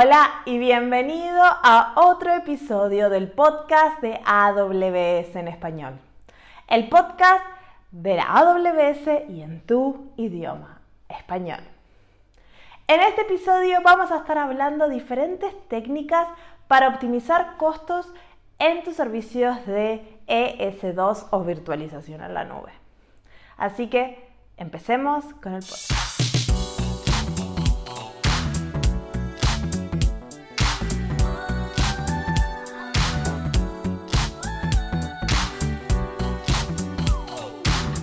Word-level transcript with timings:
Hola 0.00 0.42
y 0.44 0.58
bienvenido 0.58 1.42
a 1.42 1.94
otro 1.96 2.32
episodio 2.32 3.10
del 3.10 3.32
podcast 3.32 4.00
de 4.00 4.20
AWS 4.24 5.34
en 5.34 5.48
español. 5.48 5.98
El 6.68 6.88
podcast 6.88 7.44
de 7.90 8.14
la 8.14 8.32
AWS 8.32 9.28
y 9.28 9.42
en 9.42 9.60
tu 9.66 10.12
idioma 10.16 10.82
español. 11.08 11.58
En 12.86 13.00
este 13.00 13.22
episodio 13.22 13.80
vamos 13.82 14.12
a 14.12 14.18
estar 14.18 14.38
hablando 14.38 14.88
diferentes 14.88 15.52
técnicas 15.66 16.28
para 16.68 16.90
optimizar 16.90 17.56
costos 17.56 18.06
en 18.60 18.84
tus 18.84 18.94
servicios 18.94 19.66
de 19.66 20.20
ES2 20.28 21.26
o 21.32 21.42
virtualización 21.42 22.22
en 22.22 22.34
la 22.34 22.44
nube. 22.44 22.70
Así 23.56 23.88
que 23.88 24.30
empecemos 24.58 25.24
con 25.42 25.54
el 25.54 25.62
podcast. 25.64 26.17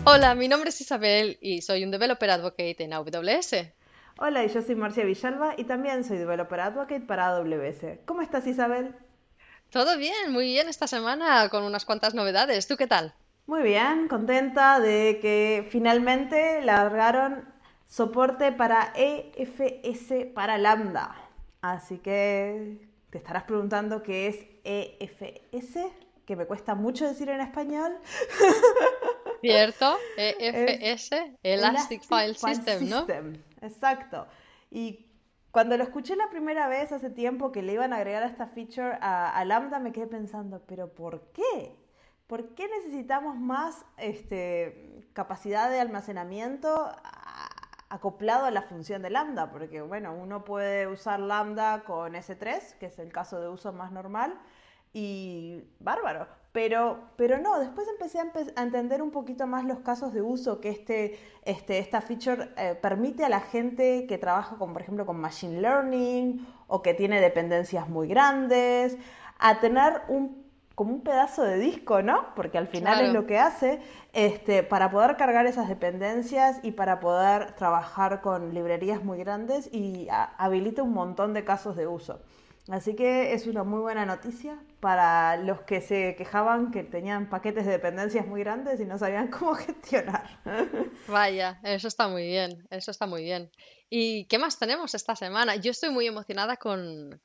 Hola, 0.07 0.35
mi 0.35 0.47
nombre 0.47 0.69
es 0.69 0.79
Isabel 0.81 1.39
y 1.41 1.63
soy 1.63 1.83
un 1.83 1.89
Developer 1.89 2.29
Advocate 2.29 2.75
en 2.77 2.93
AWS. 2.93 3.55
Hola, 4.19 4.45
y 4.45 4.49
yo 4.49 4.61
soy 4.61 4.75
Marcia 4.75 5.03
Villalba 5.03 5.55
y 5.57 5.63
también 5.63 6.03
soy 6.03 6.19
Developer 6.19 6.59
Advocate 6.59 7.01
para 7.01 7.29
AWS. 7.29 8.01
¿Cómo 8.05 8.21
estás, 8.21 8.45
Isabel? 8.45 8.93
Todo 9.71 9.97
bien, 9.97 10.31
muy 10.31 10.45
bien 10.45 10.69
esta 10.69 10.85
semana 10.85 11.49
con 11.49 11.63
unas 11.63 11.85
cuantas 11.85 12.13
novedades. 12.13 12.67
¿Tú 12.67 12.77
qué 12.77 12.85
tal? 12.85 13.15
Muy 13.47 13.63
bien, 13.63 14.07
contenta 14.07 14.79
de 14.79 15.17
que 15.19 15.67
finalmente 15.71 16.61
largaron 16.61 17.51
soporte 17.87 18.51
para 18.51 18.93
EFS 18.95 20.27
para 20.35 20.59
Lambda. 20.59 21.15
Así 21.61 21.97
que 21.97 22.77
te 23.09 23.17
estarás 23.17 23.43
preguntando 23.45 24.03
qué 24.03 24.27
es 24.27 24.37
EFS, 24.63 25.79
que 26.27 26.35
me 26.35 26.45
cuesta 26.45 26.75
mucho 26.75 27.07
decir 27.07 27.27
en 27.29 27.41
español. 27.41 27.97
Cierto, 29.51 29.97
EFS, 30.17 31.11
Elastic, 31.43 32.03
File, 32.03 32.33
System, 32.33 32.89
¿no? 32.89 33.05
Exacto. 33.61 34.27
Y 34.71 35.05
cuando 35.55 35.77
lo 35.77 35.83
escuché 35.83 36.17
la 36.17 36.29
primera 36.29 36.67
vez 36.67 36.91
hace 36.91 37.09
tiempo 37.09 37.53
que 37.53 37.61
le 37.61 37.71
iban 37.71 37.93
a 37.93 37.95
agregar 37.95 38.23
esta 38.23 38.47
feature 38.47 38.97
a, 38.99 39.41
Lambda, 39.45 39.79
me 39.79 39.93
quedé 39.93 40.05
pensando, 40.05 40.61
¿pero 40.67 40.93
por 40.93 41.31
qué? 41.31 41.73
¿Por 42.27 42.55
qué 42.55 42.67
necesitamos 42.67 43.37
más 43.37 43.85
este, 43.95 45.07
capacidad 45.13 45.69
de 45.69 45.79
almacenamiento 45.79 46.91
acoplado 47.87 48.45
a 48.45 48.51
la 48.51 48.63
función 48.63 49.01
de 49.01 49.11
Lambda? 49.11 49.49
Porque, 49.49 49.81
bueno, 49.81 50.13
uno 50.13 50.43
puede 50.43 50.87
usar 50.87 51.21
Lambda 51.21 51.85
con 51.85 52.15
S3, 52.15 52.77
que 52.77 52.87
es 52.87 52.99
el 52.99 53.13
caso 53.13 53.39
de 53.39 53.47
uso 53.47 53.71
más 53.71 53.93
normal, 53.93 54.37
y 54.91 55.63
bárbaro. 55.79 56.27
Pero, 56.55 56.99
pero 57.17 57.37
no, 57.37 57.59
después 57.59 57.85
empecé 57.89 58.17
a, 58.17 58.63
entender 58.63 59.01
un 59.01 59.11
poquito 59.11 59.45
más 59.45 59.65
los 59.65 59.79
casos 59.79 60.13
de 60.13 60.21
uso 60.21 60.61
que 60.61 60.69
este, 60.69 61.19
este, 61.43 61.79
esta 61.79 61.99
feature 61.99 62.47
eh, 62.55 62.79
permite 62.81 63.25
a 63.25 63.29
la 63.29 63.41
gente 63.41 64.07
que 64.07 64.17
trabaja 64.17 64.55
con, 64.55 64.71
por 64.71 64.81
ejemplo, 64.81 65.05
con 65.05 65.19
Machine 65.19 65.59
Learning 65.59 66.47
o 66.67 66.81
que 66.81 66.93
tiene 66.93 67.19
dependencias 67.19 67.89
muy 67.89 68.07
grandes, 68.07 68.97
a 69.37 69.59
tener 69.59 70.03
un 70.07 70.45
como 70.75 70.93
un 70.93 71.01
pedazo 71.01 71.43
de 71.43 71.57
disco, 71.57 72.01
¿no? 72.01 72.33
Porque 72.35 72.57
al 72.57 72.67
final 72.67 73.03
es 73.03 73.11
lo 73.11 73.25
que 73.25 73.37
hace, 73.37 73.81
este, 74.13 74.63
para 74.63 74.91
poder 74.91 75.17
cargar 75.17 75.45
esas 75.47 75.67
dependencias 75.67 76.59
y 76.63 76.71
para 76.71 77.01
poder 77.01 77.51
trabajar 77.53 78.21
con 78.21 78.53
librerías 78.53 79.03
muy 79.03 79.17
grandes 79.17 79.69
y 79.73 80.07
habilita 80.37 80.83
un 80.83 80.93
montón 80.93 81.33
de 81.33 81.43
casos 81.43 81.75
de 81.75 81.87
uso. 81.87 82.21
Así 82.69 82.95
que 82.95 83.33
es 83.33 83.45
una 83.45 83.63
muy 83.63 83.79
buena 83.79 84.05
noticia 84.05 84.57
para 84.79 85.37
los 85.37 85.61
que 85.61 85.81
se 85.81 86.15
quejaban 86.15 86.71
que 86.71 86.83
tenían 86.83 87.29
paquetes 87.29 87.65
de 87.65 87.71
dependencias 87.73 88.27
muy 88.27 88.41
grandes 88.41 88.79
y 88.79 88.85
no 88.85 88.97
sabían 88.97 89.27
cómo 89.31 89.55
gestionar. 89.55 90.39
Vaya, 91.07 91.59
eso 91.63 91.87
está 91.87 92.07
muy 92.07 92.23
bien, 92.27 92.67
eso 92.69 92.91
está 92.91 93.05
muy 93.05 93.23
bien. 93.23 93.49
¿Y 93.89 94.25
qué 94.25 94.39
más 94.39 94.57
tenemos 94.57 94.95
esta 94.95 95.15
semana? 95.15 95.55
Yo 95.57 95.69
estoy 95.69 95.91
muy 95.91 96.07
emocionada 96.07 96.57
con, 96.57 97.19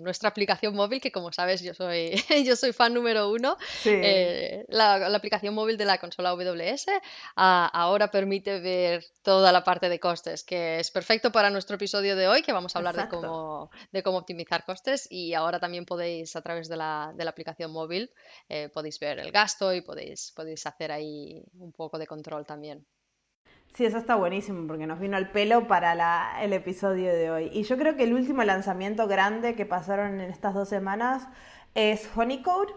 nuestra 0.00 0.28
aplicación 0.28 0.74
móvil, 0.74 1.00
que 1.00 1.10
como 1.10 1.32
sabes 1.32 1.62
yo 1.62 1.72
soy, 1.72 2.12
yo 2.46 2.54
soy 2.54 2.72
fan 2.72 2.92
número 2.92 3.30
uno. 3.30 3.56
Eh, 3.86 4.66
la, 4.68 5.06
aplicación 5.06 5.54
móvil 5.54 5.78
de 5.78 5.86
la 5.86 5.98
consola 5.98 6.30
AWS 6.30 6.86
ahora 7.34 8.10
permite 8.10 8.60
ver 8.60 9.04
toda 9.22 9.52
la 9.52 9.64
parte 9.64 9.88
de 9.88 9.98
costes, 9.98 10.44
que 10.44 10.80
es 10.80 10.90
perfecto 10.90 11.32
para 11.32 11.48
nuestro 11.48 11.76
episodio 11.76 12.14
de 12.14 12.28
hoy, 12.28 12.42
que 12.42 12.52
vamos 12.52 12.76
a 12.76 12.78
hablar 12.78 12.94
de 12.94 13.08
cómo, 13.08 13.70
de 13.90 14.02
cómo 14.02 14.18
optimizar 14.18 14.64
costes. 14.64 15.08
Y 15.10 15.32
ahora 15.32 15.60
también 15.60 15.86
podéis, 15.86 16.36
a 16.36 16.42
través 16.42 16.68
de 16.68 16.76
la, 16.76 16.91
aplicación 17.26 17.72
móvil, 17.72 18.10
eh, 18.48 18.68
podéis 18.68 18.98
ver 19.00 19.18
el 19.18 19.30
gasto 19.32 19.74
y 19.74 19.80
podéis, 19.80 20.32
podéis 20.34 20.66
hacer 20.66 20.92
ahí 20.92 21.44
un 21.58 21.72
poco 21.72 21.98
de 21.98 22.06
control 22.06 22.46
también. 22.46 22.86
Sí, 23.74 23.86
eso 23.86 23.96
está 23.96 24.16
buenísimo 24.16 24.66
porque 24.66 24.86
nos 24.86 25.00
vino 25.00 25.16
al 25.16 25.30
pelo 25.30 25.66
para 25.66 26.42
el 26.42 26.52
episodio 26.52 27.10
de 27.10 27.30
hoy. 27.30 27.50
Y 27.54 27.62
yo 27.62 27.78
creo 27.78 27.96
que 27.96 28.02
el 28.02 28.12
último 28.12 28.44
lanzamiento 28.44 29.08
grande 29.08 29.54
que 29.54 29.64
pasaron 29.64 30.20
en 30.20 30.30
estas 30.30 30.52
dos 30.52 30.68
semanas 30.68 31.26
es 31.74 32.06
Honeycode, 32.14 32.74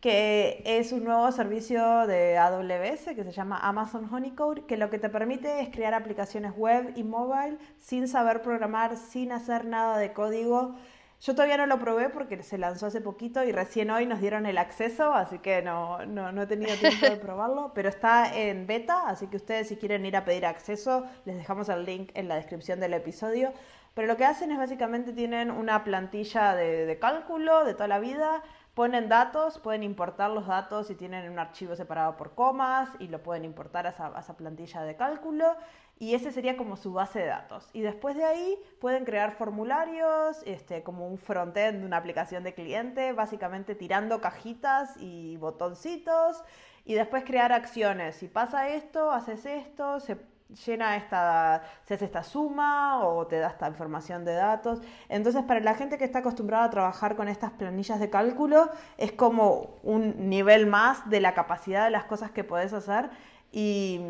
que 0.00 0.60
es 0.66 0.90
un 0.90 1.04
nuevo 1.04 1.30
servicio 1.30 2.08
de 2.08 2.36
AWS 2.36 3.14
que 3.14 3.22
se 3.22 3.30
llama 3.30 3.56
Amazon 3.58 4.12
Honeycode, 4.12 4.66
que 4.66 4.76
lo 4.76 4.90
que 4.90 4.98
te 4.98 5.08
permite 5.08 5.60
es 5.60 5.68
crear 5.68 5.94
aplicaciones 5.94 6.56
web 6.56 6.92
y 6.96 7.04
mobile 7.04 7.58
sin 7.78 8.08
saber 8.08 8.42
programar, 8.42 8.96
sin 8.96 9.30
hacer 9.30 9.64
nada 9.64 9.96
de 9.98 10.12
código 10.12 10.74
yo 11.22 11.36
todavía 11.36 11.56
no 11.56 11.66
lo 11.66 11.78
probé 11.78 12.08
porque 12.08 12.42
se 12.42 12.58
lanzó 12.58 12.86
hace 12.86 13.00
poquito 13.00 13.44
y 13.44 13.52
recién 13.52 13.92
hoy 13.92 14.06
nos 14.06 14.20
dieron 14.20 14.44
el 14.44 14.58
acceso, 14.58 15.14
así 15.14 15.38
que 15.38 15.62
no, 15.62 16.04
no, 16.04 16.42
he 16.42 16.46
tenido 16.48 16.74
tiempo 16.76 17.06
de 17.06 17.16
probarlo, 17.16 17.70
pero 17.74 17.88
está 17.88 18.36
en 18.36 18.66
beta, 18.66 19.06
así 19.06 19.28
que 19.28 19.36
ustedes 19.36 19.68
si 19.68 19.76
quieren 19.76 20.04
ir 20.04 20.16
a 20.16 20.24
pedir 20.24 20.44
acceso, 20.44 21.06
les 21.24 21.36
dejamos 21.36 21.68
el 21.68 21.84
link 21.84 22.10
en 22.14 22.26
la 22.26 22.34
descripción 22.34 22.80
del 22.80 22.94
episodio. 22.94 23.52
Pero 23.94 24.08
lo 24.08 24.16
que 24.16 24.24
hacen 24.24 24.50
es 24.50 24.58
básicamente 24.58 25.12
tienen 25.12 25.52
una 25.52 25.84
plantilla 25.84 26.56
de, 26.56 26.98
cálculo 27.00 27.64
de 27.64 27.74
toda 27.74 27.86
la 27.86 28.00
vida, 28.00 28.42
ponen 28.74 29.08
datos, 29.08 29.60
pueden 29.60 29.84
importar 29.84 30.30
los 30.30 30.48
datos 30.48 30.90
y 30.90 30.96
tienen 30.96 31.30
un 31.30 31.38
archivo 31.38 31.76
separado 31.76 32.16
por 32.16 32.34
comas 32.34 32.88
y 32.98 33.06
lo 33.06 33.22
pueden 33.22 33.44
importar 33.44 33.86
a 33.86 34.18
esa 34.18 34.36
plantilla 34.36 34.82
de 34.82 34.96
cálculo 34.96 35.54
y 35.98 36.14
ese 36.14 36.32
sería 36.32 36.56
como 36.56 36.76
su 36.76 36.92
base 36.92 37.20
de 37.20 37.26
datos. 37.26 37.68
Y 37.72 37.80
después 37.80 38.16
de 38.16 38.24
ahí 38.24 38.58
pueden 38.80 39.04
crear 39.04 39.32
formularios, 39.32 40.42
este, 40.46 40.82
como 40.82 41.06
un 41.06 41.18
frontend 41.18 41.80
de 41.80 41.86
una 41.86 41.98
aplicación 41.98 42.42
de 42.42 42.54
cliente, 42.54 43.12
básicamente 43.12 43.74
tirando 43.74 44.20
cajitas 44.20 44.96
y 44.98 45.36
botoncitos, 45.36 46.42
y 46.84 46.94
después 46.94 47.24
crear 47.24 47.52
acciones. 47.52 48.16
Si 48.16 48.28
pasa 48.28 48.68
esto, 48.68 49.12
haces 49.12 49.46
esto, 49.46 50.00
se 50.00 50.18
llena 50.66 50.96
esta, 50.96 51.62
se 51.84 51.94
hace 51.94 52.04
esta 52.04 52.22
suma 52.22 53.06
o 53.06 53.26
te 53.26 53.38
da 53.38 53.48
esta 53.48 53.68
información 53.68 54.24
de 54.24 54.34
datos. 54.34 54.80
Entonces, 55.08 55.42
para 55.44 55.60
la 55.60 55.74
gente 55.74 55.98
que 55.98 56.04
está 56.04 56.20
acostumbrada 56.20 56.64
a 56.64 56.70
trabajar 56.70 57.16
con 57.16 57.28
estas 57.28 57.52
planillas 57.52 58.00
de 58.00 58.10
cálculo, 58.10 58.70
es 58.98 59.12
como 59.12 59.78
un 59.82 60.28
nivel 60.28 60.66
más 60.66 61.08
de 61.08 61.20
la 61.20 61.34
capacidad 61.34 61.84
de 61.84 61.90
las 61.90 62.04
cosas 62.04 62.30
que 62.30 62.44
puedes 62.44 62.72
hacer 62.72 63.10
y, 63.54 64.00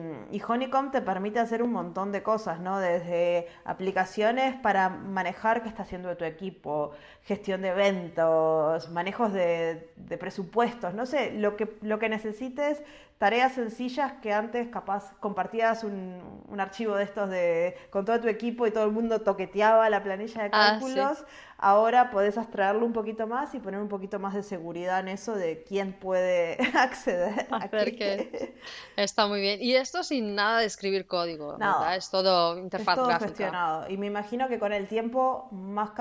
Honeycomb 0.46 0.92
te 0.92 1.02
permite 1.02 1.40
hacer 1.40 1.64
un 1.64 1.72
montón 1.72 2.12
de 2.12 2.22
cosas, 2.22 2.60
¿no? 2.60 2.78
Desde 2.78 3.48
aplicaciones 3.64 4.54
para 4.54 4.88
manejar 4.88 5.62
qué 5.62 5.68
está 5.68 5.82
haciendo 5.82 6.16
tu 6.16 6.24
equipo, 6.24 6.92
gestión 7.24 7.62
de 7.62 7.68
eventos, 7.70 8.88
manejos 8.90 9.32
de, 9.32 9.90
presupuestos, 10.20 10.94
no 10.94 11.06
sé, 11.06 11.32
lo 11.32 11.56
que, 11.56 11.76
lo 11.82 11.98
que 11.98 12.08
necesites, 12.08 12.82
tareas 13.22 13.52
sencillas 13.52 14.14
que 14.20 14.32
antes 14.32 14.66
capaz 14.66 15.14
compartías 15.20 15.84
un, 15.84 16.58
archivo 16.58 16.96
de 16.96 17.04
estos 17.04 17.30
de, 17.30 17.76
con 17.90 18.04
todo 18.04 18.20
tu 18.20 18.26
equipo 18.26 18.66
y 18.66 18.72
todo 18.72 18.82
el 18.82 18.90
mundo 18.90 19.20
toqueteaba 19.20 19.88
la 19.90 20.02
planilla 20.02 20.42
de 20.42 20.48
ah, 20.52 20.76
cálculos 20.80 21.24
ahora 21.62 22.10
podés 22.10 22.36
abstraerlo 22.36 22.84
un 22.84 22.92
poquito 22.92 23.26
más 23.26 23.54
y 23.54 23.60
poner 23.60 23.80
un 23.80 23.88
poquito 23.88 24.18
más 24.18 24.34
de 24.34 24.42
seguridad 24.42 25.00
en 25.00 25.08
eso 25.08 25.34
de 25.34 25.62
quién 25.62 25.92
puede 25.92 26.58
acceder. 26.74 27.46
A 27.50 27.68
que 27.68 28.54
está 28.96 29.26
muy 29.28 29.40
bien. 29.40 29.62
Y 29.62 29.76
esto 29.76 30.02
sin 30.02 30.34
nada 30.34 30.58
de 30.58 30.66
escribir 30.66 31.06
código, 31.06 31.52
¿verdad? 31.52 31.96
Es 31.96 32.10
todo 32.10 32.58
interfaz 32.58 32.98
es 32.98 33.04
todo 33.04 33.18
gestionado. 33.18 33.88
Y 33.88 33.96
me 33.96 34.06
imagino 34.06 34.48
que 34.48 34.58
con 34.58 34.72
el 34.72 34.88
tiempo 34.88 35.48
más 35.52 35.92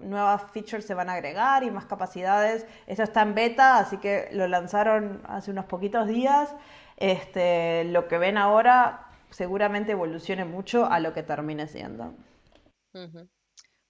nuevas 0.00 0.42
features 0.52 0.84
se 0.84 0.94
van 0.94 1.08
a 1.08 1.14
agregar 1.14 1.64
y 1.64 1.70
más 1.70 1.86
capacidades. 1.86 2.66
Esto 2.86 3.02
está 3.02 3.22
en 3.22 3.34
beta, 3.34 3.78
así 3.78 3.96
que 3.96 4.28
lo 4.32 4.46
lanzaron 4.46 5.22
hace 5.26 5.50
unos 5.50 5.64
poquitos 5.64 6.06
días. 6.06 6.54
Este, 6.96 7.84
lo 7.84 8.08
que 8.08 8.18
ven 8.18 8.38
ahora 8.38 9.10
seguramente 9.30 9.92
evolucione 9.92 10.44
mucho 10.44 10.86
a 10.86 11.00
lo 11.00 11.12
que 11.12 11.22
termine 11.22 11.66
siendo. 11.68 12.14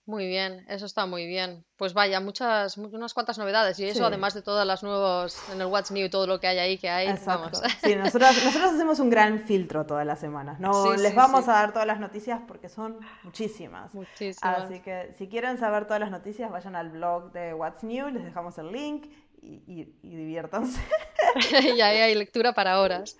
Muy 0.08 0.28
bien, 0.28 0.64
eso 0.68 0.86
está 0.86 1.04
muy 1.06 1.26
bien. 1.26 1.64
Pues 1.76 1.92
vaya, 1.92 2.20
muchas, 2.20 2.78
unas 2.78 3.12
cuantas 3.12 3.38
novedades. 3.38 3.76
Y 3.80 3.86
eso, 3.86 4.06
además 4.06 4.34
de 4.34 4.42
todas 4.42 4.64
las 4.64 4.84
nuevos 4.84 5.36
en 5.52 5.60
el 5.60 5.66
What's 5.66 5.90
New, 5.90 6.08
todo 6.08 6.28
lo 6.28 6.38
que 6.38 6.46
hay 6.46 6.58
ahí, 6.58 6.78
que 6.78 6.88
hay, 6.88 7.12
vamos. 7.26 7.60
Sí, 7.82 7.96
nosotros, 7.96 8.44
nosotros 8.44 8.72
hacemos 8.72 9.00
un 9.00 9.10
gran 9.10 9.40
filtro 9.40 9.84
todas 9.84 10.06
las 10.06 10.20
semanas. 10.20 10.60
No 10.60 10.94
les 10.94 11.12
vamos 11.12 11.48
a 11.48 11.54
dar 11.54 11.72
todas 11.72 11.88
las 11.88 11.98
noticias 11.98 12.40
porque 12.46 12.68
son 12.68 13.00
muchísimas. 13.24 13.92
Muchísimas. 13.94 14.58
Así 14.62 14.78
que 14.78 15.12
si 15.18 15.26
quieren 15.28 15.58
saber 15.58 15.86
todas 15.86 15.98
las 15.98 16.12
noticias, 16.12 16.52
vayan 16.52 16.76
al 16.76 16.90
blog 16.90 17.32
de 17.32 17.52
What's 17.52 17.82
New, 17.82 18.08
les 18.10 18.24
dejamos 18.24 18.58
el 18.58 18.70
link 18.70 19.06
y, 19.46 19.84
diviértanse. 20.02 20.80
y 21.76 21.80
ahí 21.80 21.98
hay 21.98 22.14
lectura 22.14 22.52
para 22.52 22.80
horas. 22.80 23.16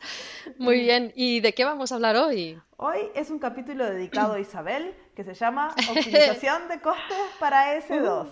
Muy 0.59 0.81
bien, 0.81 1.13
¿y 1.15 1.41
de 1.41 1.53
qué 1.53 1.65
vamos 1.65 1.93
a 1.93 1.97
hablar 1.97 2.17
hoy? 2.17 2.59
Hoy 2.79 2.99
es 3.15 3.31
un 3.31 3.39
capítulo 3.39 3.87
dedicado 3.87 4.35
a 4.35 4.41
Isabel 4.41 4.95
que 5.15 5.25
se 5.25 5.33
llama 5.33 5.75
Optimización 5.91 6.69
de 6.69 6.81
costes 6.81 7.17
para 7.41 7.79
S2. 7.81 8.29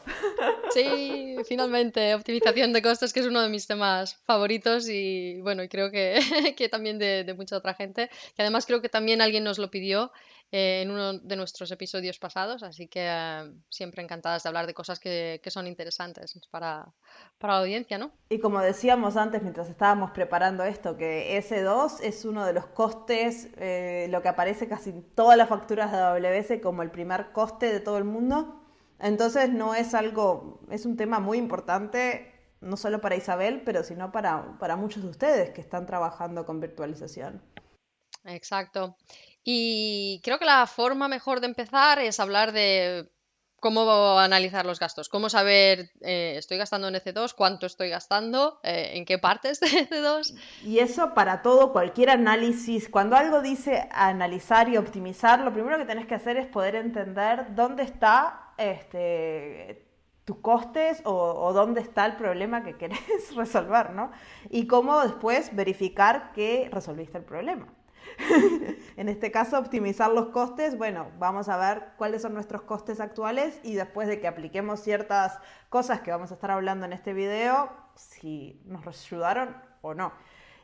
Sí, 0.70 1.36
finalmente, 1.48 2.14
optimización 2.14 2.72
de 2.72 2.82
costes, 2.82 3.12
que 3.12 3.20
es 3.20 3.26
uno 3.26 3.40
de 3.40 3.48
mis 3.48 3.66
temas 3.66 4.16
favoritos 4.26 4.88
y 4.88 5.40
bueno, 5.40 5.62
y 5.62 5.68
creo 5.68 5.90
que, 5.90 6.20
que 6.56 6.68
también 6.68 6.98
de, 6.98 7.24
de 7.24 7.34
mucha 7.34 7.56
otra 7.56 7.74
gente, 7.74 8.10
que 8.36 8.42
además 8.42 8.66
creo 8.66 8.82
que 8.82 8.90
también 8.90 9.22
alguien 9.22 9.44
nos 9.44 9.58
lo 9.58 9.70
pidió 9.70 10.12
eh, 10.56 10.82
en 10.82 10.92
uno 10.92 11.14
de 11.14 11.34
nuestros 11.34 11.68
episodios 11.72 12.20
pasados, 12.20 12.62
así 12.62 12.86
que 12.86 13.08
eh, 13.08 13.52
siempre 13.68 14.04
encantadas 14.04 14.44
de 14.44 14.48
hablar 14.48 14.68
de 14.68 14.72
cosas 14.72 15.00
que, 15.00 15.40
son 15.48 15.66
interesantes 15.66 16.38
para, 16.48 16.94
la 17.40 17.58
audiencia, 17.58 17.98
¿no? 17.98 18.12
Y 18.28 18.38
como 18.38 18.60
decíamos 18.60 19.16
antes 19.16 19.42
mientras 19.42 19.68
estábamos 19.68 20.12
preparando 20.12 20.62
esto, 20.62 20.96
que 20.96 21.36
S2 21.42 21.98
es 22.04 22.24
uno 22.24 22.46
de 22.46 22.52
los 22.52 22.66
costes, 22.66 23.48
eh, 23.56 24.06
lo 24.10 24.22
que 24.22 24.28
aparece 24.28 24.68
casi 24.68 24.90
en 24.90 25.02
todas 25.16 25.36
las 25.36 25.48
facturas 25.48 25.90
de 25.90 25.98
AWS 25.98 26.62
como 26.62 26.82
el 26.82 26.92
primer 26.92 27.32
coste 27.32 27.72
de 27.72 27.80
todo 27.80 27.98
el 27.98 28.04
mundo. 28.04 28.62
Entonces 29.00 29.50
no 29.50 29.74
es 29.74 29.92
algo, 29.92 30.60
es 30.70 30.86
un 30.86 30.96
tema 30.96 31.18
muy 31.18 31.38
importante, 31.38 32.32
no 32.60 32.76
solo 32.76 33.00
para 33.00 33.16
Isabel, 33.16 33.62
pero 33.64 33.82
sino 33.82 34.12
para, 34.12 34.56
para 34.60 34.76
muchos 34.76 35.02
de 35.02 35.08
ustedes 35.08 35.50
que 35.50 35.60
están 35.60 35.84
trabajando 35.84 36.46
con 36.46 36.60
virtualización. 36.60 37.42
Exacto. 38.24 38.96
Y 39.44 40.20
creo 40.24 40.38
que 40.38 40.46
la 40.46 40.66
forma 40.66 41.06
mejor 41.06 41.40
de 41.40 41.46
empezar 41.46 41.98
es 41.98 42.18
hablar 42.18 42.52
de 42.52 43.10
cómo 43.64 44.18
analizar 44.18 44.66
los 44.66 44.78
gastos, 44.78 45.08
cómo 45.08 45.30
saber, 45.30 45.90
eh, 46.02 46.34
estoy 46.36 46.58
gastando 46.58 46.88
en 46.88 46.96
EC2, 46.96 47.34
cuánto 47.34 47.64
estoy 47.64 47.88
gastando, 47.88 48.60
eh, 48.62 48.90
en 48.92 49.06
qué 49.06 49.18
partes 49.18 49.58
de 49.60 49.66
EC2. 49.66 50.34
Y 50.64 50.80
eso 50.80 51.14
para 51.14 51.40
todo, 51.40 51.72
cualquier 51.72 52.10
análisis, 52.10 52.90
cuando 52.90 53.16
algo 53.16 53.40
dice 53.40 53.88
analizar 53.92 54.68
y 54.68 54.76
optimizar, 54.76 55.40
lo 55.40 55.54
primero 55.54 55.78
que 55.78 55.86
tenés 55.86 56.06
que 56.06 56.14
hacer 56.14 56.36
es 56.36 56.46
poder 56.46 56.74
entender 56.74 57.54
dónde 57.54 57.84
está 57.84 58.52
este, 58.58 59.88
tus 60.26 60.36
costes 60.40 61.00
o, 61.06 61.14
o, 61.14 61.54
dónde 61.54 61.80
está 61.80 62.04
el 62.04 62.16
problema 62.16 62.64
que 62.64 62.76
querés 62.76 62.98
resolver, 63.34 63.90
¿no? 63.90 64.12
Y 64.50 64.66
cómo 64.66 65.00
después 65.00 65.56
verificar 65.56 66.32
que 66.34 66.68
resolviste 66.70 67.16
el 67.16 67.24
problema. 67.24 67.66
en 68.96 69.08
este 69.08 69.30
caso, 69.30 69.58
optimizar 69.58 70.10
los 70.10 70.26
costes. 70.26 70.76
Bueno, 70.76 71.10
vamos 71.18 71.48
a 71.48 71.56
ver 71.56 71.92
cuáles 71.96 72.22
son 72.22 72.34
nuestros 72.34 72.62
costes 72.62 73.00
actuales 73.00 73.60
y 73.62 73.74
después 73.74 74.08
de 74.08 74.20
que 74.20 74.28
apliquemos 74.28 74.80
ciertas 74.80 75.38
cosas 75.68 76.00
que 76.00 76.10
vamos 76.10 76.30
a 76.30 76.34
estar 76.34 76.50
hablando 76.50 76.86
en 76.86 76.92
este 76.92 77.12
video, 77.12 77.70
si 77.94 78.62
nos 78.64 78.86
ayudaron 78.86 79.56
o 79.82 79.94
no. 79.94 80.12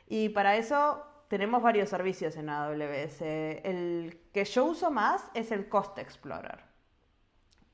Y 0.08 0.30
para 0.30 0.56
eso 0.56 1.04
tenemos 1.28 1.62
varios 1.62 1.88
servicios 1.88 2.36
en 2.36 2.48
AWS. 2.48 3.22
El 3.22 4.20
que 4.32 4.44
yo 4.44 4.64
uso 4.64 4.90
más 4.90 5.24
es 5.34 5.52
el 5.52 5.68
Cost 5.68 5.98
Explorer. 5.98 6.60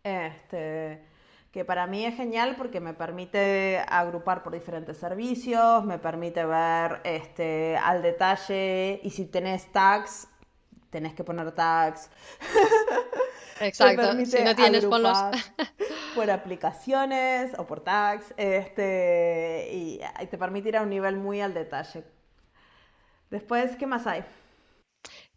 Este, 0.03 1.07
que 1.56 1.64
para 1.64 1.87
mí 1.87 2.05
es 2.05 2.14
genial 2.14 2.55
porque 2.58 2.81
me 2.81 2.93
permite 2.93 3.82
agrupar 3.88 4.43
por 4.43 4.53
diferentes 4.53 4.99
servicios, 4.99 5.82
me 5.87 5.99
permite 5.99 6.44
ver 6.44 7.00
este, 7.03 7.79
al 7.79 8.03
detalle 8.03 9.00
y 9.03 9.08
si 9.08 9.25
tenés 9.25 9.73
tags, 9.73 10.29
tenés 10.91 11.14
que 11.14 11.25
poner 11.25 11.53
tags. 11.53 12.11
Exacto, 13.61 14.23
si 14.26 14.43
no 14.44 14.55
tienes 14.55 14.85
ponlos 14.85 15.17
por 16.14 16.31
aplicaciones 16.31 17.59
o 17.59 17.67
por 17.67 17.81
tags, 17.81 18.35
este, 18.37 19.70
y, 19.73 20.00
te 20.29 20.37
permite 20.37 20.69
ir 20.69 20.76
a 20.76 20.82
un 20.82 20.91
nivel 20.91 21.17
muy 21.17 21.41
al 21.41 21.55
detalle. 21.55 22.05
Después, 23.31 23.76
¿qué 23.76 23.87
más 23.87 24.06
hay? 24.06 24.26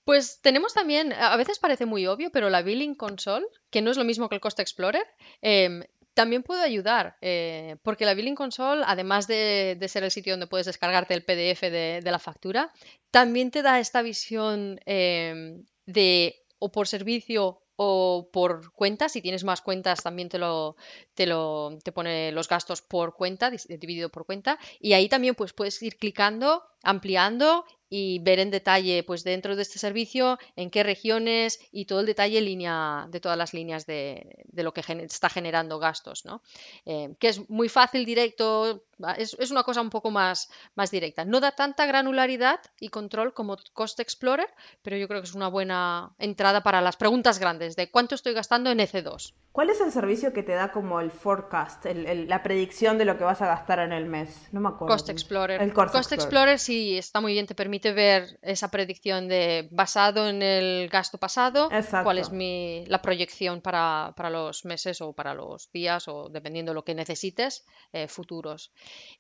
Pues 0.04 0.42
tenemos 0.42 0.74
también, 0.74 1.13
a 1.13 1.38
veces 1.38 1.60
parece 1.60 1.86
muy 1.86 2.07
obvio, 2.07 2.30
pero 2.30 2.50
la 2.50 2.62
Billing 2.62 2.95
Console, 2.95 3.45
que 3.69 3.81
no 3.81 3.89
es 3.89 3.95
lo 3.95 4.04
mismo 4.04 4.27
que 4.27 4.36
el 4.36 4.42
Cost 4.42 4.60
Explorer, 4.60 5.07
eh, 5.42 5.88
también 6.19 6.44
puede 6.44 6.63
ayudar, 6.63 7.16
eh, 7.21 7.77
porque 7.81 8.04
la 8.04 8.13
Billing 8.13 8.36
Console, 8.36 8.83
además 8.86 9.25
de, 9.25 9.77
ser 9.88 10.04
el 10.04 10.12
sitio 10.12 10.33
donde 10.33 10.48
puedes 10.48 10.66
descargarte 10.66 11.13
el 11.13 11.24
PDF 11.24 11.62
de, 11.71 12.01
la 12.04 12.19
factura, 12.19 12.74
también 13.10 13.51
te 13.51 13.62
da 13.62 13.80
esta 13.80 14.01
visión 14.01 14.81
eh, 14.86 15.62
de 15.86 16.36
o 16.57 16.74
por 16.74 16.89
servicio 16.89 17.62
o 17.77 18.30
por 18.33 18.74
cuenta. 18.74 19.07
Si 19.07 19.21
tienes 19.21 19.45
más 19.45 19.62
cuentas, 19.62 20.04
también 20.04 20.27
te 20.27 20.39
lo, 20.39 20.75
te 21.13 21.25
lo 21.25 21.80
te 21.81 21.94
pone 21.94 22.33
los 22.33 22.50
gastos 22.50 22.81
por 22.81 23.15
cuenta, 23.15 23.50
dividido 23.50 24.10
por 24.10 24.25
cuenta. 24.25 24.60
Y 24.81 24.92
ahí 24.92 25.07
también 25.07 25.36
pues, 25.36 25.54
puedes 25.54 25.81
ir 25.81 25.95
clicando, 25.95 26.65
ampliando 26.84 27.66
y 27.90 28.20
ver 28.20 28.40
en 28.40 28.52
detalle, 28.52 29.04
pues 29.04 29.24
dentro 29.24 29.56
de 29.56 29.64
este 29.64 29.80
servicio, 29.80 30.38
en 30.56 30.70
qué 30.70 30.84
regiones 30.84 31.60
y 31.72 31.86
todo 31.86 32.02
el 32.02 32.06
detalle 32.06 32.40
línea, 32.40 33.08
de 33.10 33.20
todas 33.20 33.38
las 33.38 33.54
líneas 33.54 33.86
de, 33.88 34.46
lo 34.54 34.74
que 34.74 34.84
está 34.88 35.30
generando 35.30 35.80
gastos, 35.80 36.24
¿no? 36.24 36.44
Eh, 36.86 37.16
que 37.20 37.30
es 37.30 37.50
muy 37.50 37.68
fácil, 37.68 38.06
directo, 38.06 38.84
es, 39.18 39.34
una 39.50 39.64
cosa 39.64 39.81
un 39.81 39.90
poco 39.90 40.12
más, 40.12 40.52
más 40.76 40.92
directa. 40.92 41.26
No 41.26 41.40
da 41.40 41.52
tanta 41.52 41.88
granularidad 41.88 42.60
y 42.80 42.90
control 42.90 43.34
como 43.34 43.58
Cost 43.74 44.00
Explorer, 44.00 44.50
pero 44.84 44.96
yo 44.98 45.08
creo 45.08 45.22
que 45.22 45.28
es 45.28 45.36
una 45.36 45.48
buena 45.48 46.14
entrada 46.20 46.62
para 46.62 46.82
las 46.82 46.96
preguntas 46.96 47.40
grandes 47.40 47.75
de 47.75 47.90
cuánto 47.90 48.14
estoy 48.14 48.34
gastando 48.34 48.70
en 48.70 48.80
EC2. 48.80 49.34
¿Cuál 49.60 49.72
es 49.72 49.82
el 49.82 49.92
servicio 49.92 50.32
que 50.32 50.42
te 50.42 50.54
da 50.54 50.72
como 50.72 51.02
el 51.02 51.12
forecast, 51.12 51.84
la 51.84 52.42
predicción 52.44 52.98
de 52.98 53.04
lo 53.04 53.18
que 53.18 53.26
vas 53.26 53.42
a 53.42 53.48
gastar 53.48 53.80
en 53.80 53.92
el 53.92 54.06
mes? 54.06 54.48
No 54.54 54.62
me 54.62 54.70
acuerdo. 54.70 54.96
Cost 54.96 55.10
Explorer. 55.10 55.62
El 55.62 55.74
Cost, 55.74 56.14
Explorer. 56.14 56.58
sí 56.58 56.98
está 56.98 57.20
muy 57.20 57.34
bien, 57.34 57.46
te 57.46 57.56
permite 57.56 57.92
ver 57.92 58.40
esa 58.42 58.72
predicción 58.72 59.28
de 59.28 59.68
basado 59.70 60.30
en 60.30 60.42
el 60.42 60.88
gasto 60.88 61.18
pasado, 61.18 61.68
cuál 62.04 62.20
es 62.20 62.32
mi, 62.32 62.86
la 62.88 63.02
proyección 63.02 63.60
para, 63.60 64.14
los 64.30 64.64
meses 64.64 65.02
o 65.02 65.12
para 65.12 65.34
los 65.34 65.70
días 65.74 66.08
o 66.08 66.30
dependiendo 66.30 66.72
de 66.72 66.76
lo 66.76 66.86
que 66.86 66.96
necesites 66.96 67.66
eh, 67.92 68.08
futuros. 68.08 68.72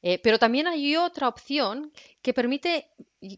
Eh, 0.01 0.21
pero 0.23 0.39
también 0.39 0.67
hay 0.67 0.95
otra 0.95 1.27
opción 1.27 1.91
que 2.21 2.33
permite 2.33 2.87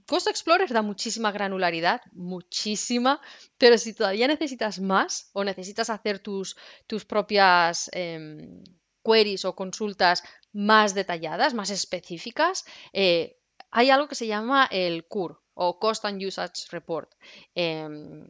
Cost 0.06 0.28
Explorer 0.28 0.70
da 0.70 0.84
muchísima 0.84 1.32
granularidad, 1.32 2.02
muchísima, 2.14 3.20
pero 3.58 3.80
si 3.80 3.94
todavía 3.94 4.28
necesitas 4.28 4.80
más 4.80 5.32
o 5.34 5.44
necesitas 5.44 5.90
hacer 5.90 6.20
tus, 6.20 6.56
tus 6.92 7.06
propias 7.06 7.90
em, 7.94 8.64
queries 9.02 9.46
o 9.46 9.56
consultas 9.56 10.24
más 10.52 10.94
detalladas, 10.94 11.54
más 11.54 11.70
específicas, 11.70 12.66
eh, 12.92 13.40
hay 13.72 13.90
algo 13.90 14.10
que 14.10 14.20
se 14.20 14.28
llama 14.28 14.68
el 14.70 15.06
CUR 15.08 15.40
o 15.54 15.80
Cost 15.80 16.04
and 16.04 16.22
Usage 16.22 16.68
Report. 16.70 17.10
Em, 17.56 18.28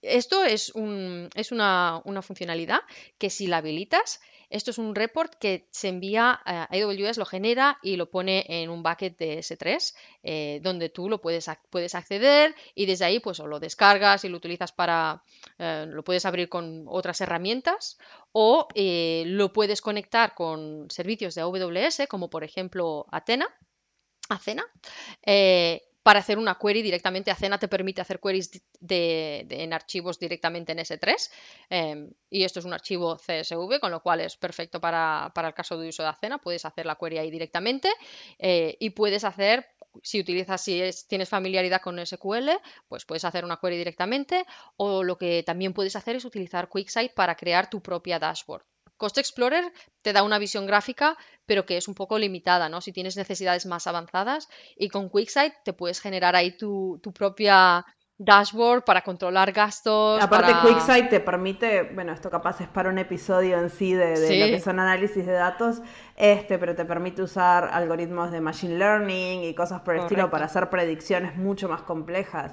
esto 0.00 0.42
es, 0.42 0.70
un, 0.74 1.28
es 1.34 1.52
una, 1.52 2.00
una 2.06 2.22
funcionalidad 2.22 2.80
que 3.18 3.28
si 3.28 3.46
la 3.46 3.58
habilitas, 3.58 4.20
esto 4.50 4.70
es 4.70 4.78
un 4.78 4.94
report 4.94 5.34
que 5.34 5.68
se 5.70 5.88
envía 5.88 6.40
a 6.44 6.68
AWS, 6.70 7.18
lo 7.18 7.26
genera 7.26 7.78
y 7.82 7.96
lo 7.96 8.10
pone 8.10 8.44
en 8.48 8.70
un 8.70 8.82
bucket 8.82 9.16
de 9.18 9.38
S3, 9.38 9.94
eh, 10.22 10.60
donde 10.62 10.88
tú 10.88 11.08
lo 11.08 11.20
puedes, 11.20 11.50
puedes 11.70 11.94
acceder 11.94 12.54
y 12.74 12.86
desde 12.86 13.04
ahí 13.04 13.20
pues 13.20 13.40
o 13.40 13.46
lo 13.46 13.60
descargas 13.60 14.24
y 14.24 14.28
lo 14.28 14.36
utilizas 14.36 14.72
para, 14.72 15.22
eh, 15.58 15.86
lo 15.88 16.02
puedes 16.02 16.24
abrir 16.24 16.48
con 16.48 16.84
otras 16.88 17.20
herramientas 17.20 17.98
o 18.32 18.68
eh, 18.74 19.24
lo 19.26 19.52
puedes 19.52 19.80
conectar 19.80 20.34
con 20.34 20.90
servicios 20.90 21.34
de 21.34 21.42
AWS, 21.42 22.06
como 22.08 22.30
por 22.30 22.44
ejemplo. 22.44 23.06
Athena 24.30 24.64
para 26.08 26.20
hacer 26.20 26.38
una 26.38 26.54
query 26.54 26.80
directamente. 26.80 27.30
Acena 27.30 27.58
te 27.58 27.68
permite 27.68 28.00
hacer 28.00 28.18
queries 28.18 28.62
en 28.88 29.72
archivos 29.74 30.18
directamente 30.18 30.72
en 30.72 30.78
S3 30.78 31.30
em, 31.68 32.10
y 32.30 32.44
esto 32.44 32.60
es 32.60 32.64
un 32.64 32.72
archivo 32.72 33.18
CSV, 33.18 33.78
con 33.78 33.90
lo 33.90 34.00
cual 34.00 34.22
es 34.22 34.38
perfecto 34.38 34.80
para, 34.80 35.30
el 35.36 35.52
caso 35.52 35.76
de 35.76 35.90
uso 35.90 36.02
de 36.02 36.08
Acena. 36.08 36.38
Puedes 36.38 36.64
hacer 36.64 36.86
la 36.86 36.94
query 36.94 37.18
ahí 37.18 37.30
directamente 37.30 37.90
eh, 38.38 38.78
y 38.80 38.88
puedes 38.88 39.22
hacer 39.22 39.66
si 40.02 40.18
utilizas, 40.18 40.62
si 40.62 40.80
tienes 41.06 41.28
familiaridad 41.28 41.82
con 41.82 41.98
SQL, 41.98 42.52
pues 42.88 43.04
puedes 43.04 43.26
hacer 43.26 43.44
una 43.44 43.58
query 43.58 43.76
directamente 43.76 44.46
o 44.78 45.04
lo 45.04 45.18
que 45.18 45.42
también 45.42 45.74
puedes 45.74 45.94
hacer 45.94 46.16
es 46.16 46.24
utilizar 46.24 46.70
QuickSight 46.70 47.12
para 47.12 47.36
crear 47.36 47.68
tu 47.68 47.82
propia 47.82 48.18
dashboard. 48.18 48.64
Cost 48.98 49.16
Explorer 49.16 49.72
te 50.02 50.12
da 50.12 50.22
una 50.22 50.38
visión 50.38 50.66
gráfica, 50.66 51.16
pero 51.46 51.64
que 51.64 51.78
es 51.78 51.88
un 51.88 51.94
poco 51.94 52.18
limitada, 52.18 52.68
¿no? 52.68 52.82
Si 52.82 52.92
tienes 52.92 53.16
necesidades 53.16 53.64
más 53.64 53.86
avanzadas 53.86 54.48
y 54.76 54.90
con 54.90 55.08
QuickSight 55.08 55.54
te 55.64 55.72
puedes 55.72 56.00
generar 56.00 56.36
ahí 56.36 56.56
tu, 56.56 57.00
propia 57.16 57.86
dashboard 58.18 58.82
para 58.82 59.02
controlar 59.02 59.52
gastos. 59.52 60.20
Aparte, 60.20 60.50
para... 60.50 60.62
QuickSight 60.62 61.08
te 61.08 61.20
permite, 61.20 61.84
bueno, 61.94 62.12
esto 62.12 62.28
capaz 62.28 62.60
es 62.60 62.66
para 62.66 62.90
un 62.90 62.98
episodio 62.98 63.58
en 63.58 63.70
sí 63.70 63.94
de, 63.94 64.40
lo 64.40 64.46
que 64.46 64.60
son 64.60 64.80
análisis 64.80 65.24
de 65.24 65.32
datos, 65.32 65.80
este, 66.16 66.58
pero 66.58 66.74
te 66.74 66.84
permite 66.84 67.22
usar 67.22 67.70
algoritmos 67.72 68.32
de 68.32 68.40
machine 68.40 68.76
learning 68.76 69.44
y 69.44 69.54
cosas 69.54 69.82
por 69.82 69.94
el 69.94 70.00
estilo 70.00 70.28
para 70.28 70.46
hacer 70.46 70.68
predicciones 70.68 71.36
mucho 71.36 71.68
más 71.68 71.82
complejas. 71.82 72.52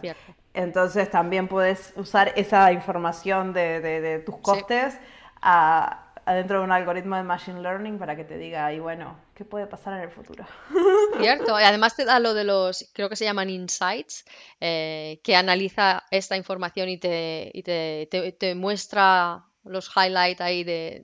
Entonces 0.53 1.09
también 1.09 1.47
puedes 1.47 1.91
usar 1.95 2.31
esa 2.35 2.71
información 2.71 3.51
de, 3.51 4.21
tus 4.23 4.37
costes 4.37 4.99
a 5.41 6.04
adentro 6.25 6.59
de 6.59 6.65
un 6.65 6.71
algoritmo 6.71 7.15
de 7.15 7.23
machine 7.23 7.61
learning 7.61 7.99
para 7.99 8.15
que 8.15 8.23
te 8.23 8.37
diga, 8.37 8.73
y 8.73 8.79
bueno, 8.79 9.17
¿qué 9.35 9.45
puede 9.45 9.67
pasar 9.67 9.93
en 9.93 10.01
el 10.01 10.09
futuro? 10.09 10.45
Cierto, 11.19 11.59
y 11.59 11.63
además 11.63 11.95
te 11.95 12.03
da 12.03 12.19
lo 12.19 12.33
de 12.33 12.43
los, 12.43 12.89
creo 12.93 13.09
que 13.09 13.15
se 13.15 13.25
llaman 13.25 13.49
insights, 13.49 14.25
eh, 14.59 15.21
que 15.23 15.35
analiza 15.35 16.03
esta 16.11 16.35
información 16.35 16.89
y 16.89 16.97
te, 16.97 17.51
y 17.53 17.63
te, 17.63 18.07
te 18.37 18.55
muestra 18.55 19.45
los 19.65 19.91
highlights 19.95 20.41
ahí 20.41 20.63
de, 20.63 21.03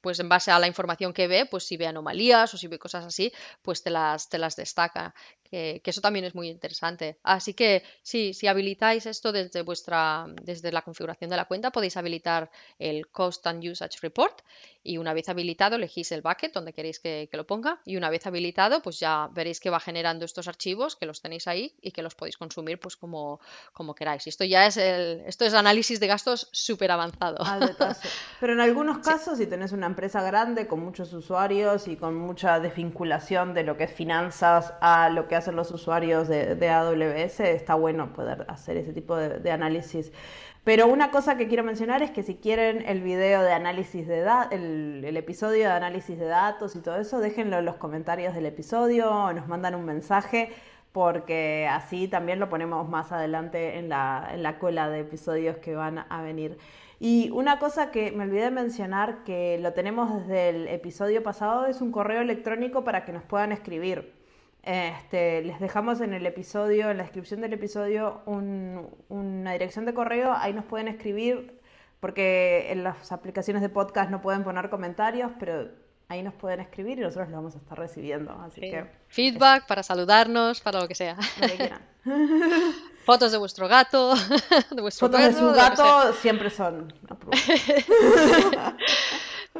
pues 0.00 0.18
en 0.18 0.28
base 0.28 0.50
a 0.50 0.58
la 0.58 0.66
información 0.66 1.12
que 1.12 1.28
ve, 1.28 1.46
pues 1.46 1.64
si 1.64 1.76
ve 1.76 1.86
anomalías 1.86 2.52
o 2.54 2.56
si 2.56 2.66
ve 2.66 2.78
cosas 2.78 3.04
así, 3.04 3.32
pues 3.62 3.82
te 3.82 3.90
las, 3.90 4.28
te 4.28 4.38
las 4.38 4.56
destaca, 4.56 5.14
que, 5.54 5.90
eso 5.90 6.00
también 6.00 6.24
es 6.24 6.34
muy 6.34 6.48
interesante. 6.48 7.18
Así 7.22 7.54
que 7.54 7.82
sí, 8.02 8.34
si 8.34 8.46
habilitáis 8.46 9.06
esto 9.06 9.30
desde 9.30 9.62
vuestra, 9.62 10.26
desde 10.42 10.72
la 10.72 10.82
configuración 10.82 11.30
de 11.30 11.36
la 11.36 11.44
cuenta, 11.44 11.70
podéis 11.70 11.96
habilitar 11.96 12.50
el 12.78 13.06
Cost 13.08 13.46
and 13.46 13.64
Usage 13.64 13.98
Report 14.02 14.42
y 14.82 14.98
una 14.98 15.14
vez 15.14 15.28
habilitado 15.28 15.76
elegís 15.76 16.12
el 16.12 16.22
bucket 16.22 16.52
donde 16.52 16.72
queréis 16.72 16.98
que, 16.98 17.28
lo 17.32 17.46
ponga 17.46 17.80
y 17.84 17.96
una 17.96 18.10
vez 18.10 18.26
habilitado, 18.26 18.80
pues 18.82 19.00
ya 19.00 19.28
veréis 19.32 19.58
que 19.58 19.70
va 19.70 19.80
generando 19.80 20.24
estos 20.24 20.46
archivos, 20.46 20.94
que 20.94 21.06
los 21.06 21.20
tenéis 21.20 21.48
ahí 21.48 21.74
y 21.80 21.90
que 21.90 22.02
los 22.02 22.14
podéis 22.14 22.36
consumir 22.36 22.78
pues 22.78 22.96
como, 22.96 23.40
como 23.72 23.94
queráis. 23.94 24.26
Y 24.26 24.30
esto 24.30 24.44
ya 24.44 24.66
es 24.66 24.76
el, 24.76 25.22
esto 25.26 25.44
es 25.44 25.54
análisis 25.54 25.98
de 26.00 26.06
gastos 26.06 26.48
súper 26.52 26.90
avanzado. 26.90 27.38
Pero 28.40 28.52
en 28.52 28.60
algunos 28.60 28.98
casos, 28.98 29.38
si 29.38 29.46
tenés 29.46 29.72
una 29.72 29.86
empresa 29.86 30.22
grande 30.22 30.66
con 30.66 30.80
muchos 30.80 31.12
usuarios 31.12 31.88
y 31.88 31.96
con 31.96 32.14
mucha 32.14 32.60
desvinculación 32.60 33.54
de 33.54 33.64
lo 33.64 33.76
que 33.76 33.84
es 33.84 33.92
finanzas 33.92 34.74
a 34.80 35.08
lo 35.08 35.26
que 35.28 35.36
hacen 35.44 35.56
los 35.56 35.70
usuarios 35.70 36.26
de, 36.26 36.70
AWS, 36.70 37.40
está 37.40 37.74
bueno 37.74 38.14
poder 38.14 38.46
hacer 38.48 38.78
ese 38.78 38.94
tipo 38.94 39.14
de, 39.14 39.50
análisis. 39.50 40.10
Pero 40.64 40.86
una 40.86 41.10
cosa 41.10 41.36
que 41.36 41.48
quiero 41.48 41.62
mencionar 41.62 42.02
es 42.02 42.10
que 42.10 42.22
si 42.22 42.36
quieren 42.36 42.82
el 42.86 43.02
video 43.02 43.42
de 43.42 43.52
análisis 43.52 44.08
de 44.08 44.20
datos, 44.22 44.52
el, 44.58 45.14
episodio 45.14 45.68
de 45.68 45.74
análisis 45.74 46.18
de 46.18 46.24
datos 46.24 46.74
y 46.76 46.80
todo 46.80 46.96
eso, 46.96 47.20
déjenlo 47.20 47.58
en 47.58 47.66
los 47.66 47.76
comentarios 47.76 48.34
del 48.34 48.46
episodio 48.46 49.10
o 49.10 49.32
nos 49.34 49.46
mandan 49.46 49.74
un 49.74 49.84
mensaje 49.84 50.50
porque 50.92 51.68
así 51.70 52.08
también 52.08 52.40
lo 52.40 52.48
ponemos 52.48 52.88
más 52.88 53.12
adelante 53.12 53.78
en 53.78 53.90
la, 53.90 54.30
en 54.32 54.42
la 54.42 54.58
cola 54.58 54.88
de 54.88 55.00
episodios 55.00 55.58
que 55.58 55.74
van 55.74 56.06
a 56.08 56.22
venir. 56.22 56.56
Y 57.00 57.28
una 57.32 57.58
cosa 57.58 57.90
que 57.90 58.12
me 58.12 58.24
olvidé 58.24 58.44
de 58.44 58.50
mencionar, 58.50 59.24
que 59.24 59.58
lo 59.60 59.74
tenemos 59.74 60.16
desde 60.16 60.48
el 60.48 60.68
episodio 60.68 61.22
pasado, 61.22 61.66
es 61.66 61.82
un 61.82 61.92
correo 61.92 62.22
electrónico 62.22 62.82
para 62.84 63.04
que 63.04 63.12
nos 63.12 63.24
puedan 63.24 63.52
escribir. 63.52 64.23
Este, 64.64 65.42
les 65.42 65.60
dejamos 65.60 66.00
en 66.00 66.14
el 66.14 66.24
episodio, 66.24 66.90
en 66.90 66.96
la 66.96 67.02
descripción 67.02 67.42
del 67.42 67.52
episodio, 67.52 68.22
una 68.24 69.52
dirección 69.52 69.84
de 69.84 69.92
correo, 69.92 70.32
ahí 70.32 70.54
nos 70.54 70.64
pueden 70.64 70.88
escribir, 70.88 71.60
porque 72.00 72.72
en 72.72 72.82
las 72.82 73.12
aplicaciones 73.12 73.60
de 73.60 73.68
podcast 73.68 74.10
no 74.10 74.22
pueden 74.22 74.42
poner 74.42 74.70
comentarios, 74.70 75.32
pero 75.38 75.68
ahí 76.08 76.22
nos 76.22 76.32
pueden 76.32 76.60
escribir 76.60 76.98
y 76.98 77.02
nosotros 77.02 77.28
lo 77.28 77.36
vamos 77.36 77.54
a 77.56 77.58
estar 77.58 77.78
recibiendo. 77.78 78.32
Así 78.40 78.62
que, 78.62 78.86
Feedback 79.08 79.66
para 79.66 79.82
saludarnos, 79.82 80.62
para 80.62 80.80
lo 80.80 80.88
que 80.88 80.94
sea. 80.94 81.18
Fotos 83.04 83.32
de 83.32 83.38
vuestro 83.38 83.68
gato, 83.68 84.14
de 84.70 84.80
vuestro 84.80 85.08
Fotos 85.08 85.24
de 85.24 85.32
su 85.34 85.52
gato 85.52 86.14
siempre 86.14 86.48
son. 86.48 86.90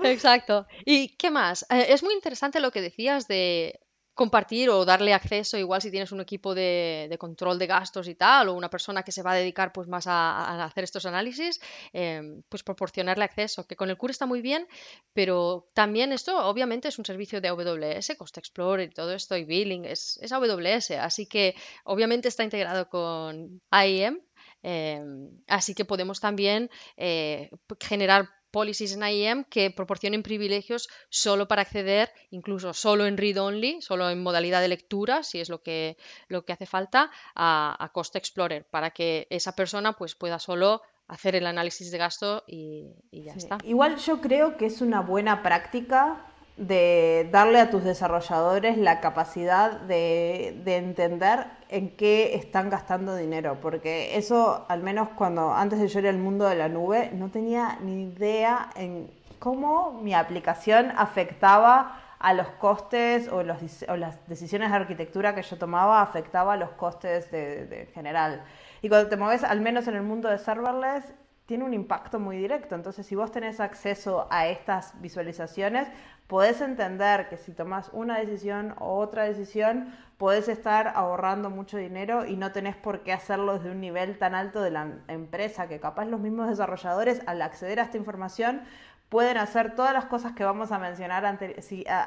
Exacto. 0.02 0.66
¿Y 0.87 1.08
qué 1.16 1.30
más? 1.30 1.66
Eh, 1.68 1.88
es 1.90 2.02
muy 2.02 2.14
interesante 2.14 2.61
lo 2.61 2.70
que 2.70 2.80
decías 2.80 3.28
de 3.28 3.80
compartir 4.14 4.71
o 4.71 4.85
darle 4.85 5.12
acceso, 5.12 5.59
igual 5.59 5.83
si 5.83 5.90
tienes 5.90 6.12
un 6.12 6.21
equipo 6.21 6.54
de, 6.54 7.14
control 7.18 7.59
de 7.59 7.66
gastos 7.66 8.09
y 8.09 8.14
tal, 8.14 8.49
o 8.49 8.54
una 8.54 8.71
persona 8.71 9.02
que 9.02 9.12
se 9.12 9.23
va 9.23 9.33
a 9.33 9.37
dedicar 9.37 9.73
pues 9.73 9.88
más 9.88 10.06
a, 10.06 10.64
hacer 10.64 10.85
estos 10.85 11.04
análisis, 11.06 11.61
em, 11.92 12.42
pues 12.49 12.62
proporcionarle 12.62 13.25
acceso, 13.25 13.66
que 13.66 13.76
con 13.76 13.90
el 13.90 13.97
CUR 13.97 14.11
está 14.11 14.26
muy 14.26 14.40
bien, 14.40 14.68
pero 15.12 15.68
también 15.75 16.12
esto 16.12 16.47
obviamente 16.47 16.88
es 16.88 16.99
un 16.99 17.04
servicio 17.04 17.40
de 17.40 17.49
AWS, 17.49 18.16
Cost 18.16 18.38
Explorer 18.38 18.88
y 18.88 18.94
todo 18.94 19.12
esto, 19.12 19.37
y 19.37 19.44
Billing, 19.44 19.85
es, 19.85 20.18
es 20.23 20.33
AWS, 20.33 20.92
así 20.92 21.26
que 21.26 21.54
obviamente 21.85 22.28
está 22.28 22.44
integrado 22.44 22.88
con 22.88 23.61
IAM, 23.73 24.21
em, 24.62 25.30
así 25.49 25.75
que 25.75 25.85
podemos 25.85 26.21
también 26.21 26.71
eh, 26.97 27.50
generar 27.80 28.28
policies 28.54 28.92
en 28.94 29.02
IEM 29.02 29.42
que 29.50 29.73
proporcionen 29.73 30.23
privilegios 30.23 30.88
solo 31.08 31.49
para 31.49 31.62
acceder, 31.62 32.12
incluso 32.30 32.73
solo 32.73 33.04
en 33.04 33.16
read 33.16 33.37
only, 33.37 33.82
solo 33.82 34.08
en 34.11 34.23
modalidad 34.23 34.61
de 34.61 34.68
lectura, 34.68 35.25
si 35.25 35.40
es 35.40 35.49
lo 35.49 35.61
que, 35.61 35.96
lo 36.28 36.44
que 36.44 36.52
hace 36.52 36.64
falta, 36.64 37.11
a, 37.34 37.90
Cost 37.92 38.14
Explorer, 38.14 38.64
para 38.64 38.90
que 38.90 39.26
esa 39.28 39.56
persona 39.56 39.94
pues, 39.94 40.14
pueda 40.14 40.38
solo 40.38 40.82
hacer 41.08 41.34
el 41.34 41.49
análisis 41.49 41.90
de 41.90 41.99
gasto 41.99 42.44
y, 42.46 42.94
ya 43.11 43.34
está. 43.34 43.58
Igual 43.64 43.96
yo 43.96 44.20
creo 44.20 44.56
que 44.56 44.66
es 44.66 44.80
una 44.80 45.00
buena 45.00 45.42
práctica 45.42 46.25
de 46.56 47.28
darle 47.32 47.58
a 47.58 47.70
tus 47.70 47.82
desarrolladores 47.82 48.78
la 48.78 49.00
capacidad 49.00 49.73
de, 49.80 50.62
entender 50.66 51.46
en 51.68 51.96
qué 51.96 52.37
están 52.37 52.70
gastando 52.70 53.16
dinero, 53.16 53.58
porque 53.61 54.16
eso, 54.16 54.64
al 54.68 54.82
menos 54.82 55.08
cuando 55.16 55.52
antes 55.52 55.80
de 55.80 55.88
yo 55.88 55.99
ir 55.99 56.08
al 56.08 56.18
mundo 56.18 56.46
de 56.46 56.54
la 56.54 56.68
nube, 56.68 57.11
no 57.12 57.30
tenía 57.30 57.78
ni 57.80 58.04
idea 58.04 58.70
en 58.76 59.11
cómo 59.40 60.00
mi 60.00 60.14
aplicación 60.14 60.92
afectaba 60.96 62.00
a 62.20 62.32
los 62.32 62.46
costes 62.46 63.28
o 63.28 63.42
las 63.42 64.28
decisiones 64.28 64.70
de 64.70 64.76
arquitectura 64.76 65.34
que 65.34 65.42
yo 65.42 65.58
tomaba 65.58 66.00
afectaba 66.00 66.54
a 66.54 66.56
los 66.56 66.70
costes 66.70 67.30
de, 67.30 67.66
de 67.66 67.87
general. 67.87 68.44
Y 68.80 68.88
cuando 68.88 69.11
te 69.11 69.16
mueves, 69.16 69.44
al 69.44 69.61
menos 69.61 69.88
en 69.88 69.96
el 69.96 70.02
mundo 70.02 70.30
de 70.30 70.38
serverless, 70.38 71.04
tiene 71.46 71.64
un 71.64 71.74
impacto 71.74 72.18
muy 72.18 72.38
directo. 72.38 72.74
Entonces, 72.74 73.06
si 73.06 73.14
vos 73.14 73.30
tenés 73.30 73.60
acceso 73.60 74.26
a 74.30 74.46
estas 74.48 75.00
visualizaciones, 75.00 75.88
podés 76.26 76.60
entender 76.60 77.28
que 77.28 77.36
si 77.36 77.52
tomás 77.52 77.90
una 77.92 78.18
decisión 78.18 78.74
o 78.78 78.96
otra 78.98 79.24
decisión, 79.24 79.94
podés 80.16 80.48
estar 80.48 80.88
ahorrando 80.94 81.50
mucho 81.50 81.76
dinero 81.76 82.24
y 82.24 82.36
no 82.36 82.52
tenés 82.52 82.76
por 82.76 83.02
qué 83.02 83.12
hacerlo 83.12 83.54
desde 83.54 83.70
un 83.70 83.80
nivel 83.80 84.18
tan 84.18 84.34
alto 84.34 84.62
de 84.62 84.70
la 84.70 84.88
empresa, 85.08 85.68
que 85.68 85.80
capaz 85.80 86.06
los 86.06 86.20
mismos 86.20 86.48
desarrolladores 86.48 87.20
al 87.26 87.42
acceder 87.42 87.80
a 87.80 87.84
esta 87.84 87.98
información 87.98 88.62
pueden 89.10 89.36
hacer 89.36 89.74
todas 89.74 89.92
las 89.92 90.06
cosas 90.06 90.32
que 90.32 90.44
vamos 90.44 90.72
a 90.72 90.78
mencionar 90.78 91.38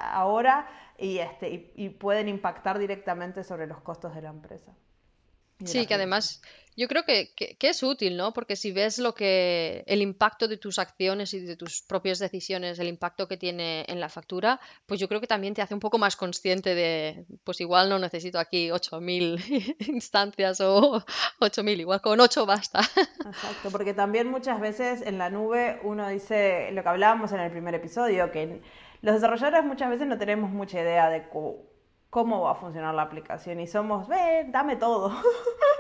ahora 0.01 0.67
y, 0.97 1.19
este, 1.19 1.71
y 1.75 1.89
pueden 1.89 2.27
impactar 2.27 2.79
directamente 2.79 3.43
sobre 3.43 3.67
los 3.67 3.79
costos 3.81 4.15
de 4.15 4.23
la 4.23 4.29
empresa. 4.29 4.73
Sí, 5.65 5.85
que 5.87 5.93
además 5.93 6.41
yo 6.77 6.87
creo 6.87 7.03
que, 7.05 7.33
es 7.59 7.81
útil, 7.81 8.17
¿no? 8.17 8.33
Porque 8.33 8.55
si 8.55 8.71
ves 8.71 8.99
lo 8.99 9.15
que 9.15 9.83
el 9.87 10.03
impacto 10.03 10.47
de 10.47 10.57
tus 10.57 10.77
acciones 10.77 11.33
y 11.33 11.39
de 11.39 11.55
tus 11.55 11.81
propias 11.81 12.19
decisiones, 12.19 12.77
el 12.77 12.87
impacto 12.87 13.27
que 13.27 13.35
tiene 13.35 13.83
en 13.87 13.99
la 13.99 14.09
factura, 14.09 14.59
pues 14.85 14.99
yo 14.99 15.07
creo 15.07 15.19
que 15.19 15.25
también 15.25 15.55
te 15.55 15.63
hace 15.63 15.73
un 15.73 15.79
poco 15.79 15.97
más 15.97 16.15
consciente 16.15 16.75
de, 16.75 17.25
pues 17.43 17.59
igual 17.61 17.89
no 17.89 17.97
necesito 17.97 18.37
aquí 18.37 18.69
8.000 18.69 19.75
instancias 19.87 20.61
o 20.61 21.03
8.000, 21.39 21.79
igual 21.79 21.99
con 21.99 22.19
8 22.19 22.45
basta. 22.45 22.81
Exacto, 23.25 23.71
porque 23.71 23.95
también 23.95 24.29
muchas 24.29 24.61
veces 24.61 25.01
en 25.01 25.17
la 25.17 25.31
nube 25.31 25.79
uno 25.81 26.07
dice 26.07 26.69
lo 26.73 26.83
que 26.83 26.89
hablábamos 26.89 27.31
en 27.31 27.39
el 27.39 27.49
primer 27.49 27.73
episodio, 27.73 28.31
que 28.31 28.61
los 29.01 29.15
desarrolladores 29.15 29.65
muchas 29.65 29.89
veces 29.89 30.05
no 30.05 30.19
tenemos 30.19 30.51
mucha 30.51 30.79
idea 30.79 31.09
de 31.09 31.27
cómo 31.27 31.76
va 32.15 32.51
a 32.51 32.55
funcionar 32.55 32.95
la 32.95 33.03
aplicación 33.03 33.59
y 33.59 33.67
somos, 33.67 34.07
ve, 34.07 34.45
dame 34.47 34.75
todo. 34.75 35.11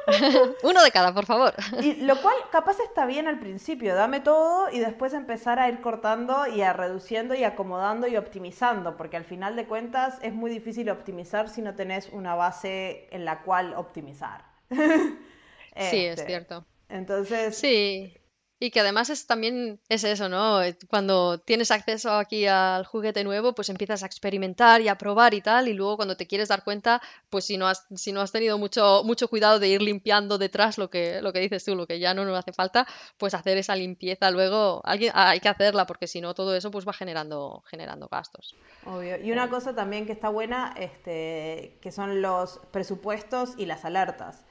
Uno 0.63 0.83
de 0.83 0.91
cada, 0.91 1.13
por 1.13 1.25
favor. 1.25 1.53
Y 1.81 1.95
lo 1.95 2.21
cual 2.21 2.35
capaz 2.51 2.79
está 2.79 3.05
bien 3.05 3.27
al 3.27 3.39
principio, 3.39 3.95
dame 3.95 4.19
todo 4.19 4.69
y 4.69 4.79
después 4.79 5.13
empezar 5.13 5.59
a 5.59 5.69
ir 5.69 5.81
cortando 5.81 6.47
y 6.47 6.61
a 6.61 6.73
reduciendo 6.73 7.33
y 7.35 7.43
acomodando 7.43 8.07
y 8.07 8.17
optimizando, 8.17 8.97
porque 8.97 9.17
al 9.17 9.25
final 9.25 9.55
de 9.55 9.67
cuentas 9.67 10.19
es 10.21 10.33
muy 10.33 10.51
difícil 10.51 10.89
optimizar 10.89 11.49
si 11.49 11.61
no 11.61 11.75
tenés 11.75 12.09
una 12.09 12.35
base 12.35 13.07
en 13.11 13.25
la 13.25 13.41
cual 13.41 13.73
optimizar. 13.75 14.45
sí, 14.69 16.05
es 16.05 16.19
este, 16.19 16.25
cierto. 16.25 16.65
Entonces, 16.89 17.57
sí. 17.57 18.13
Y 18.59 18.71
que 18.71 18.79
además 18.79 19.11
es 19.11 19.27
también 19.27 19.79
es 19.87 20.03
eso, 20.03 20.29
¿no? 20.29 20.63
Eh, 20.63 20.75
cuando 20.89 21.37
tienes 21.39 21.69
acceso 21.69 22.11
aquí 22.13 22.47
al 22.47 22.85
juguete 22.85 23.23
nuevo, 23.23 23.53
pues 23.53 23.69
empiezas 23.69 24.01
a 24.01 24.07
experimentar 24.07 24.81
y 24.81 24.87
a 24.87 24.97
probar 24.97 25.35
y 25.35 25.41
tal, 25.41 25.67
y 25.67 25.73
luego 25.73 25.95
cuando 25.95 26.17
te 26.17 26.25
quieres 26.25 26.49
dar 26.49 26.63
cuenta, 26.63 26.99
pues 27.29 27.45
si 27.45 27.57
no 27.57 27.67
has, 27.67 27.85
si 27.95 28.11
no 28.11 28.21
has 28.21 28.31
tenido 28.31 28.57
mucho, 28.57 29.03
mucho 29.05 29.27
cuidado 29.27 29.59
de 29.59 29.67
ir 29.67 29.83
limpiando 29.83 30.39
detrás 30.39 30.79
lo 30.79 30.89
que, 30.89 31.21
lo 31.21 31.31
que 31.33 31.39
dices 31.39 31.63
tú, 31.63 31.75
lo 31.75 31.85
que 31.85 31.99
ya 31.99 32.15
no 32.15 32.25
nos 32.25 32.37
hace 32.37 32.51
falta, 32.51 32.87
pues 33.17 33.35
hacer 33.35 33.59
esa 33.59 33.75
limpieza 33.75 34.31
luego, 34.31 34.81
alguien, 34.85 35.11
hay 35.13 35.39
que 35.39 35.49
hacerla, 35.49 35.85
porque 35.85 36.07
si 36.07 36.19
no 36.19 36.33
todo 36.33 36.55
eso 36.55 36.71
pues 36.71 36.87
va 36.87 36.93
generando, 36.93 37.63
generando 37.67 38.07
gastos. 38.07 38.55
Obvio. 38.85 39.23
Y 39.23 39.31
una 39.31 39.49
cosa 39.49 39.75
también 39.75 40.07
que 40.07 40.13
está 40.13 40.29
buena, 40.29 40.73
este, 40.79 41.77
que 41.79 41.91
son 41.91 42.23
los 42.23 42.59
presupuestos 42.71 43.53
y 43.57 43.67
las 43.67 43.85
alertas 43.85 44.46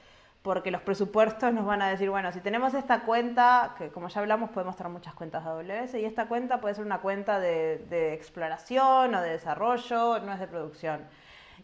porque 0.47 0.71
los 0.71 0.81
presupuestos 0.81 1.51
nos 1.51 1.65
van 1.65 1.81
a 1.81 1.89
decir, 1.89 2.09
bueno, 2.09 2.31
si 2.31 2.39
tenemos 2.39 2.73
esta 2.73 3.01
cuenta, 3.01 3.75
que 3.77 3.89
como 3.89 4.07
ya 4.07 4.21
hablamos 4.21 4.49
podemos 4.51 4.77
tener 4.77 4.89
muchas 4.89 5.13
cuentas 5.13 5.43
de 5.43 5.49
AWS, 5.49 5.95
y 5.95 6.05
esta 6.05 6.29
cuenta 6.29 6.61
puede 6.61 6.73
ser 6.73 6.85
una 6.85 6.99
cuenta 7.01 7.37
de, 7.37 7.85
de 7.89 8.13
exploración 8.13 9.13
o 9.13 9.21
de 9.21 9.31
desarrollo, 9.31 10.19
no 10.19 10.31
es 10.31 10.39
de 10.39 10.47
producción. 10.47 11.01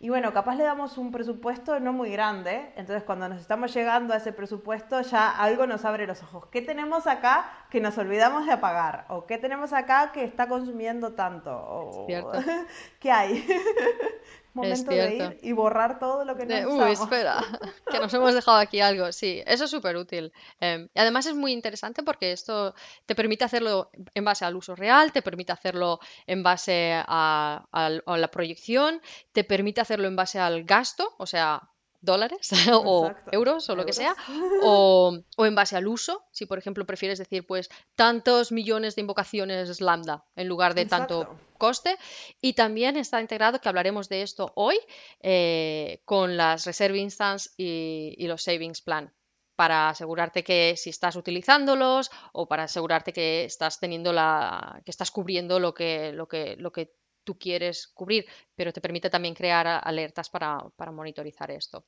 Y 0.01 0.09
bueno, 0.09 0.33
capaz 0.33 0.55
le 0.55 0.65
damos 0.65 0.97
un 0.97 1.13
presupuesto 1.13 1.79
no 1.79 1.93
muy 1.93 2.11
grande, 2.11 2.73
entonces 2.75 3.03
cuando 3.03 3.29
nos 3.29 3.39
estamos 3.39 3.73
llegando 3.73 4.13
a 4.13 4.17
ese 4.17 4.33
presupuesto 4.33 4.99
ya 4.99 5.31
algo 5.31 5.65
nos 5.65 5.85
abre 5.85 6.05
los 6.05 6.21
ojos. 6.21 6.47
¿Qué 6.47 6.61
tenemos 6.61 7.07
acá 7.07 7.49
que 7.69 7.79
nos 7.79 7.97
olvidamos 7.97 8.45
de 8.45 8.51
apagar? 8.51 9.05
¿O 9.07 9.25
qué 9.25 9.37
tenemos 9.37 9.71
acá 9.71 10.11
que 10.11 10.25
está 10.25 10.49
consumiendo 10.49 11.13
tanto? 11.13 11.55
¿O 11.55 12.05
¿Qué 12.99 13.11
hay? 13.13 13.47
Momento 14.53 14.91
de 14.91 15.15
ir 15.15 15.39
y 15.41 15.51
borrar 15.51 15.99
todo 15.99 16.25
lo 16.25 16.35
que 16.35 16.45
no 16.45 16.69
Uy, 16.69 16.91
espera, 16.91 17.37
que 17.91 17.99
nos 17.99 18.13
hemos 18.13 18.33
dejado 18.35 18.57
aquí 18.57 18.81
algo. 18.81 19.11
Sí, 19.11 19.41
eso 19.45 19.65
es 19.65 19.71
súper 19.71 19.97
útil. 19.97 20.31
Em, 20.59 20.89
y 20.93 20.99
además 20.99 21.25
es 21.25 21.35
muy 21.35 21.53
interesante 21.53 22.03
porque 22.03 22.31
esto 22.31 22.75
te 23.05 23.15
permite 23.15 23.43
hacerlo 23.43 23.89
en 24.13 24.25
base 24.25 24.45
al 24.45 24.55
uso 24.55 24.75
real, 24.75 25.11
te 25.11 25.21
permite 25.21 25.51
hacerlo 25.51 25.99
en 26.27 26.43
base 26.43 26.93
a 26.95 27.65
la 28.05 28.27
proyección, 28.29 29.01
te 29.31 29.43
permite 29.43 29.81
hacerlo 29.81 30.07
en 30.07 30.15
base 30.15 30.39
al 30.39 30.63
gasto, 30.63 31.15
o 31.17 31.25
sea, 31.25 31.72
dólares 32.03 32.51
o 32.71 33.11
euros 33.31 33.67
o 33.69 33.75
lo 33.75 33.85
que 33.85 33.93
sea, 33.93 34.15
o, 34.63 35.17
en 35.37 35.55
base 35.55 35.75
al 35.75 35.87
uso, 35.87 36.25
si 36.31 36.45
por 36.45 36.59
ejemplo 36.59 36.85
prefieres 36.85 37.17
decir 37.17 37.47
pues 37.47 37.69
tantos 37.95 38.51
millones 38.51 38.95
de 38.95 39.01
invocaciones 39.01 39.81
lambda 39.81 40.25
en 40.35 40.47
lugar 40.47 40.75
de 40.75 40.85
tanto 40.85 41.35
coste. 41.57 41.97
Y 42.41 42.53
también 42.53 42.97
está 42.97 43.21
integrado, 43.21 43.59
que 43.59 43.69
hablaremos 43.69 44.09
de 44.09 44.21
esto 44.21 44.51
hoy, 44.55 44.77
eh, 45.21 46.01
con 46.05 46.35
las 46.35 46.65
Reserve 46.65 46.97
Instance 46.99 47.49
y, 47.57 48.27
los 48.27 48.43
Savings 48.43 48.81
Plan 48.81 49.13
para 49.55 49.89
asegurarte 49.89 50.43
que 50.43 50.75
si 50.75 50.89
estás 50.89 51.15
utilizándolos 51.15 52.09
o 52.31 52.47
para 52.47 52.63
asegurarte 52.63 53.13
que 53.13 53.45
estás 53.45 53.79
teniendo 53.79 54.11
la 54.11 54.81
que 54.83 54.89
estás 54.89 55.11
cubriendo 55.11 55.59
lo 55.59 55.75
que 55.75 56.11
lo 56.11 56.27
que 56.27 56.55
lo 56.57 56.71
que 56.71 56.95
tú 57.23 57.37
quieres 57.37 57.87
cubrir, 57.87 58.25
pero 58.55 58.73
te 58.73 58.81
permite 58.81 59.09
también 59.09 59.33
crear 59.33 59.67
alertas 59.83 60.29
para, 60.29 60.63
monitorizar 60.91 61.51
esto, 61.51 61.85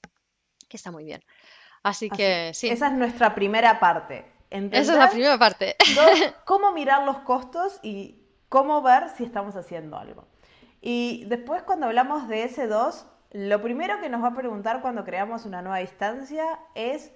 que 0.68 0.77
está 0.77 0.92
muy 0.92 1.06
bien. 1.06 1.24
Así 1.84 2.10
que 2.10 2.51
sí. 2.54 2.70
Esa 2.70 2.88
es 2.88 2.94
nuestra 2.94 3.36
primera 3.36 3.80
parte. 3.80 4.25
Esa 4.50 4.94
es 4.94 5.00
la 5.00 5.10
primera 5.10 5.38
parte. 5.38 5.75
cómo 6.46 6.72
mirar 6.72 7.04
los 7.04 7.20
costos 7.20 7.80
y 7.84 8.22
cómo 8.50 8.82
ver 8.82 9.10
si 9.10 9.24
estamos 9.24 9.56
haciendo 9.56 9.98
algo. 9.98 10.27
Y 10.82 11.25
después 11.25 11.63
cuando 11.63 11.88
hablamos 11.88 12.27
de 12.27 12.50
S2, 12.50 13.06
lo 13.32 13.62
primero 13.62 14.00
que 14.00 14.10
nos 14.10 14.24
va 14.24 14.30
a 14.30 14.36
preguntar 14.36 14.82
cuando 14.82 15.04
creamos 15.04 15.46
una 15.46 15.62
nueva 15.62 15.82
instancia 15.82 16.60
es 16.74 17.12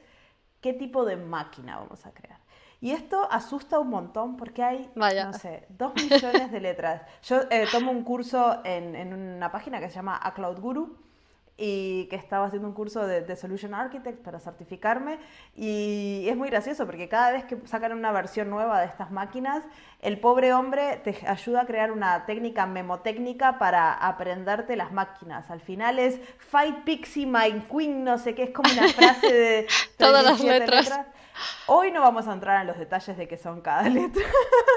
qué 0.60 0.74
tipo 0.74 1.06
de 1.06 1.16
máquina 1.16 1.78
vamos 1.78 2.06
a 2.06 2.12
crear. 2.12 2.39
Y 2.82 2.92
esto 2.92 3.28
asusta 3.30 3.78
un 3.80 3.90
montón 3.90 4.38
porque 4.38 4.64
hay, 4.64 4.90
no 4.96 5.34
sé, 5.34 5.66
dos 5.70 5.94
millones 5.96 6.52
de 6.52 6.62
letras. 6.62 7.02
Yo 7.24 7.42
eh, 7.50 7.66
tomo 7.72 7.92
un 7.92 8.04
curso 8.04 8.62
en, 8.64 8.96
en, 8.96 9.14
una 9.14 9.52
página 9.52 9.80
que 9.80 9.90
se 9.90 9.96
llama 9.96 10.18
A 10.22 10.34
Cloud 10.34 10.60
Guru 10.60 10.98
y 11.62 12.06
que 12.06 12.16
estaba 12.16 12.46
haciendo 12.46 12.70
un 12.70 12.74
curso 12.74 13.06
de, 13.06 13.20
de, 13.20 13.36
Solution 13.36 13.74
Architect 13.74 14.24
para 14.24 14.40
certificarme 14.40 15.20
y 15.58 16.26
es 16.30 16.38
muy 16.38 16.48
gracioso 16.50 16.86
porque 16.86 17.10
cada 17.10 17.34
vez 17.34 17.44
que 17.44 17.58
sacan 17.68 17.92
una 17.92 18.14
versión 18.14 18.50
nueva 18.50 18.80
de 18.80 18.86
estas 18.86 19.12
máquinas, 19.12 19.66
el 20.02 20.22
pobre 20.22 20.54
hombre 20.54 21.02
te 21.04 21.18
ayuda 21.28 21.64
a 21.64 21.66
crear 21.66 21.92
una 21.92 22.26
técnica 22.26 22.66
memotécnica 22.66 23.60
para 23.60 23.92
aprenderte 23.92 24.78
las 24.78 24.94
máquinas. 24.94 25.52
Al 25.52 25.60
final 25.60 26.00
es 26.00 26.22
Fight 26.38 26.86
Pixie 26.86 27.26
My 27.26 27.66
Queen, 27.70 28.06
no 28.06 28.18
sé 28.18 28.36
qué, 28.36 28.44
es 28.44 28.52
como 28.52 28.72
una 28.72 28.88
frase 28.88 29.34
de 29.34 29.68
todas 29.98 30.24
las 30.24 30.42
letras. 30.42 31.08
Hoy 31.68 31.92
no 31.92 32.02
vamos 32.02 32.28
a 32.28 32.34
entrar 32.34 32.62
en 32.62 32.68
los 32.68 32.78
detalles 32.78 33.18
de 33.18 33.28
qué 33.28 33.38
son 33.38 33.62
cada 33.62 33.88
letra. 33.90 34.24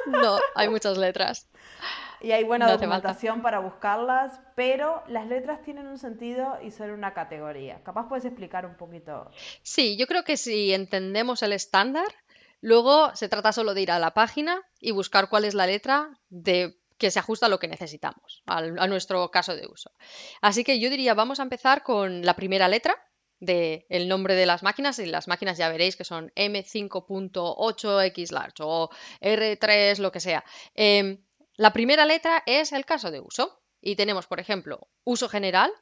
No, 0.07 0.38
hay 0.54 0.69
muchas 0.69 0.99
letras. 0.99 1.49
Y 2.21 2.31
hay 2.31 2.45
buena 2.45 2.71
documentación 2.71 3.42
para 3.42 3.59
buscarlas, 3.59 4.40
pero 4.54 5.02
las 5.09 5.26
letras 5.26 5.62
tienen 5.62 5.88
un 5.88 5.99
sentido 5.99 6.57
y 6.62 6.71
son 6.71 6.90
una 6.90 7.14
categoría. 7.14 7.83
Capaz 7.83 8.09
puedes 8.09 8.25
explicar 8.25 8.64
un 8.64 8.76
poquito. 8.76 9.31
Sí, 9.62 9.97
yo 9.97 10.07
creo 10.07 10.23
que 10.23 10.37
si 10.37 10.73
entendemos 10.73 11.42
el 11.42 11.52
estándar, 11.52 12.07
luego 12.61 13.14
se 13.16 13.28
trata 13.28 13.52
solo 13.52 13.75
de 13.75 13.83
ir 13.83 13.90
a 13.90 13.99
la 13.99 14.14
página 14.14 14.62
y 14.78 14.92
buscar 14.92 15.28
cuál 15.28 15.45
es 15.45 15.54
la 15.54 15.66
letra 15.66 16.11
de 16.28 16.78
que 16.97 17.11
se 17.11 17.19
ajusta 17.19 17.47
a 17.47 17.49
lo 17.49 17.59
que 17.59 17.66
necesitamos, 17.66 18.45
a 18.47 18.87
nuestro 18.87 19.28
caso 19.33 19.57
de 19.57 19.66
uso. 19.66 19.90
Así 20.40 20.62
que 20.62 20.78
yo 20.78 20.88
diría, 20.88 21.14
vamos 21.14 21.40
a 21.40 21.42
empezar 21.42 21.83
con 21.83 22.25
la 22.25 22.37
primera 22.37 22.68
letra, 22.68 22.94
del 23.42 24.09
nombre 24.09 24.37
de 24.37 24.46
las 24.46 24.62
máquinas 24.62 25.00
y 25.00 25.07
las 25.07 25.26
máquinas 25.26 25.59
ya 25.59 25.68
veréis 25.68 25.96
que 25.96 26.05
son 26.05 26.31
M5.8X 26.37 28.31
large 28.31 28.62
o 28.62 28.88
R3, 29.20 29.98
lo 29.98 30.12
que 30.12 30.20
sea. 30.20 30.44
Em, 30.74 31.24
la 31.57 31.72
primera 31.72 32.07
letra 32.07 32.44
es 32.46 32.70
el 32.70 32.85
caso 32.85 33.11
de 33.11 33.18
uso 33.18 33.61
y 33.81 33.96
tenemos, 33.96 34.28
por 34.28 34.38
ejemplo, 34.38 34.87
uso 35.02 35.28
general, 35.28 35.72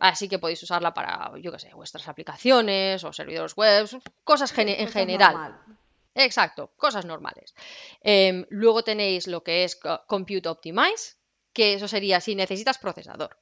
así 0.00 0.28
que 0.28 0.40
podéis 0.40 0.64
usarla 0.64 0.92
para, 0.92 1.30
yo 1.40 1.52
qué 1.52 1.60
sé, 1.60 1.72
vuestras 1.74 2.08
aplicaciones 2.08 3.04
o 3.04 3.12
servidores 3.12 3.54
web, 3.54 3.88
cosas 4.24 4.52
en 4.58 4.88
general. 4.88 5.60
Exacto, 6.16 6.72
cosas 6.76 7.04
normales. 7.04 7.54
Em, 8.00 8.46
luego 8.48 8.82
tenéis 8.82 9.28
lo 9.28 9.44
que 9.44 9.62
es 9.62 9.78
Compute 10.08 10.48
Optimize, 10.48 11.18
que 11.52 11.74
eso 11.74 11.86
sería 11.86 12.20
si 12.20 12.34
necesitas 12.34 12.78
procesador, 12.78 13.38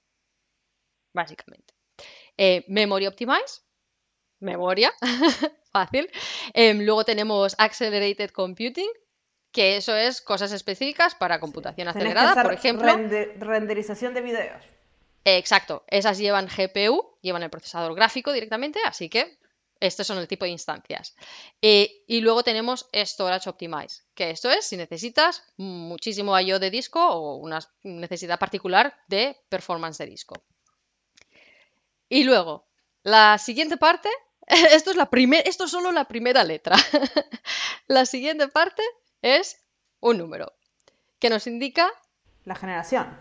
básicamente. 1.14 1.78
Eh, 2.38 2.64
memory 2.68 3.07
Optimize, 3.07 3.62
memoria, 4.40 4.92
fácil. 5.72 6.09
Em, 6.55 6.85
luego 6.85 7.05
tenemos 7.05 7.55
Accelerated 7.59 8.31
Computing, 8.31 8.88
que 9.53 9.77
eso 9.77 9.96
es 9.96 10.22
cosas 10.22 10.53
específicas 10.53 11.14
para 11.14 11.40
computación 11.40 11.88
acelerada, 11.88 12.42
por 12.42 12.53
ejemplo. 12.53 12.96
renderización 13.38 14.14
de 14.14 14.20
videos. 14.20 14.62
exacto, 15.24 15.85
esas 15.88 16.18
llevan 16.18 16.46
GPU, 16.46 17.18
llevan 17.20 17.42
el 17.42 17.51
procesador 17.51 17.94
gráfico 17.94 18.33
directamente, 18.33 18.79
así 18.85 19.09
que 19.09 19.38
estos 19.81 20.07
son 20.07 20.18
el 20.18 20.29
tipo 20.29 20.44
de 20.44 20.51
instancias. 20.53 21.14
Eh, 21.62 22.05
y 22.07 22.20
luego 22.20 22.42
tenemos 22.42 22.88
Storage 22.92 23.48
Optimize, 23.48 24.03
que 24.14 24.31
esto 24.31 24.51
es 24.51 24.64
si 24.64 24.77
necesitas 24.77 25.44
muchísimo 25.57 26.38
I.O. 26.38 26.59
de 26.59 26.70
disco 26.70 27.05
o 27.05 27.37
una 27.37 27.61
necesidad 27.83 28.38
particular 28.38 28.96
de 29.09 29.37
performance 29.48 29.98
de 29.98 30.07
disco. 30.07 30.42
Y 32.09 32.25
luego, 32.25 32.66
la 33.03 33.38
siguiente 33.38 33.77
parte, 33.77 34.09
esto 34.47 34.90
es, 34.90 34.97
la 34.97 35.09
esto 35.44 35.64
es 35.64 35.71
solo 35.71 35.92
la 35.92 36.07
primera 36.07 36.44
letra. 36.44 36.77
la 37.87 38.07
siguiente 38.07 38.49
parte 38.49 38.83
es 39.23 39.64
un 40.01 40.18
número 40.18 40.53
que 41.18 41.31
nos 41.31 41.47
indica... 41.47 41.90
La 42.44 42.55
generación. 42.55 43.18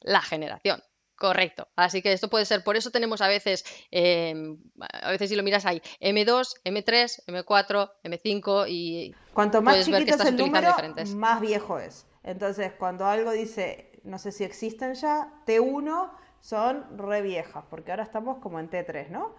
La 0.00 0.22
generación, 0.22 0.82
correcto. 1.16 1.68
Así 1.76 2.02
que 2.02 2.12
esto 2.12 2.28
puede 2.28 2.44
ser, 2.44 2.62
por 2.62 2.76
eso 2.76 2.90
tenemos 2.90 3.20
a 3.20 3.28
veces, 3.28 3.64
em, 3.90 4.58
a 4.78 5.10
veces 5.10 5.30
si 5.30 5.36
lo 5.36 5.42
miras 5.42 5.66
hay 5.66 5.82
M2, 6.00 6.60
M3, 6.64 7.24
M4, 7.26 7.90
M5 8.04 8.66
y... 8.68 9.14
Cuanto 9.32 9.60
más 9.60 9.84
chiquito 9.84 10.14
es 10.14 10.24
el 10.24 10.36
número, 10.36 10.74
más 11.16 11.40
viejo 11.40 11.78
es. 11.78 12.06
Entonces, 12.22 12.72
cuando 12.78 13.06
algo 13.06 13.32
dice, 13.32 14.00
no 14.04 14.18
sé 14.18 14.32
si 14.32 14.44
existen 14.44 14.94
ya, 14.94 15.42
T1 15.46 16.10
son 16.44 16.98
re 16.98 17.22
viejas, 17.22 17.64
porque 17.70 17.90
ahora 17.90 18.02
estamos 18.02 18.36
como 18.38 18.60
en 18.60 18.68
T3, 18.68 19.08
¿no? 19.08 19.34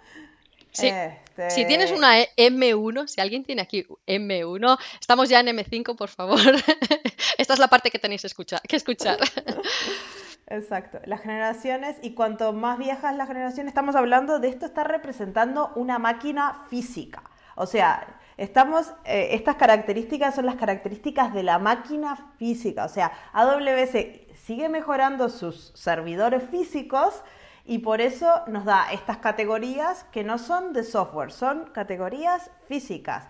Sí. 0.71 0.87
Este 0.87 1.51
si 1.51 1.65
tienes 1.65 1.91
una 1.91 2.17
M1, 2.35 3.07
si 3.07 3.21
alguien 3.21 3.43
tiene 3.43 3.61
aquí 3.61 3.85
M1, 4.07 4.79
estamos 4.99 5.29
ya 5.29 5.39
en 5.39 5.47
M5, 5.47 5.95
por 5.95 6.09
favor. 6.09 6.39
Esta 7.37 7.53
es 7.53 7.59
la 7.59 7.67
parte 7.67 7.91
que 7.91 7.99
tenéis 7.99 8.23
que 8.67 8.75
escuchar. 8.75 9.19
Exacto, 10.47 10.99
las 11.05 11.21
generaciones 11.21 11.97
y 12.01 12.13
cuanto 12.13 12.53
más 12.53 12.79
viejas 12.79 13.15
las 13.15 13.27
generaciones, 13.27 13.69
estamos 13.71 13.95
hablando 13.95 14.39
de 14.39 14.49
esto 14.49 14.65
está 14.65 14.83
representando 14.83 15.71
una 15.75 15.99
máquina 15.99 16.65
física. 16.69 17.23
O 17.55 17.67
sea, 17.67 18.19
estamos, 18.37 18.93
eh, 19.05 19.29
estas 19.31 19.55
características 19.55 20.35
son 20.35 20.45
las 20.45 20.55
características 20.55 21.33
de 21.33 21.43
la 21.43 21.59
máquina 21.59 22.15
física. 22.37 22.85
O 22.85 22.89
sea, 22.89 23.11
AWS 23.33 23.97
sigue 24.35 24.69
mejorando 24.69 25.29
sus 25.29 25.71
servidores 25.75 26.43
físicos 26.49 27.23
y 27.65 27.79
por 27.79 28.01
eso 28.01 28.41
nos 28.47 28.65
da 28.65 28.91
estas 28.91 29.17
categorías 29.17 30.03
que 30.11 30.23
no 30.23 30.37
son 30.37 30.73
de 30.73 30.83
software, 30.83 31.31
son 31.31 31.65
categorías 31.71 32.51
físicas 32.67 33.27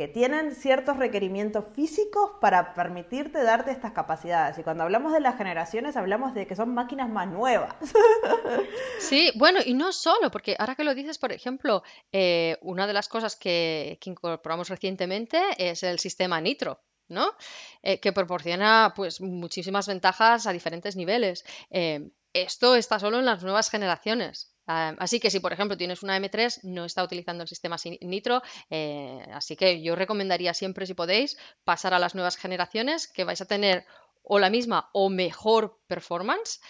que 0.00 0.08
tienen 0.08 0.54
ciertos 0.54 0.96
requerimientos 0.96 1.66
físicos 1.74 2.30
para 2.40 2.72
permitirte 2.72 3.42
darte 3.42 3.70
estas 3.70 3.92
capacidades. 3.92 4.56
Y 4.56 4.62
cuando 4.62 4.82
hablamos 4.82 5.12
de 5.12 5.20
las 5.20 5.36
generaciones, 5.36 5.94
hablamos 5.94 6.32
de 6.32 6.46
que 6.46 6.56
son 6.56 6.72
máquinas 6.72 7.10
más 7.10 7.28
nuevas. 7.28 7.74
Sí, 8.98 9.30
bueno, 9.34 9.60
y 9.64 9.74
no 9.74 9.92
solo, 9.92 10.30
porque 10.30 10.56
ahora 10.58 10.74
que 10.74 10.84
lo 10.84 10.94
dices, 10.94 11.18
por 11.18 11.32
ejemplo, 11.32 11.82
eh, 12.12 12.56
una 12.62 12.86
de 12.86 12.92
las 12.92 13.08
cosas 13.08 13.36
que, 13.36 13.98
incorporamos 14.04 14.70
recientemente 14.70 15.38
es 15.58 15.82
el 15.82 15.98
sistema 15.98 16.40
Nitro. 16.40 16.80
¿no? 17.08 17.34
Eh, 17.82 17.98
que 17.98 18.12
proporciona 18.12 18.92
pues 18.94 19.20
muchísimas 19.20 19.86
ventajas 19.88 20.46
a 20.46 20.52
diferentes 20.52 20.96
niveles. 20.96 21.44
Eh, 21.70 22.10
esto 22.32 22.76
está 22.76 22.98
solo 23.00 23.18
en 23.18 23.26
las 23.26 23.42
nuevas 23.42 23.68
generaciones. 23.68 24.54
Así 24.98 25.20
que 25.20 25.30
si, 25.30 25.40
por 25.40 25.52
ejemplo, 25.52 25.76
tienes 25.76 26.02
una 26.02 26.16
M3, 26.16 26.60
no 26.64 26.84
está 26.84 27.02
utilizando 27.02 27.42
el 27.42 27.48
sistema 27.48 27.76
Nitro, 28.00 28.42
eh, 28.70 29.24
así 29.32 29.56
que 29.56 29.82
yo 29.82 29.96
recomendaría 29.96 30.54
siempre, 30.54 30.86
si 30.86 30.94
podéis, 30.94 31.36
pasar 31.64 31.94
a 31.94 31.98
las 31.98 32.14
nuevas 32.14 32.36
generaciones, 32.36 33.08
que 33.08 33.24
vais 33.24 33.40
a 33.40 33.46
tener 33.46 33.84
o 34.22 34.38
la 34.38 34.50
misma 34.50 34.90
o 34.92 35.08
mejor 35.08 35.78
performance, 35.86 36.60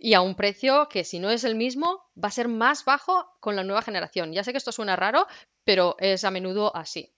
y 0.00 0.14
a 0.14 0.20
un 0.20 0.34
precio 0.34 0.88
que 0.88 1.04
si 1.04 1.18
no 1.18 1.30
es 1.30 1.44
el 1.44 1.54
mismo 1.56 2.04
va 2.22 2.28
a 2.28 2.32
ser 2.32 2.48
más 2.48 2.84
bajo 2.84 3.26
con 3.40 3.56
la 3.56 3.64
nueva 3.64 3.82
generación. 3.82 4.32
Ya 4.32 4.44
sé 4.44 4.52
que 4.52 4.58
esto 4.58 4.72
suena 4.72 4.94
raro, 4.94 5.26
pero 5.64 5.96
es 5.98 6.24
a 6.24 6.30
menudo 6.30 6.74
así. 6.76 7.12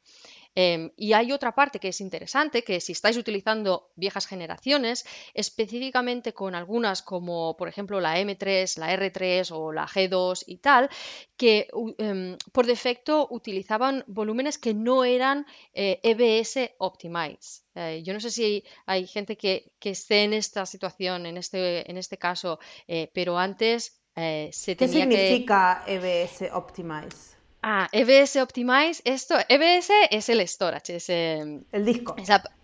Em, 0.55 0.91
y 0.97 1.13
hay 1.13 1.33
otra 1.33 1.55
parte 1.55 1.79
que 1.79 1.89
es 1.89 2.01
interesante, 2.01 2.65
que 2.65 2.81
si 2.81 2.93
estáis 2.93 3.17
utilizando 3.17 3.91
viejas 3.95 4.27
generaciones, 4.27 5.05
específicamente 5.33 6.33
con 6.33 6.55
algunas 6.55 7.03
como 7.03 7.57
por 7.57 7.69
ejemplo 7.69 8.01
la 8.01 8.19
M3, 8.19 8.79
la 8.79 8.93
R3 8.97 9.53
o 9.53 9.73
la 9.73 9.87
G2 9.87 10.45
y 10.47 10.57
tal, 10.57 10.91
que 11.37 11.69
em, 11.99 12.37
por 12.53 12.67
defecto 12.67 13.29
utilizaban 13.31 14.05
volúmenes 14.07 14.59
que 14.59 14.75
no 14.75 15.05
eran 15.05 15.47
EBS 15.73 16.57
eh, 16.57 16.65
e 16.65 16.75
Optimize. 16.79 17.63
Eh, 17.75 18.03
yo 18.03 18.13
no 18.13 18.21
sé 18.21 18.31
si 18.31 18.65
hay 18.87 19.07
gente 19.07 19.37
que, 19.37 19.73
esté 19.81 20.25
en 20.25 20.35
esta 20.35 20.67
situación, 20.67 21.27
en 21.27 21.37
este, 21.37 21.89
en 21.91 21.97
este 21.97 22.19
caso, 22.19 22.59
eh, 22.87 23.11
pero 23.15 23.39
antes 23.39 23.97
se 24.13 24.77
tenía 24.77 25.07
¿Qué 25.07 25.17
significa 25.17 25.85
EBS 25.87 26.53
Optimize? 26.53 27.40
Ah, 27.63 27.89
EBS 27.93 28.37
Optimize, 28.37 29.03
esto, 29.05 29.35
EBS 29.49 29.91
es 30.11 30.29
el 30.31 30.41
storage, 30.49 30.97
es 30.97 31.09
em, 31.11 31.63
el 31.73 31.85
disco. 31.85 32.17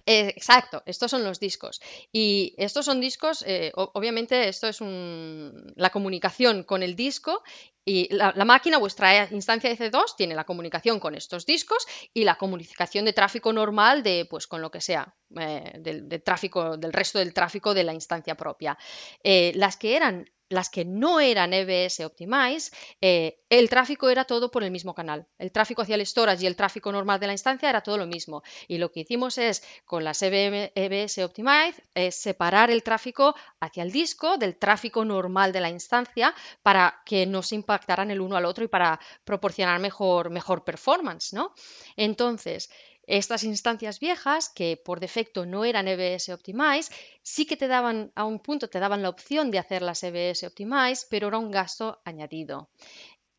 Eh, 0.08 0.28
exacto, 0.28 0.82
estos 0.86 1.10
son 1.10 1.24
los 1.24 1.38
discos. 1.40 1.82
Y 2.12 2.54
estos 2.56 2.86
son 2.86 3.00
discos, 3.00 3.44
eh, 3.46 3.72
obviamente 3.74 4.48
esto 4.48 4.68
es 4.68 4.80
la 4.80 5.90
comunicación 5.90 6.62
con 6.62 6.82
el 6.82 6.94
disco 6.94 7.42
y 7.84 8.08
la, 8.14 8.32
máquina, 8.44 8.78
vuestra 8.78 9.28
instancia 9.30 9.68
de 9.68 9.76
C2, 9.76 10.16
tiene 10.16 10.34
la 10.34 10.44
comunicación 10.44 10.98
con 10.98 11.14
estos 11.14 11.44
discos 11.44 11.86
y 12.14 12.24
la 12.24 12.36
comunicación 12.36 13.04
de 13.04 13.12
tráfico 13.12 13.52
normal 13.52 14.02
de, 14.02 14.26
pues, 14.30 14.46
con 14.46 14.62
lo 14.62 14.70
que 14.70 14.80
sea, 14.80 15.14
eh, 15.38 15.72
del, 15.78 16.22
tráfico, 16.22 16.76
del 16.76 16.92
resto 16.92 17.18
del 17.18 17.34
tráfico 17.34 17.74
de 17.74 17.84
la 17.84 17.92
instancia 17.92 18.36
propia. 18.36 18.78
las 19.22 19.76
que 19.76 19.96
eran 19.96 20.30
las 20.48 20.70
que 20.70 20.84
no 20.84 21.20
eran 21.20 21.52
EBS 21.52 22.00
Optimize, 22.00 22.70
eh, 23.00 23.38
el 23.48 23.68
tráfico 23.68 24.08
era 24.08 24.24
todo 24.24 24.50
por 24.50 24.62
el 24.62 24.70
mismo 24.70 24.94
canal. 24.94 25.26
El 25.38 25.52
tráfico 25.52 25.82
hacia 25.82 25.94
el 25.94 26.06
storage 26.06 26.44
y 26.44 26.46
el 26.46 26.56
tráfico 26.56 26.92
normal 26.92 27.20
de 27.20 27.26
la 27.26 27.32
instancia 27.32 27.68
era 27.68 27.80
todo 27.80 27.98
lo 27.98 28.06
mismo. 28.06 28.42
Y 28.68 28.78
lo 28.78 28.90
que 28.90 29.00
hicimos 29.00 29.38
es, 29.38 29.62
con 29.84 30.04
las 30.04 30.22
EBS 30.22 31.18
Optimize, 31.18 31.82
es 31.94 32.14
separar 32.16 32.70
el 32.70 32.82
tráfico 32.82 33.34
hacia 33.60 33.82
el 33.82 33.92
disco 33.92 34.36
del 34.36 34.56
tráfico 34.56 35.04
normal 35.04 35.52
de 35.52 35.60
la 35.60 35.70
instancia 35.70 36.34
para 36.62 37.02
que 37.04 37.26
no 37.26 37.42
se 37.42 37.54
impactaran 37.54 38.10
el 38.10 38.20
uno 38.20 38.36
al 38.36 38.44
otro 38.44 38.64
y 38.64 38.68
para 38.68 39.00
proporcionar 39.24 39.80
mejor, 39.80 40.30
mejor 40.30 40.64
performance, 40.64 41.32
¿no? 41.32 41.54
Entonces, 41.96 42.70
estas 43.06 43.44
instancias 43.44 44.00
viejas, 44.00 44.48
que 44.48 44.76
por 44.76 45.00
defecto 45.00 45.46
no 45.46 45.64
eran 45.64 45.88
EBS 45.88 46.30
Optimize, 46.30 46.92
sí 47.22 47.46
que 47.46 47.56
te 47.56 47.68
daban, 47.68 48.12
a 48.14 48.24
un 48.24 48.40
punto 48.40 48.68
te 48.68 48.80
daban 48.80 49.02
la 49.02 49.08
opción 49.08 49.50
de 49.50 49.58
hacer 49.58 49.82
las 49.82 50.02
EBS 50.02 50.44
Optimize, 50.44 51.06
pero 51.08 51.28
era 51.28 51.38
un 51.38 51.50
gasto 51.50 52.00
añadido. 52.04 52.68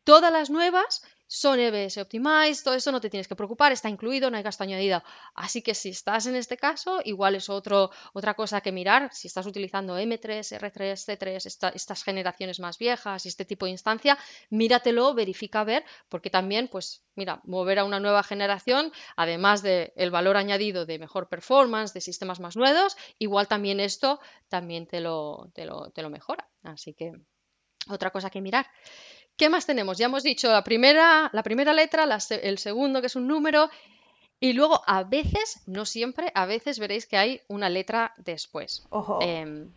Todas 0.04 0.32
las 0.32 0.48
nuevas 0.48 1.02
son 1.28 1.60
EBS 1.60 2.00
Optimize, 2.00 2.64
todo 2.64 2.74
eso 2.74 2.90
no 2.90 3.00
te 3.00 3.10
tienes 3.10 3.28
que 3.28 3.36
preocupar, 3.36 3.70
está 3.70 3.88
incluido, 3.90 4.30
no 4.30 4.38
hay 4.38 4.42
gasto 4.42 4.64
añadido. 4.64 5.02
Así 5.34 5.62
que 5.62 5.74
si 5.74 5.90
estás 5.90 6.26
en 6.26 6.34
este 6.34 6.56
caso, 6.56 7.00
igual 7.04 7.34
es 7.34 7.50
otro, 7.50 7.90
otra 8.14 8.32
cosa 8.34 8.62
que 8.62 8.72
mirar. 8.72 9.10
Si 9.12 9.28
estás 9.28 9.46
utilizando 9.46 9.98
M3, 9.98 10.58
R3, 10.58 10.96
C3, 10.96 11.72
estas 11.74 12.02
generaciones 12.02 12.60
más 12.60 12.78
viejas 12.78 13.26
y 13.26 13.28
este 13.28 13.44
tipo 13.44 13.66
de 13.66 13.72
instancia, 13.72 14.18
míratelo, 14.48 15.12
verifica 15.12 15.60
a 15.60 15.64
ver, 15.64 15.84
porque 16.08 16.30
también, 16.30 16.66
pues, 16.68 17.04
mira, 17.14 17.42
mover 17.44 17.78
a 17.80 17.84
una 17.84 18.00
nueva 18.00 18.22
generación, 18.22 18.90
además 19.14 19.62
del 19.62 20.10
valor 20.10 20.38
añadido 20.38 20.86
de 20.86 20.98
mejor 20.98 21.28
performance, 21.28 21.92
de 21.92 22.00
sistemas 22.00 22.40
más 22.40 22.56
nuevos, 22.56 22.96
igual 23.18 23.48
también 23.48 23.80
esto 23.80 24.18
también 24.48 24.86
te 24.86 25.00
lo, 25.00 25.50
te 25.54 25.66
lo, 25.66 25.90
te 25.90 26.00
lo 26.00 26.08
mejora. 26.08 26.48
Así 26.62 26.94
que 26.94 27.12
otra 27.88 28.10
cosa 28.10 28.30
que 28.30 28.40
mirar. 28.40 28.66
¿Qué 29.38 29.48
más 29.48 29.64
tenemos? 29.66 29.96
Ya 29.96 30.06
hemos 30.06 30.24
dicho 30.24 30.50
la 30.50 30.64
primera, 30.64 31.30
la 31.32 31.44
primera 31.44 31.72
letra, 31.72 32.08
el 32.30 32.58
segundo 32.58 33.00
que 33.00 33.06
es 33.06 33.16
un 33.16 33.28
número, 33.28 33.70
y 34.40 34.52
luego 34.52 34.82
a 34.84 35.04
veces, 35.04 35.62
no 35.66 35.86
siempre, 35.86 36.32
a 36.34 36.44
veces 36.44 36.80
veréis 36.80 37.06
que 37.06 37.16
hay 37.16 37.40
una 37.46 37.70
letra 37.70 38.12
después. 38.18 38.84
Ojo. 38.90 39.20
Em, 39.22 39.70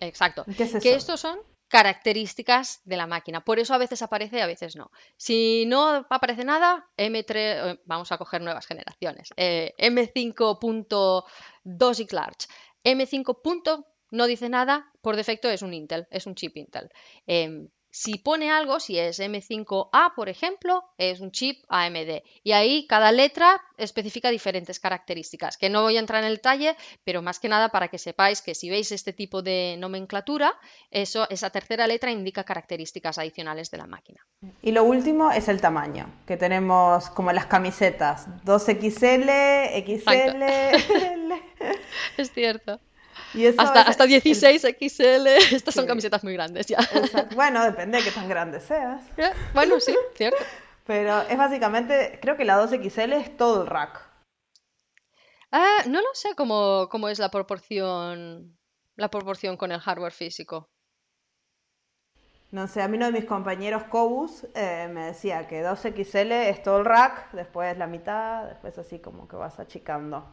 exacto. 0.00 0.46
¿Qué 0.56 0.64
es 0.64 0.74
eso? 0.74 0.80
Que 0.80 0.94
estos 0.94 1.20
son 1.20 1.38
características 1.68 2.80
de 2.84 2.96
la 2.96 3.06
máquina. 3.06 3.44
Por 3.44 3.58
eso 3.58 3.74
a 3.74 3.78
veces 3.78 4.00
aparece 4.00 4.38
y 4.38 4.40
a 4.40 4.46
veces 4.46 4.74
no. 4.74 4.90
Si 5.18 5.66
no 5.66 6.06
aparece 6.08 6.44
nada, 6.44 6.88
M3, 6.96 7.34
eh, 7.34 7.78
vamos 7.84 8.10
a 8.10 8.16
coger 8.16 8.40
nuevas 8.40 8.66
generaciones. 8.66 9.34
Eh, 9.36 9.74
M5.2 9.78 12.00
y 12.00 12.06
Large. 12.14 12.46
M5. 12.84 13.84
no 14.12 14.26
dice 14.26 14.48
nada, 14.48 14.90
por 15.02 15.16
defecto 15.16 15.50
es 15.50 15.62
un 15.62 15.74
Intel, 15.74 16.06
es 16.10 16.26
un 16.26 16.34
chip 16.34 16.56
Intel. 16.56 16.88
Em, 17.26 17.68
si 17.96 18.18
pone 18.18 18.50
algo, 18.50 18.78
si 18.78 18.98
es 18.98 19.18
M5A, 19.20 20.12
por 20.14 20.28
ejemplo, 20.28 20.84
es 20.98 21.20
un 21.20 21.30
chip 21.32 21.64
AMD. 21.70 22.22
Y 22.44 22.52
ahí 22.52 22.86
cada 22.86 23.10
letra 23.10 23.58
especifica 23.78 24.28
diferentes 24.28 24.78
características, 24.78 25.56
que 25.56 25.70
no 25.70 25.80
voy 25.80 25.96
a 25.96 26.00
entrar 26.00 26.22
en 26.22 26.28
el 26.28 26.36
detalle, 26.36 26.76
pero 27.04 27.22
más 27.22 27.40
que 27.40 27.48
nada 27.48 27.70
para 27.70 27.88
que 27.88 27.96
sepáis 27.96 28.42
que 28.42 28.54
si 28.54 28.68
veis 28.68 28.92
este 28.92 29.14
tipo 29.14 29.40
de 29.40 29.76
nomenclatura, 29.78 30.52
eso, 30.90 31.26
esa 31.30 31.48
tercera 31.48 31.86
letra 31.86 32.10
indica 32.10 32.44
características 32.44 33.16
adicionales 33.16 33.70
de 33.70 33.78
la 33.78 33.86
máquina. 33.86 34.20
Y 34.60 34.72
lo 34.72 34.84
último 34.84 35.30
es 35.30 35.48
el 35.48 35.62
tamaño, 35.62 36.12
que 36.26 36.36
tenemos 36.36 37.08
como 37.08 37.32
las 37.32 37.46
camisetas, 37.46 38.28
2XL, 38.44 39.72
XL. 39.86 40.42
es 42.18 42.30
cierto 42.30 42.78
hasta, 43.58 43.82
hasta 43.82 44.06
16 44.06 44.62
XL, 44.62 45.26
estas 45.54 45.74
son 45.74 45.86
camisetas 45.86 46.24
muy 46.24 46.32
grandes 46.32 46.66
ya. 46.66 46.78
Bueno, 47.34 47.64
depende 47.64 47.98
de 47.98 48.04
qué 48.04 48.10
tan 48.10 48.28
grande 48.28 48.60
seas. 48.60 49.02
Bueno, 49.54 49.80
sí, 49.80 49.94
cierto. 50.14 50.42
Pero 50.84 51.22
es 51.22 51.36
básicamente, 51.36 52.18
creo 52.22 52.36
que 52.36 52.44
la 52.44 52.62
2XL 52.62 53.12
es 53.14 53.36
todo 53.36 53.62
el 53.62 53.66
rack. 53.66 54.02
Ah, 55.50 55.82
no 55.88 56.00
lo 56.00 56.08
sé 56.14 56.34
cómo, 56.36 56.88
cómo 56.90 57.08
es 57.08 57.18
la 57.18 57.30
proporción, 57.30 58.56
la 58.96 59.08
proporción 59.08 59.56
con 59.56 59.72
el 59.72 59.80
hardware 59.80 60.12
físico. 60.12 60.68
No 62.52 62.68
sé, 62.68 62.80
a 62.80 62.88
mí 62.88 62.96
uno 62.96 63.06
de 63.06 63.12
mis 63.12 63.24
compañeros 63.24 63.84
Cobus 63.84 64.46
eh, 64.54 64.88
me 64.92 65.06
decía 65.06 65.48
que 65.48 65.64
2XL 65.64 66.30
es 66.48 66.62
todo 66.62 66.78
el 66.78 66.84
rack, 66.84 67.32
después 67.32 67.76
la 67.76 67.86
mitad, 67.86 68.44
después 68.44 68.78
así 68.78 69.00
como 69.00 69.26
que 69.26 69.36
vas 69.36 69.58
achicando. 69.58 70.32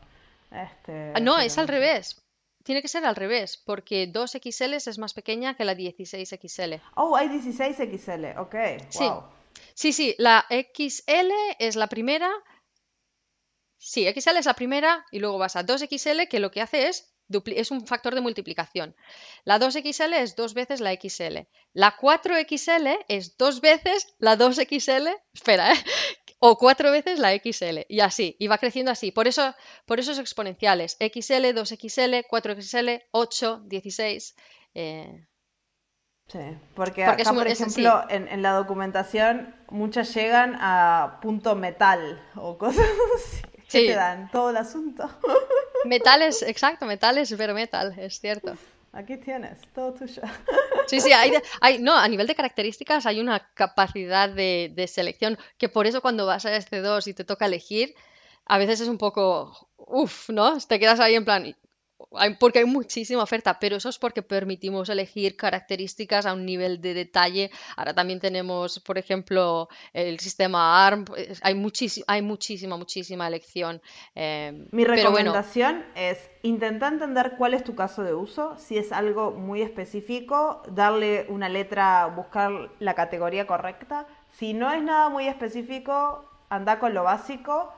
Este, 0.51 1.13
ah, 1.15 1.19
no, 1.19 1.39
es 1.39 1.57
al 1.57 1.67
revés. 1.67 2.23
Tiene 2.63 2.81
que 2.81 2.87
ser 2.87 3.05
al 3.05 3.15
revés, 3.15 3.57
porque 3.57 4.11
2XL 4.11 4.73
es 4.73 4.97
más 4.97 5.13
pequeña 5.13 5.55
que 5.55 5.65
la 5.65 5.75
16XL. 5.75 6.81
Oh, 6.95 7.15
hay 7.15 7.27
16XL, 7.27 8.39
ok. 8.39 8.55
Sí. 8.89 9.05
sí, 9.73 9.93
sí, 9.93 10.15
la 10.17 10.45
XL 10.49 11.31
es 11.59 11.75
la 11.75 11.87
primera. 11.87 12.31
Sí, 13.77 14.07
XL 14.09 14.37
es 14.37 14.45
la 14.45 14.53
primera 14.53 15.05
y 15.11 15.19
luego 15.19 15.37
vas 15.37 15.57
a 15.57 15.65
2XL 15.65 16.29
que 16.29 16.39
lo 16.39 16.51
que 16.51 16.61
hace 16.61 16.87
es 16.87 17.13
es 17.45 17.71
un 17.71 17.87
factor 17.87 18.15
de 18.15 18.21
multiplicación. 18.21 18.95
La 19.43 19.59
2XL 19.59 20.13
es 20.13 20.35
dos 20.35 20.53
veces 20.53 20.81
la 20.81 20.93
XL. 20.93 21.47
La 21.73 21.97
4XL 21.97 23.05
es 23.07 23.37
dos 23.37 23.61
veces 23.61 24.13
la 24.19 24.37
2XL. 24.37 25.15
Espera, 25.33 25.73
¿eh? 25.73 25.77
O 26.45 26.57
cuatro 26.57 26.91
veces 26.91 27.19
la 27.19 27.31
XL 27.31 27.85
y 27.87 28.01
así, 28.01 28.35
y 28.37 28.47
va 28.47 28.57
creciendo 28.57 28.91
así. 28.91 29.11
Por 29.11 29.29
eso, 29.29 29.55
por 29.85 30.01
eso 30.01 30.11
es 30.11 30.19
exponenciales. 30.19 30.97
XL, 30.99 31.45
2XL, 31.55 32.27
4XL, 32.27 33.03
8, 33.11 33.61
16. 33.63 34.35
Sí, 34.73 36.39
porque, 36.75 37.05
acá, 37.05 37.31
por 37.31 37.47
ejemplo, 37.47 38.03
en, 38.09 38.41
la 38.41 38.51
documentación 38.51 39.55
muchas 39.69 40.13
llegan 40.13 40.57
a 40.59 41.19
punto 41.21 41.55
metal 41.55 42.21
o 42.35 42.57
cosas 42.57 42.87
así. 43.15 43.41
Sí. 43.69 43.87
te 43.87 43.95
dan 43.95 44.29
todo 44.29 44.49
el 44.49 44.57
asunto. 44.57 45.09
Metales, 45.85 46.41
exacto, 46.47 46.85
metales, 46.85 47.33
pero 47.37 47.53
metal, 47.53 47.97
es 47.97 48.19
cierto. 48.19 48.57
Aquí 48.93 49.17
tienes, 49.17 49.59
todo 49.73 49.93
tuyo. 49.93 50.21
Sí, 50.87 50.99
sí, 50.99 51.13
hay, 51.13 51.31
hay, 51.61 51.79
no, 51.79 51.97
a 51.97 52.07
nivel 52.09 52.27
de 52.27 52.35
características 52.35 53.05
hay 53.05 53.21
una 53.21 53.49
capacidad 53.53 54.27
de, 54.29 54.69
de, 54.75 54.87
selección 54.87 55.37
que 55.57 55.69
por 55.69 55.87
eso 55.87 56.01
cuando 56.01 56.25
vas 56.25 56.45
a 56.45 56.53
este 56.57 56.81
2 56.81 57.07
y 57.07 57.13
te 57.13 57.23
toca 57.23 57.45
elegir, 57.45 57.95
a 58.45 58.57
veces 58.57 58.81
es 58.81 58.89
un 58.89 58.97
poco, 58.97 59.69
uff, 59.77 60.29
¿no? 60.29 60.57
Te 60.59 60.79
quedas 60.79 60.99
ahí 60.99 61.15
en 61.15 61.23
plan, 61.23 61.55
porque 62.39 62.59
hay 62.59 62.65
muchísima 62.65 63.23
oferta, 63.23 63.59
pero 63.59 63.75
eso 63.75 63.89
es 63.89 63.97
porque 63.97 64.21
permitimos 64.21 64.89
elegir 64.89 65.35
características 65.35 66.25
a 66.25 66.33
un 66.33 66.45
nivel 66.45 66.81
de 66.81 66.93
detalle. 66.93 67.51
Ahora 67.75 67.93
también 67.93 68.19
tenemos, 68.19 68.79
por 68.79 68.97
ejemplo, 68.97 69.69
el 69.93 70.19
sistema 70.19 70.85
ARM, 70.85 71.05
hay, 71.41 71.55
hay 72.07 72.21
muchísima, 72.21 72.77
muchísima 72.77 73.27
elección. 73.27 73.81
Em, 74.15 74.67
Mi 74.71 74.85
recomendación 74.85 75.85
es 75.95 76.29
intentar 76.41 76.93
entender 76.93 77.33
cuál 77.37 77.53
es 77.53 77.63
tu 77.63 77.75
caso 77.75 78.03
de 78.03 78.13
uso, 78.13 78.55
si 78.57 78.77
es 78.77 78.91
algo 78.91 79.31
muy 79.31 79.61
específico, 79.61 80.61
darle 80.67 81.25
una 81.29 81.49
letra, 81.49 82.07
buscar 82.07 82.51
la 82.79 82.93
categoría 82.93 83.47
correcta. 83.47 84.07
Si 84.31 84.53
no 84.53 84.71
es 84.71 84.81
nada 84.83 85.09
muy 85.09 85.27
específico, 85.27 86.25
anda 86.49 86.79
con 86.79 86.93
lo 86.93 87.03
básico 87.03 87.73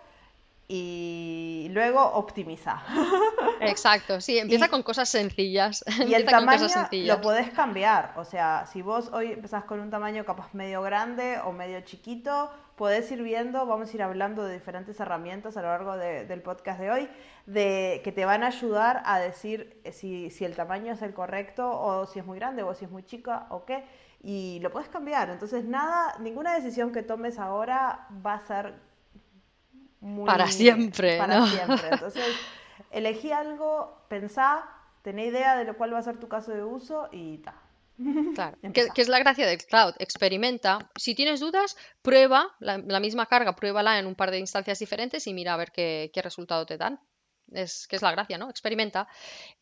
y 0.67 1.67
luego 1.71 2.01
optimiza. 2.01 2.82
Exacto, 3.62 4.19
sí, 4.19 4.39
empieza 4.39 4.67
con 4.67 4.82
cosas 4.84 5.10
sencillas. 5.10 5.84
Y 6.08 6.13
el 6.13 6.25
tamaño 6.25 6.67
lo 6.91 7.21
podés 7.21 7.49
cambiar, 7.51 8.13
o 8.17 8.25
sea, 8.25 8.65
si 8.71 8.82
vos 8.82 9.10
hoy 9.13 9.34
empezás 9.34 9.63
con 9.65 9.80
un 9.80 9.89
tamaño 9.89 10.25
capaz 10.25 10.54
medio 10.54 10.82
grande 10.82 11.39
o 11.43 11.51
medio 11.51 11.82
chiquito, 11.82 12.51
podés 12.75 13.12
ir 13.12 13.21
viendo, 13.21 13.65
vamos 13.65 13.91
a 13.91 13.95
ir 13.95 14.04
hablando 14.04 14.43
de 14.43 14.54
diferentes 14.54 14.99
herramientas 14.99 15.56
a 15.58 15.62
lo 15.62 15.67
largo 15.69 15.97
del 15.97 16.41
podcast 16.41 16.80
de 16.80 16.91
hoy, 16.91 17.10
de 17.45 18.01
que 18.04 18.12
te 18.12 18.25
van 18.25 18.43
a 18.43 18.47
ayudar 18.47 19.01
a 19.06 19.19
decir 19.19 19.82
si, 19.91 20.30
si 20.30 20.45
el 20.45 20.56
tamaño 20.56 20.93
es 20.93 21.01
el 21.01 21.13
correcto 21.13 21.69
o 21.69 22.06
si 22.06 22.19
es 22.19 22.25
muy 22.25 22.39
grande 22.39 22.63
o 22.63 22.73
si 22.73 22.86
es 22.86 22.91
muy 22.91 23.04
chica 23.04 23.47
o 23.49 23.65
qué, 23.65 23.84
y 24.21 24.60
lo 24.62 24.71
puedes 24.71 24.89
cambiar. 24.89 25.30
Entonces, 25.30 25.65
nada, 25.65 26.15
ninguna 26.19 26.56
decisión 26.56 26.91
que 26.91 27.04
tomes 27.04 27.38
ahora 27.38 28.08
va 28.25 28.34
a 28.34 28.45
ser 28.45 28.73
para 30.26 30.48
siempre. 30.48 31.18
Para 31.18 31.46
siempre. 31.48 31.88
Entonces, 31.91 32.26
elegí 32.91 33.32
algo, 33.32 33.98
pensá, 34.08 34.63
tené 35.02 35.26
idea 35.26 35.56
de 35.56 35.65
lo 35.65 35.78
cual 35.78 35.94
va 35.94 36.00
a 36.00 36.04
ser 36.04 36.18
tu 36.18 36.28
caso 36.28 36.52
de 36.52 36.63
uso 36.63 37.10
y 37.12 37.38
ta. 37.39 37.56
Claro, 38.34 38.58
que, 38.74 39.02
es 39.02 39.08
la 39.08 39.20
gracia 39.20 39.48
del 39.48 39.63
cloud. 39.63 39.94
Experimenta. 40.00 40.89
Si 40.96 41.15
tienes 41.15 41.39
dudas, 41.39 41.78
prueba 42.02 42.56
la, 42.60 43.00
misma 43.00 43.26
carga, 43.26 43.56
pruébala 43.56 44.00
en 44.00 44.06
un 44.06 44.15
par 44.15 44.32
de 44.32 44.39
instancias 44.39 44.80
diferentes 44.80 45.26
y 45.28 45.34
mira 45.34 45.54
a 45.54 45.58
ver 45.58 45.72
qué, 45.72 46.12
resultado 46.24 46.65
te 46.65 46.78
dan. 46.78 47.00
Es 47.52 47.88
que 47.88 47.96
es 47.96 48.02
la 48.02 48.12
gracia, 48.12 48.38
¿no? 48.38 48.50
Experimenta. 48.50 49.08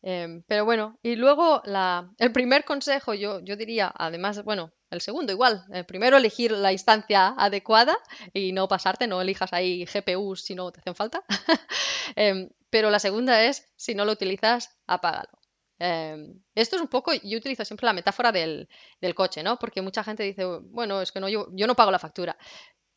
Em, 0.02 0.42
pero 0.48 0.64
bueno, 0.64 0.98
y 1.02 1.16
luego 1.16 1.60
la, 1.64 2.10
el 2.18 2.32
primer 2.32 2.64
consejo, 2.64 3.12
yo, 3.12 3.40
yo 3.40 3.56
diría, 3.56 3.92
además, 3.94 4.42
bueno, 4.42 4.72
el 4.94 5.00
segundo 5.00 5.32
igual. 5.32 5.64
El 5.70 5.84
primero, 5.84 6.16
elegir 6.16 6.52
la 6.52 6.72
instancia 6.72 7.34
adecuada 7.36 7.96
y 8.32 8.52
no 8.52 8.68
pasarte, 8.68 9.06
no 9.06 9.20
elijas 9.20 9.52
ahí 9.52 9.84
GPUs 9.84 10.42
si 10.42 10.54
no 10.54 10.72
te 10.72 10.80
hacen 10.80 10.94
falta. 10.94 11.22
Em, 12.16 12.50
pero 12.70 12.90
la 12.90 12.98
segunda 12.98 13.42
es, 13.44 13.66
si 13.76 13.94
no 13.94 14.04
lo 14.04 14.12
utilizas, 14.12 14.76
apágalo. 14.86 15.30
Em, 15.78 16.40
esto 16.54 16.76
es 16.76 16.82
un 16.82 16.88
poco, 16.88 17.12
yo 17.12 17.38
utilizo 17.38 17.64
siempre 17.64 17.86
la 17.86 17.92
metáfora 17.92 18.30
del, 18.32 18.68
coche, 19.14 19.42
¿no? 19.42 19.58
Porque 19.58 19.82
mucha 19.82 20.04
gente 20.04 20.22
dice, 20.22 20.44
bueno, 20.44 21.00
es 21.00 21.12
que 21.12 21.20
no, 21.20 21.28
yo, 21.28 21.48
yo 21.52 21.66
no 21.66 21.74
pago 21.74 21.90
la 21.90 21.98
factura. 21.98 22.36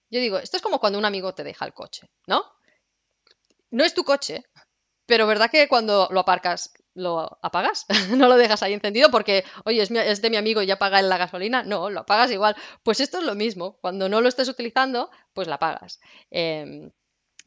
Yo 0.09 0.19
digo, 0.19 0.37
esto 0.37 0.57
es 0.57 0.63
como 0.63 0.79
cuando 0.79 0.99
un 0.99 1.05
amigo 1.05 1.33
te 1.33 1.43
deja 1.43 1.65
el 1.65 1.73
coche, 1.73 2.09
¿no? 2.27 2.45
No 3.71 3.83
es 3.83 3.93
tu 3.93 4.03
coche, 4.03 4.43
pero 5.05 5.27
verdad 5.27 5.49
que 5.49 5.67
cuando 5.67 6.07
lo 6.11 6.19
aparcas 6.21 6.73
lo 6.97 7.37
apagas, 7.41 7.85
no 8.17 8.27
lo 8.27 8.35
dejas 8.35 8.63
ahí 8.63 8.73
encendido 8.73 9.09
porque, 9.09 9.45
oye, 9.65 9.81
es, 9.81 10.21
de 10.21 10.29
mi 10.29 10.37
amigo 10.37 10.61
y 10.61 10.65
ya 10.65 10.77
paga 10.77 11.01
la 11.01 11.17
gasolina, 11.17 11.63
no, 11.63 11.89
lo 11.89 12.01
apagas 12.01 12.31
igual. 12.31 12.55
Pues 12.83 12.99
esto 12.99 13.19
es 13.19 13.23
lo 13.23 13.35
mismo, 13.35 13.77
cuando 13.79 14.09
no 14.09 14.19
lo 14.19 14.27
estés 14.27 14.49
utilizando, 14.49 15.09
pues 15.33 15.47
la 15.47 15.55
apagas. 15.55 15.99
Em, 16.31 16.91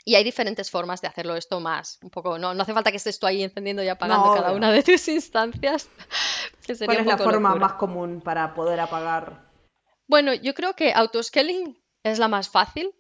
y 0.05 0.15
hay 0.15 0.25
diferentes 0.25 0.71
formas 0.71 1.01
de 1.03 1.09
hacerlo 1.09 1.37
esto 1.37 1.61
más. 1.61 1.99
Un 2.03 2.11
poco, 2.11 2.39
no, 2.39 2.55
no 2.55 2.63
hace 2.63 2.73
falta 2.73 2.91
que 2.91 2.97
estés 2.97 3.19
tú 3.19 3.27
ahí 3.27 3.43
encendiendo 3.43 3.83
y 3.83 3.89
apagando 3.89 4.33
cada 4.33 4.53
una 4.53 4.73
de 4.73 4.83
tus 4.83 5.09
instancias. 5.09 5.91
¿Cuál 6.85 6.99
es 6.99 7.07
la 7.07 7.19
forma 7.19 7.55
más 7.57 7.75
común 7.75 8.21
para 8.21 8.55
poder 8.55 8.81
apagar? 8.81 9.51
Bueno, 10.07 10.33
yo 10.33 10.55
creo 10.55 10.75
que 10.75 10.93
autoscaling 10.93 11.81
es 12.03 12.19
la 12.19 12.29
más 12.29 12.49
fácil, 12.49 12.95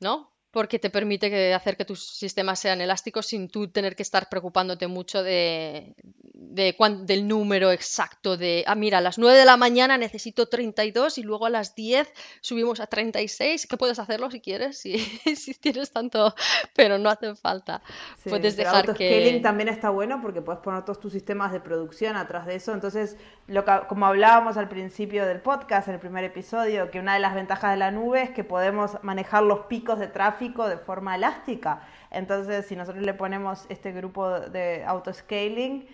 ¿no? 0.00 0.31
Porque 0.52 0.78
te 0.78 0.90
permite 0.90 1.30
que, 1.30 1.54
hacer 1.54 1.76
que 1.78 1.86
tus 1.86 2.06
sistemas 2.06 2.60
sean 2.60 2.80
elásticos 2.82 3.26
sin 3.26 3.48
tú 3.48 3.68
tener 3.68 3.96
que 3.96 4.02
estar 4.02 4.28
preocupándote 4.28 4.86
mucho 4.86 5.22
de, 5.22 5.94
de 6.34 6.76
del 7.06 7.26
número 7.26 7.72
exacto 7.72 8.36
de, 8.36 8.62
ah, 8.66 8.74
mira, 8.74 8.98
a 8.98 9.00
las 9.00 9.18
9 9.18 9.38
de 9.38 9.44
la 9.46 9.56
mañana 9.56 9.96
necesito 9.96 10.46
32 10.46 11.16
y 11.16 11.22
luego 11.22 11.46
a 11.46 11.50
las 11.50 11.74
10 11.74 12.12
subimos 12.42 12.80
a 12.80 12.86
36, 12.86 13.66
que 13.66 13.76
puedes 13.78 13.98
hacerlo 13.98 14.30
si 14.30 14.40
quieres, 14.40 14.76
si, 14.80 14.98
si 14.98 15.54
tienes 15.54 15.90
tanto, 15.90 16.34
pero 16.76 16.98
no 16.98 17.08
hace 17.08 17.34
falta. 17.34 17.80
puedes 18.28 18.54
dejar 18.54 18.94
que... 18.94 19.40
también 19.42 19.70
está 19.70 19.88
bueno 19.88 20.20
porque 20.20 20.42
puedes 20.42 20.60
poner 20.60 20.84
todos 20.84 21.00
tus 21.00 21.14
sistemas 21.14 21.52
de 21.52 21.60
producción 21.60 22.16
atrás 22.16 22.44
de 22.44 22.56
eso, 22.56 22.74
entonces, 22.74 23.16
lo 23.46 23.64
como 23.88 24.04
hablábamos 24.04 24.58
al 24.58 24.68
principio 24.68 25.24
del 25.24 25.40
podcast, 25.40 25.88
en 25.88 25.94
el 25.94 26.00
primer 26.00 26.24
episodio, 26.24 26.90
que 26.90 27.00
una 27.00 27.14
de 27.14 27.20
las 27.20 27.34
ventajas 27.34 27.70
de 27.70 27.78
la 27.78 27.90
nube 27.90 28.22
es 28.22 28.30
que 28.30 28.44
podemos 28.44 28.98
manejar 29.02 29.44
los 29.44 29.60
picos 29.60 29.98
de 29.98 30.08
tráfico 30.08 30.41
de 30.42 30.78
forma 30.78 31.14
elástica. 31.14 31.82
Entonces, 32.10 32.66
si 32.66 32.76
nosotros 32.76 33.04
le 33.04 33.14
ponemos 33.14 33.66
este 33.68 33.92
grupo 33.92 34.40
de 34.40 34.84
autoscaling, 34.84 35.86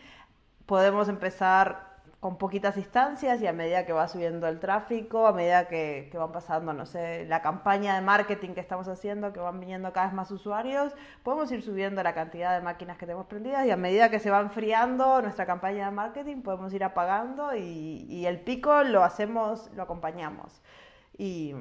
podemos 0.66 1.08
empezar 1.08 1.88
con 2.20 2.36
poquitas 2.36 2.76
instancias 2.76 3.40
y 3.40 3.46
a 3.46 3.52
medida 3.52 3.86
que 3.86 3.92
va 3.92 4.08
subiendo 4.08 4.48
el 4.48 4.58
tráfico, 4.58 5.28
a 5.28 5.32
medida 5.32 5.68
que, 5.68 6.08
que, 6.10 6.18
van 6.18 6.32
pasando, 6.32 6.72
no 6.72 6.84
sé, 6.84 7.26
la 7.26 7.42
campaña 7.42 7.94
de 7.94 8.00
marketing 8.00 8.54
que 8.54 8.60
estamos 8.60 8.88
haciendo, 8.88 9.32
que 9.32 9.38
van 9.38 9.60
viniendo 9.60 9.92
cada 9.92 10.06
vez 10.06 10.14
más 10.14 10.30
usuarios, 10.32 10.92
podemos 11.22 11.52
ir 11.52 11.62
subiendo 11.62 12.02
la 12.02 12.14
cantidad 12.14 12.58
de 12.58 12.64
máquinas 12.64 12.98
que 12.98 13.06
tenemos 13.06 13.26
prendidas 13.26 13.66
y 13.66 13.70
a 13.70 13.76
medida 13.76 14.10
que 14.10 14.18
se 14.18 14.30
va 14.30 14.40
enfriando 14.40 15.22
nuestra 15.22 15.46
campaña 15.46 15.86
de 15.86 15.92
marketing, 15.92 16.42
podemos 16.42 16.72
ir 16.72 16.82
apagando 16.82 17.54
y, 17.54 18.06
y 18.08 18.26
el 18.26 18.40
pico 18.40 18.82
lo 18.82 19.04
hacemos, 19.04 19.70
lo 19.76 19.84
acompañamos. 19.84 20.60
Y 21.16 21.54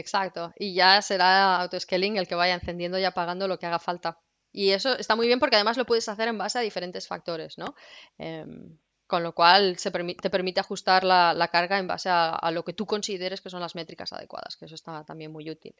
Exacto. 0.00 0.52
Y 0.56 0.74
ya 0.74 1.02
será 1.02 1.56
autoscaling 1.60 2.16
el 2.16 2.26
que 2.26 2.34
vaya 2.34 2.54
encendiendo 2.54 2.98
y 2.98 3.04
apagando 3.04 3.46
lo 3.48 3.58
que 3.58 3.66
haga 3.66 3.78
falta. 3.78 4.18
Y 4.52 4.70
eso 4.70 4.96
está 4.98 5.16
muy 5.16 5.26
bien 5.26 5.38
porque 5.38 5.56
además 5.56 5.76
lo 5.76 5.86
puedes 5.86 6.08
hacer 6.08 6.28
en 6.28 6.38
base 6.38 6.58
a 6.58 6.62
diferentes 6.62 7.06
factores, 7.06 7.58
¿no? 7.58 7.74
Em, 8.18 8.78
con 9.12 9.22
lo 9.22 9.32
cual 9.32 9.76
se 9.76 9.90
te 9.90 10.30
permite 10.30 10.60
ajustar 10.60 11.04
la, 11.04 11.48
carga 11.52 11.78
en 11.78 11.86
base 11.86 12.08
a, 12.10 12.50
lo 12.50 12.64
que 12.64 12.72
tú 12.72 12.86
consideres 12.86 13.42
que 13.42 13.50
son 13.50 13.60
las 13.60 13.74
métricas 13.74 14.10
adecuadas, 14.14 14.56
que 14.56 14.64
eso 14.64 14.74
está 14.74 15.04
también 15.04 15.30
muy 15.30 15.50
útil. 15.50 15.74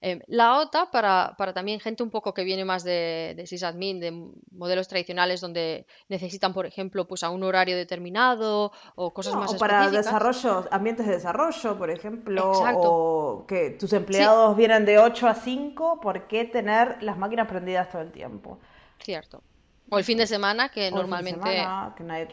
Em, 0.00 0.18
la 0.28 0.56
OTA, 0.56 0.90
para, 0.90 1.36
también 1.52 1.78
gente 1.78 2.02
un 2.02 2.08
poco 2.08 2.32
que 2.32 2.42
viene 2.42 2.64
más 2.64 2.82
de, 2.82 3.34
de 3.36 3.46
sysadmin, 3.46 4.00
de 4.00 4.12
modelos 4.52 4.88
tradicionales 4.88 5.42
donde 5.42 5.84
necesitan, 6.08 6.54
por 6.54 6.64
ejemplo, 6.64 7.06
pues 7.06 7.22
a 7.22 7.28
un 7.28 7.42
horario 7.42 7.76
determinado 7.76 8.72
o 8.94 9.12
cosas 9.12 9.34
más 9.34 9.52
o 9.52 9.58
para 9.58 9.90
desarrollo, 9.90 10.66
ambientes 10.70 11.06
de 11.06 11.12
desarrollo, 11.12 11.76
por 11.76 11.90
ejemplo, 11.90 12.50
o 12.76 13.44
que 13.46 13.76
tus 13.78 13.92
empleados 13.92 14.56
vienen 14.56 14.86
de 14.86 14.98
8 14.98 15.28
a 15.28 15.34
5, 15.34 16.00
¿por 16.00 16.28
qué 16.28 16.46
tener 16.46 17.02
las 17.02 17.18
máquinas 17.18 17.46
prendidas 17.46 17.90
todo 17.90 18.00
el 18.00 18.10
tiempo? 18.10 18.58
Cierto. 19.00 19.42
O 19.90 19.98
el 19.98 20.04
fin 20.04 20.18
de 20.18 20.26
semana, 20.26 20.68
que 20.68 20.90
normalmente 20.90 21.64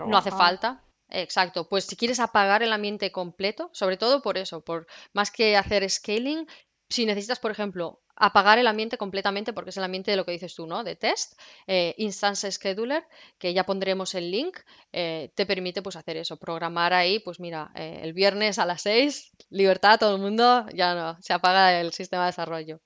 no 0.05 0.17
hace 0.17 0.31
falta. 0.31 0.83
Exacto, 1.09 1.69
pues 1.69 1.85
si 1.85 1.95
quieres 1.95 2.19
apagar 2.19 2.63
el 2.63 2.73
ambiente 2.73 3.11
completo, 3.11 3.69
sobre 3.71 3.95
todo 3.95 4.21
por 4.21 4.37
eso, 4.37 4.61
por 4.61 4.87
más 5.13 5.31
que 5.31 5.55
hacer 5.55 5.89
scaling, 5.89 6.45
si 6.89 7.05
necesitas, 7.05 7.39
por 7.39 7.51
ejemplo, 7.51 8.01
apagar 8.15 8.57
el 8.57 8.67
ambiente 8.67 8.97
completamente, 8.97 9.53
porque 9.53 9.69
es 9.69 9.77
el 9.77 9.83
ambiente 9.83 10.11
de 10.11 10.17
lo 10.17 10.25
que 10.25 10.31
dices 10.31 10.55
tú, 10.55 10.65
¿no? 10.65 10.83
De 10.83 10.95
test, 10.95 11.39
eh, 11.67 11.93
Instance 11.97 12.51
Scheduler, 12.51 13.05
que 13.37 13.53
ya 13.53 13.65
pondremos 13.65 14.15
el 14.15 14.31
link, 14.31 14.57
eh, 14.91 15.31
te 15.35 15.45
permite 15.45 15.81
pues 15.81 15.95
hacer 15.95 16.17
eso, 16.17 16.37
programar 16.37 16.93
ahí, 16.93 17.19
pues 17.19 17.39
mira, 17.39 17.71
eh, 17.75 17.99
el 18.03 18.13
viernes 18.13 18.57
a 18.59 18.65
las 18.65 18.81
6, 18.81 19.31
libertad, 19.49 19.99
todo 19.99 20.15
el 20.15 20.21
mundo, 20.21 20.65
ya 20.73 20.95
no, 20.95 21.21
se 21.21 21.33
apaga 21.33 21.79
el 21.79 21.93
sistema 21.93 22.23
de 22.23 22.31
desarrollo 22.31 22.79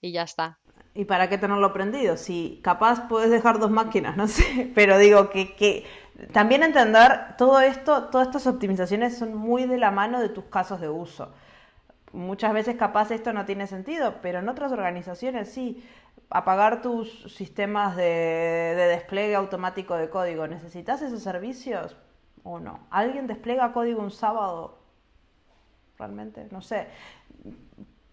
y 0.00 0.12
ya 0.12 0.22
está. 0.22 0.58
¿Y 0.94 1.06
para 1.06 1.28
qué 1.28 1.38
tenerlo 1.38 1.72
prendido? 1.72 2.16
Si 2.16 2.60
capaz 2.62 3.08
puedes 3.08 3.30
dejar 3.30 3.58
dos 3.58 3.70
máquinas, 3.70 4.16
no 4.18 4.28
sé, 4.28 4.70
pero 4.74 4.96
digo 4.98 5.28
que, 5.30 5.54
que 5.56 5.84
también 6.32 6.62
entender 6.62 7.36
todo 7.36 7.60
esto, 7.60 8.04
todas 8.04 8.28
estas 8.28 8.46
optimizaciones 8.46 9.18
son 9.18 9.34
muy 9.34 9.66
de 9.66 9.78
la 9.78 9.90
mano 9.90 10.20
de 10.20 10.28
tus 10.28 10.44
casos 10.44 10.80
de 10.80 10.88
uso. 10.88 11.32
Muchas 12.12 12.54
veces 12.54 12.76
capaz 12.76 13.10
esto 13.10 13.32
no 13.32 13.44
tiene 13.44 13.66
sentido, 13.66 14.16
pero 14.22 14.38
en 14.38 14.48
otras 14.48 14.72
organizaciones 14.72 15.50
sí. 15.50 15.84
Apagar 16.30 16.80
tus 16.80 17.24
sistemas 17.34 17.96
de, 17.96 18.04
de 18.04 18.86
despliegue 18.88 19.34
automático 19.34 19.94
de 19.94 20.08
código, 20.08 20.46
¿necesitas 20.48 21.02
esos 21.02 21.22
servicios 21.22 21.96
o 22.44 22.58
no? 22.60 22.86
¿Alguien 22.90 23.26
despliega 23.26 23.72
código 23.72 24.00
un 24.00 24.10
sábado? 24.10 24.78
Realmente, 25.98 26.48
no 26.50 26.62
sé, 26.62 26.88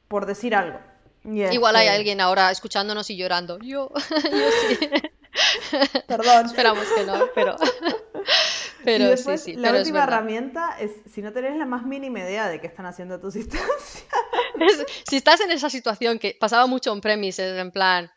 por 0.08 0.26
decir 0.26 0.56
algo. 0.56 0.80
Igual 1.24 1.76
hay 1.76 1.88
alguien 1.88 2.20
ahora 2.22 2.52
escuchándonos 2.52 3.10
y 3.10 3.18
llorando. 3.18 3.60
Yo, 3.60 3.92
yo 4.10 4.50
sí. 4.68 4.90
Perdón. 6.08 6.46
Esperamos 6.48 6.86
que 6.96 7.04
no, 7.06 7.28
pero. 7.34 7.56
Pero 8.84 9.16
sí, 9.16 9.38
sí. 9.38 9.54
La 9.54 9.72
última 9.74 10.04
herramienta 10.04 10.76
es 10.80 10.90
si 11.14 11.22
no 11.22 11.32
tenés 11.32 11.56
la 11.56 11.68
más 11.68 11.86
mínima 11.86 12.20
idea 12.22 12.50
de 12.50 12.60
qué 12.60 12.66
están 12.66 12.88
haciendo 12.88 13.20
tus 13.20 13.36
instancias. 13.36 14.06
si 15.08 15.18
estás 15.18 15.40
en 15.42 15.52
esa 15.52 15.70
situación 15.70 16.18
que 16.18 16.36
pasaba 16.40 16.66
mucho 16.66 16.92
en 16.92 17.00
premises, 17.00 17.60
en 17.60 17.70
plan, 17.70 18.12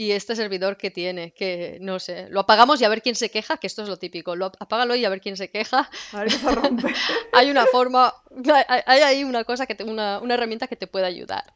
y 0.00 0.12
este 0.12 0.36
servidor 0.36 0.76
que 0.76 0.92
tiene, 0.92 1.32
que 1.32 1.78
no 1.80 1.98
sé, 1.98 2.28
lo 2.30 2.38
apagamos 2.38 2.80
y 2.80 2.84
a 2.84 2.88
ver 2.88 3.02
quién 3.02 3.16
se 3.16 3.32
queja, 3.32 3.56
que 3.56 3.66
esto 3.66 3.82
es 3.82 3.88
lo 3.88 3.96
típico, 3.96 4.36
lo 4.36 4.46
apágalo 4.46 4.94
y 4.94 5.04
a 5.04 5.08
ver 5.08 5.20
quién 5.20 5.36
se 5.36 5.50
queja. 5.50 5.90
A 6.12 6.20
ver 6.20 6.30
se 6.30 6.48
rompe. 6.52 6.94
hay 7.32 7.50
una 7.50 7.66
forma, 7.66 8.14
hay 8.86 9.00
ahí 9.00 9.24
una 9.24 9.42
cosa 9.42 9.66
que 9.66 9.74
te, 9.74 9.82
una, 9.82 10.20
una 10.20 10.34
herramienta 10.34 10.68
que 10.68 10.76
te 10.76 10.86
puede 10.86 11.04
ayudar. 11.04 11.52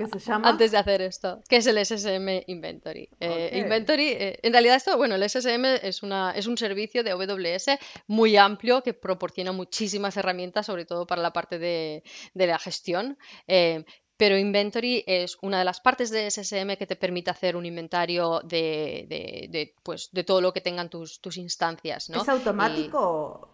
¿Qué 0.00 0.18
se 0.18 0.18
llama? 0.18 0.48
Antes 0.48 0.72
de 0.72 0.78
hacer 0.78 1.00
esto, 1.00 1.42
que 1.48 1.58
es 1.58 1.66
el 1.68 1.78
SSM 1.78 2.42
Inventory. 2.48 3.08
Eh, 3.20 3.60
Inventory, 3.62 4.08
eh, 4.08 4.40
en 4.42 4.52
realidad 4.52 4.74
esto, 4.74 4.96
bueno, 4.96 5.14
el 5.14 5.22
SSM 5.22 5.64
es, 5.80 6.02
una, 6.02 6.32
es 6.32 6.48
un 6.48 6.58
servicio 6.58 7.04
de 7.04 7.12
AWS 7.12 7.78
muy 8.08 8.36
amplio 8.36 8.82
que 8.82 8.94
proporciona 8.94 9.52
muchísimas 9.52 10.16
herramientas, 10.16 10.66
sobre 10.66 10.86
todo 10.86 11.06
para 11.06 11.22
la 11.22 11.32
parte 11.32 11.60
de, 11.60 12.02
de 12.34 12.46
la 12.48 12.58
gestión. 12.58 13.16
Eh, 13.46 13.84
pero 14.16 14.38
Inventory 14.38 15.04
es 15.06 15.36
una 15.42 15.58
de 15.58 15.64
las 15.64 15.80
partes 15.80 16.10
de 16.10 16.30
SSM 16.30 16.76
que 16.76 16.86
te 16.86 16.96
permite 16.96 17.30
hacer 17.30 17.56
un 17.56 17.66
inventario 17.66 18.40
de, 18.44 19.06
de, 19.50 19.74
pues, 19.82 20.10
de 20.12 20.24
todo 20.24 20.40
lo 20.40 20.52
que 20.52 20.60
tengan 20.60 20.88
tus, 20.88 21.20
tus 21.20 21.36
instancias. 21.36 22.10
¿no? 22.10 22.22
¿Es 22.22 22.28
automático? 22.28 23.48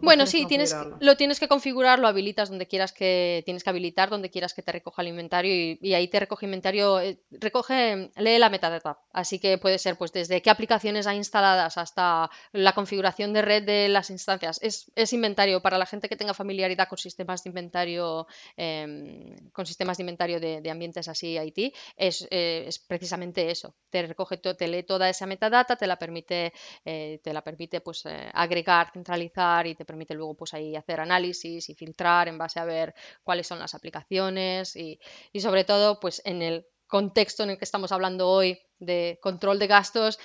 Bueno, 0.00 0.26
sí, 0.26 0.46
tienes, 0.46 0.74
lo 1.00 1.16
tienes 1.16 1.38
que 1.38 1.48
configurar, 1.48 1.98
lo 1.98 2.08
habilitas 2.08 2.48
donde 2.48 2.66
quieras 2.66 2.92
que 2.92 3.42
tienes 3.44 3.62
que 3.62 3.70
habilitar, 3.70 4.10
donde 4.10 4.30
quieras 4.30 4.54
que 4.54 4.62
te 4.62 4.72
recoja 4.72 5.02
el 5.02 5.08
inventario 5.08 5.76
y, 5.80 5.94
ahí 5.94 6.08
te 6.08 6.20
recoge 6.20 6.46
inventario, 6.46 7.00
eh, 7.00 7.20
recoge, 7.30 8.10
lee 8.16 8.38
la 8.38 8.50
metadata. 8.50 8.98
Así 9.12 9.38
que 9.38 9.58
puede 9.58 9.78
ser 9.78 9.96
pues 9.96 10.12
desde 10.12 10.42
qué 10.42 10.50
aplicaciones 10.50 11.06
hay 11.06 11.16
instaladas 11.16 11.78
hasta 11.78 12.30
la 12.52 12.72
configuración 12.72 13.32
de 13.32 13.42
red 13.42 13.62
de 13.64 13.88
las 13.88 14.10
instancias. 14.10 14.60
Es, 14.62 15.12
inventario 15.12 15.62
para 15.62 15.78
la 15.78 15.86
gente 15.86 16.08
que 16.08 16.16
tenga 16.16 16.34
familiaridad 16.34 16.88
con 16.88 16.98
sistemas 16.98 17.42
de 17.44 17.50
inventario, 17.50 18.26
em, 18.56 19.34
con 19.52 19.64
sistemas 19.64 19.96
de 19.96 20.02
inventario 20.02 20.40
de, 20.40 20.70
ambientes 20.70 21.08
así 21.08 21.38
IT, 21.38 21.72
es, 21.96 22.26
eh, 22.30 22.64
es, 22.66 22.78
precisamente 22.80 23.50
eso. 23.50 23.74
Te 23.88 24.02
recoge, 24.02 24.36
te 24.36 24.68
lee 24.68 24.82
toda 24.82 25.08
esa 25.08 25.26
metadata, 25.26 25.76
te 25.76 25.86
la 25.86 25.96
permite, 25.96 26.52
eh, 26.84 27.20
te 27.22 27.32
la 27.32 27.42
permite 27.42 27.80
pues 27.80 28.04
agregar, 28.34 28.90
centralizar 28.92 29.35
y 29.66 29.74
te 29.74 29.84
permite 29.84 30.14
luego 30.14 30.34
pues 30.34 30.54
ahí 30.54 30.76
hacer 30.76 31.00
análisis 31.00 31.68
y 31.68 31.74
filtrar 31.74 32.28
en 32.28 32.38
base 32.38 32.58
a 32.58 32.64
ver 32.64 32.94
cuáles 33.22 33.46
son 33.46 33.58
las 33.58 33.74
aplicaciones 33.74 34.76
y, 34.76 34.98
y 35.32 35.40
sobre 35.40 35.64
todo 35.64 36.00
pues 36.00 36.22
en 36.24 36.40
el 36.40 36.66
contexto 36.86 37.42
en 37.42 37.50
el 37.50 37.58
que 37.58 37.64
estamos 37.64 37.92
hablando 37.92 38.28
hoy 38.28 38.58
de 38.78 39.18
control 39.20 39.58
de 39.58 39.66
gastos, 39.66 40.18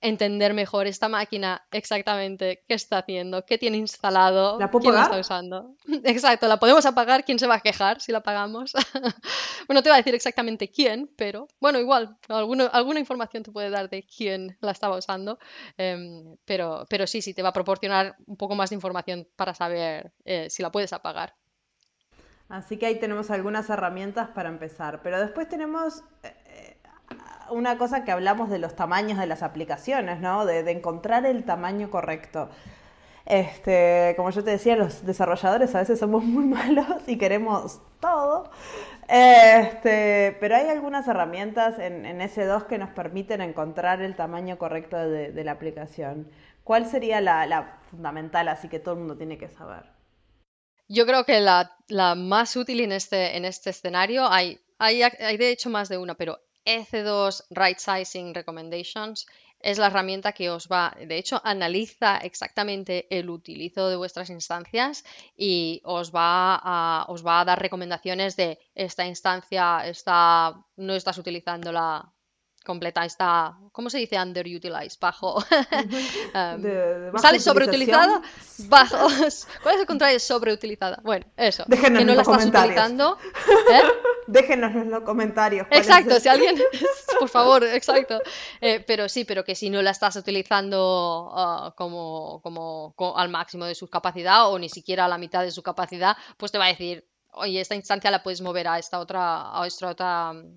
entender 0.00 0.54
mejor 0.54 0.86
esta 0.86 1.08
máquina 1.08 1.66
exactamente 1.70 2.64
qué 2.68 2.74
está 2.74 2.98
haciendo, 2.98 3.44
qué 3.44 3.58
tiene 3.58 3.78
instalado, 3.78 4.58
quién 4.80 4.94
la 4.94 5.02
está 5.02 5.18
usando. 5.18 5.74
Exacto, 6.04 6.48
la 6.48 6.58
podemos 6.58 6.84
apagar, 6.86 7.24
¿quién 7.24 7.38
se 7.38 7.46
va 7.46 7.56
a 7.56 7.60
quejar 7.60 8.00
si 8.00 8.12
la 8.12 8.18
apagamos? 8.18 8.72
bueno, 9.66 9.82
te 9.82 9.88
voy 9.88 9.94
a 9.94 9.98
decir 9.98 10.14
exactamente 10.14 10.70
quién, 10.70 11.10
pero 11.16 11.48
bueno, 11.60 11.78
igual, 11.78 12.16
alguna 12.28 13.00
información 13.00 13.42
te 13.42 13.52
puede 13.52 13.70
dar 13.70 13.88
de 13.88 14.04
quién 14.04 14.56
la 14.60 14.72
estaba 14.72 14.96
usando, 14.96 15.38
em, 15.76 16.36
pero, 16.44 16.86
pero 16.88 17.06
sí, 17.06 17.22
sí, 17.22 17.34
te 17.34 17.42
va 17.42 17.50
a 17.50 17.54
proporcionar 17.54 18.16
un 18.26 18.36
poco 18.36 18.54
más 18.54 18.70
de 18.70 18.76
información 18.76 19.28
para 19.36 19.54
saber 19.54 20.12
eh, 20.24 20.48
si 20.50 20.62
la 20.62 20.70
puedes 20.70 20.92
apagar. 20.92 21.34
Así 22.48 22.76
que 22.76 22.86
ahí 22.86 23.00
tenemos 23.00 23.30
algunas 23.30 23.68
herramientas 23.70 24.28
para 24.28 24.48
empezar, 24.48 25.00
pero 25.02 25.18
después 25.18 25.48
tenemos 25.48 26.04
eh, 26.22 26.32
una 27.50 27.78
cosa 27.78 28.04
que 28.04 28.12
hablamos 28.12 28.50
de 28.50 28.58
los 28.58 28.76
tamaños 28.76 29.18
de 29.18 29.26
las 29.26 29.42
aplicaciones, 29.42 30.20
¿no? 30.20 30.46
De, 30.46 30.70
encontrar 30.70 31.26
el 31.26 31.44
tamaño 31.44 31.90
correcto. 31.90 32.48
Este, 33.24 34.14
como 34.16 34.30
yo 34.30 34.44
te 34.44 34.52
decía, 34.52 34.76
los 34.76 35.04
desarrolladores 35.04 35.74
a 35.74 35.80
veces 35.80 35.98
somos 35.98 36.24
muy 36.24 36.44
malos 36.46 37.02
y 37.06 37.18
queremos 37.18 37.80
todo. 38.00 38.50
Este, 39.08 40.36
pero 40.40 40.56
hay 40.56 40.68
algunas 40.68 41.06
herramientas 41.08 41.78
en, 41.78 42.04
S2 42.20 42.66
que 42.66 42.78
nos 42.78 42.90
permiten 42.90 43.40
encontrar 43.40 44.00
el 44.02 44.16
tamaño 44.16 44.58
correcto 44.58 44.96
de, 44.96 45.44
la 45.44 45.52
aplicación. 45.52 46.30
¿Cuál 46.64 46.86
sería 46.86 47.20
la, 47.20 47.80
fundamental, 47.90 48.48
así 48.48 48.68
que 48.68 48.80
todo 48.80 48.94
el 48.94 49.00
mundo 49.00 49.16
tiene 49.16 49.38
que 49.38 49.48
saber? 49.48 49.84
Yo 50.88 51.06
creo 51.06 51.24
que 51.24 51.40
la, 51.40 51.76
más 52.16 52.56
útil 52.56 52.80
en 52.80 52.92
este, 52.92 53.36
en 53.36 53.44
este 53.44 53.70
escenario, 53.70 54.26
hay, 54.28 54.60
hay, 54.78 55.02
hay 55.02 55.36
de 55.36 55.50
hecho 55.50 55.70
más 55.70 55.88
de 55.88 55.98
una, 55.98 56.14
pero 56.14 56.38
EC2 56.66 57.44
Right 57.50 57.78
Sizing 57.78 58.34
Recommendations 58.34 59.26
es 59.60 59.78
la 59.78 59.86
herramienta 59.86 60.32
que 60.32 60.50
os 60.50 60.68
va, 60.68 60.94
de 60.98 61.16
hecho, 61.16 61.40
analiza 61.42 62.18
exactamente 62.18 63.06
el 63.10 63.30
utilizo 63.30 63.88
de 63.88 63.96
vuestras 63.96 64.30
instancias 64.30 65.04
y 65.36 65.80
os 65.84 66.14
va 66.14 66.60
a, 66.62 67.06
os 67.08 67.24
va 67.24 67.40
a 67.40 67.44
dar 67.44 67.60
recomendaciones 67.60 68.36
de 68.36 68.58
esta 68.74 69.06
instancia 69.06 69.86
está, 69.86 70.62
no 70.76 70.94
estás 70.94 71.18
utilizándola 71.18 72.12
completa 72.66 73.04
está, 73.04 73.56
¿cómo 73.72 73.88
se 73.88 73.98
dice 73.98 74.20
underutilized? 74.20 74.98
Bajo. 75.00 75.36
um, 76.34 77.18
¿Sale 77.18 77.40
sobreutilizada? 77.40 78.20
Bajo. 78.68 79.08
¿Cuál 79.62 79.74
es 79.76 79.80
el 79.80 79.86
contrario 79.86 80.16
de 80.16 80.20
sobreutilizada? 80.20 81.00
Bueno, 81.02 81.24
eso. 81.36 81.64
Déjenos 81.66 82.00
que 82.00 82.04
no 82.04 82.14
la 82.14 82.22
estás 82.22 82.44
utilizando. 82.44 83.16
¿eh? 83.72 83.82
Déjenos 84.26 84.74
en 84.74 84.90
los 84.90 85.02
comentarios. 85.02 85.66
Exacto, 85.70 86.18
si 86.20 86.28
alguien. 86.28 86.56
Por 87.18 87.28
favor, 87.28 87.64
exacto. 87.64 88.20
Eh, 88.60 88.84
pero 88.86 89.08
sí, 89.08 89.24
pero 89.24 89.44
que 89.44 89.54
si 89.54 89.70
no 89.70 89.82
la 89.82 89.90
estás 89.90 90.16
utilizando 90.16 91.32
uh, 91.32 91.74
como, 91.76 92.40
como, 92.42 92.92
como 92.96 93.16
al 93.16 93.28
máximo 93.28 93.64
de 93.64 93.74
su 93.74 93.88
capacidad 93.88 94.50
o 94.50 94.58
ni 94.58 94.68
siquiera 94.68 95.04
a 95.04 95.08
la 95.08 95.18
mitad 95.18 95.42
de 95.42 95.50
su 95.50 95.62
capacidad, 95.62 96.16
pues 96.36 96.52
te 96.52 96.58
va 96.58 96.66
a 96.66 96.68
decir 96.68 97.04
oye, 97.36 97.60
esta 97.60 97.74
instancia 97.74 98.10
la 98.10 98.22
puedes 98.22 98.40
mover 98.40 98.68
a 98.68 98.78
esta 98.78 98.98
otra, 98.98 99.58
a 99.58 99.66
este 99.66 99.86
otro 99.86 100.06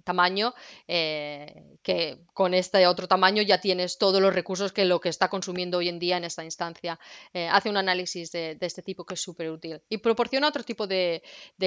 tamaño, 0.04 0.54
eh, 0.88 1.78
que 1.84 2.26
con 2.34 2.54
este 2.54 2.88
otro 2.88 3.08
tamaño 3.08 3.42
ya 3.42 3.60
tienes 3.60 3.98
todos 3.98 4.22
los 4.22 4.34
recursos 4.34 4.72
que 4.72 4.86
lo 4.86 5.00
que 5.00 5.10
está 5.10 5.30
consumiendo 5.30 5.78
hoy 5.78 5.89
en 5.89 6.00
día 6.00 6.18
en 6.18 6.24
esta 6.24 6.44
instancia. 6.44 7.00
Eh, 7.34 7.48
hace 7.48 7.70
un 7.70 7.78
análisis 7.78 8.32
de, 8.32 8.58
este 8.60 8.82
tipo 8.82 9.06
que 9.06 9.15
es 9.15 9.22
súper 9.22 9.50
útil 9.50 9.82
y 9.89 9.98
proporciona 9.98 10.48
otro 10.48 10.63
tipo 10.63 10.88
de, 10.88 11.22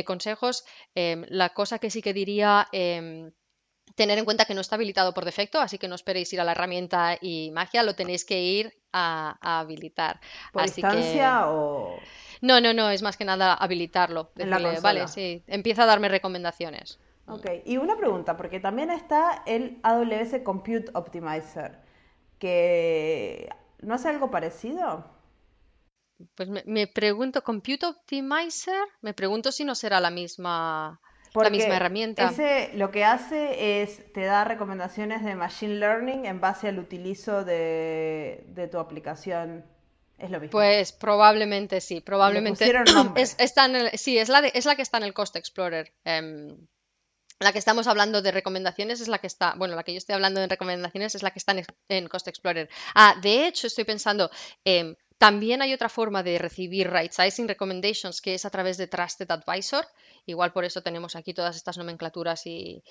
consejos. 0.04 0.64
Em, 0.94 1.24
la 1.28 1.50
cosa 1.50 1.78
que 1.78 1.90
sí 1.90 2.02
que 2.02 2.12
diría 2.12 2.66
em, 2.72 3.32
tener 3.94 4.18
en 4.18 4.24
cuenta 4.24 4.44
que 4.44 4.54
no 4.54 4.60
está 4.60 4.76
habilitado 4.76 5.12
por 5.12 5.24
defecto, 5.24 5.60
así 5.60 5.78
que 5.78 5.88
no 5.88 5.94
esperéis 5.94 6.32
ir 6.32 6.40
a 6.40 6.44
la 6.44 6.52
herramienta 6.52 7.18
y 7.20 7.50
magia, 7.52 7.82
lo 7.82 7.94
tenéis 7.94 8.24
que 8.24 8.40
ir 8.40 8.72
a, 8.92 9.36
habilitar. 9.60 10.20
¿Por 10.52 10.62
instancia 10.62 11.48
o...? 11.48 11.98
No, 12.42 12.60
no, 12.60 12.74
no, 12.74 12.90
es 12.90 13.02
más 13.02 13.16
que 13.16 13.24
nada 13.24 13.54
habilitarlo. 13.54 14.32
vale, 14.82 15.08
sí, 15.08 15.44
empieza 15.46 15.84
a 15.84 15.86
darme 15.86 16.08
recomendaciones. 16.08 16.98
Ok, 17.26 17.46
y 17.64 17.76
una 17.76 17.96
pregunta, 17.96 18.36
porque 18.36 18.58
también 18.58 18.90
está 18.90 19.44
el 19.46 19.78
AWS 19.84 20.42
Compute 20.42 20.90
Optimizer, 20.92 21.78
que 22.40 23.48
¿no 23.80 23.94
hace 23.94 24.08
algo 24.08 24.32
parecido? 24.32 25.08
Pues 26.34 26.48
me, 26.48 26.86
pregunto, 26.88 27.42
¿Compute 27.44 27.86
Optimizer? 27.86 28.88
Me 29.02 29.14
pregunto 29.14 29.52
si 29.52 29.64
no 29.64 29.76
será 29.76 30.00
la 30.00 30.10
misma, 30.10 31.00
la 31.34 31.50
misma 31.50 31.76
herramienta. 31.76 32.24
Ese 32.24 32.72
lo 32.74 32.90
que 32.90 33.04
hace 33.04 33.82
es, 33.82 34.12
te 34.12 34.24
da 34.24 34.42
recomendaciones 34.42 35.24
de 35.24 35.36
Machine 35.36 35.76
Learning 35.76 36.26
en 36.26 36.40
base 36.40 36.68
al 36.68 36.80
utilizo 36.80 37.44
de, 37.44 38.44
de 38.48 38.66
tu 38.66 38.78
aplicación 38.78 39.64
pues 40.50 40.92
probablemente 40.92 41.80
sí, 41.80 42.00
probablemente. 42.00 42.72
Es, 43.16 43.36
está 43.38 43.66
en 43.66 43.96
sí, 43.98 44.18
es 44.18 44.28
la, 44.28 44.40
es 44.40 44.64
la 44.64 44.76
que 44.76 44.82
está 44.82 44.98
en 44.98 45.04
el 45.04 45.14
Cost 45.14 45.36
Explorer. 45.36 45.92
Em, 46.04 46.56
la 47.40 47.52
que 47.52 47.58
estamos 47.58 47.86
hablando 47.86 48.22
de 48.22 48.30
recomendaciones 48.30 49.00
es 49.00 49.08
la 49.08 49.18
que 49.18 49.26
está, 49.26 49.54
bueno, 49.56 49.74
la 49.74 49.82
que 49.82 49.92
yo 49.92 49.98
estoy 49.98 50.14
hablando 50.14 50.40
de 50.40 50.46
recomendaciones 50.46 51.14
es 51.14 51.22
la 51.22 51.32
que 51.32 51.40
está 51.40 51.54
en, 51.88 52.08
Cost 52.08 52.28
Explorer. 52.28 52.68
Ah, 52.94 53.16
de 53.20 53.46
hecho, 53.46 53.66
estoy 53.66 53.84
pensando, 53.84 54.30
eh, 54.64 54.94
también 55.18 55.62
hay 55.62 55.72
otra 55.72 55.88
forma 55.88 56.22
de 56.22 56.38
recibir 56.38 56.90
right 56.90 57.12
sizing 57.12 57.48
recommendations 57.48 58.20
que 58.20 58.34
es 58.34 58.44
a 58.44 58.50
través 58.50 58.76
de 58.76 58.86
Trusted 58.86 59.30
Advisor. 59.30 59.86
Igual 60.26 60.52
por 60.52 60.64
eso 60.64 60.82
tenemos 60.82 61.16
aquí 61.16 61.34
todas 61.34 61.56
estas 61.56 61.78
nomenclaturas 61.78 62.46
y, 62.46 62.82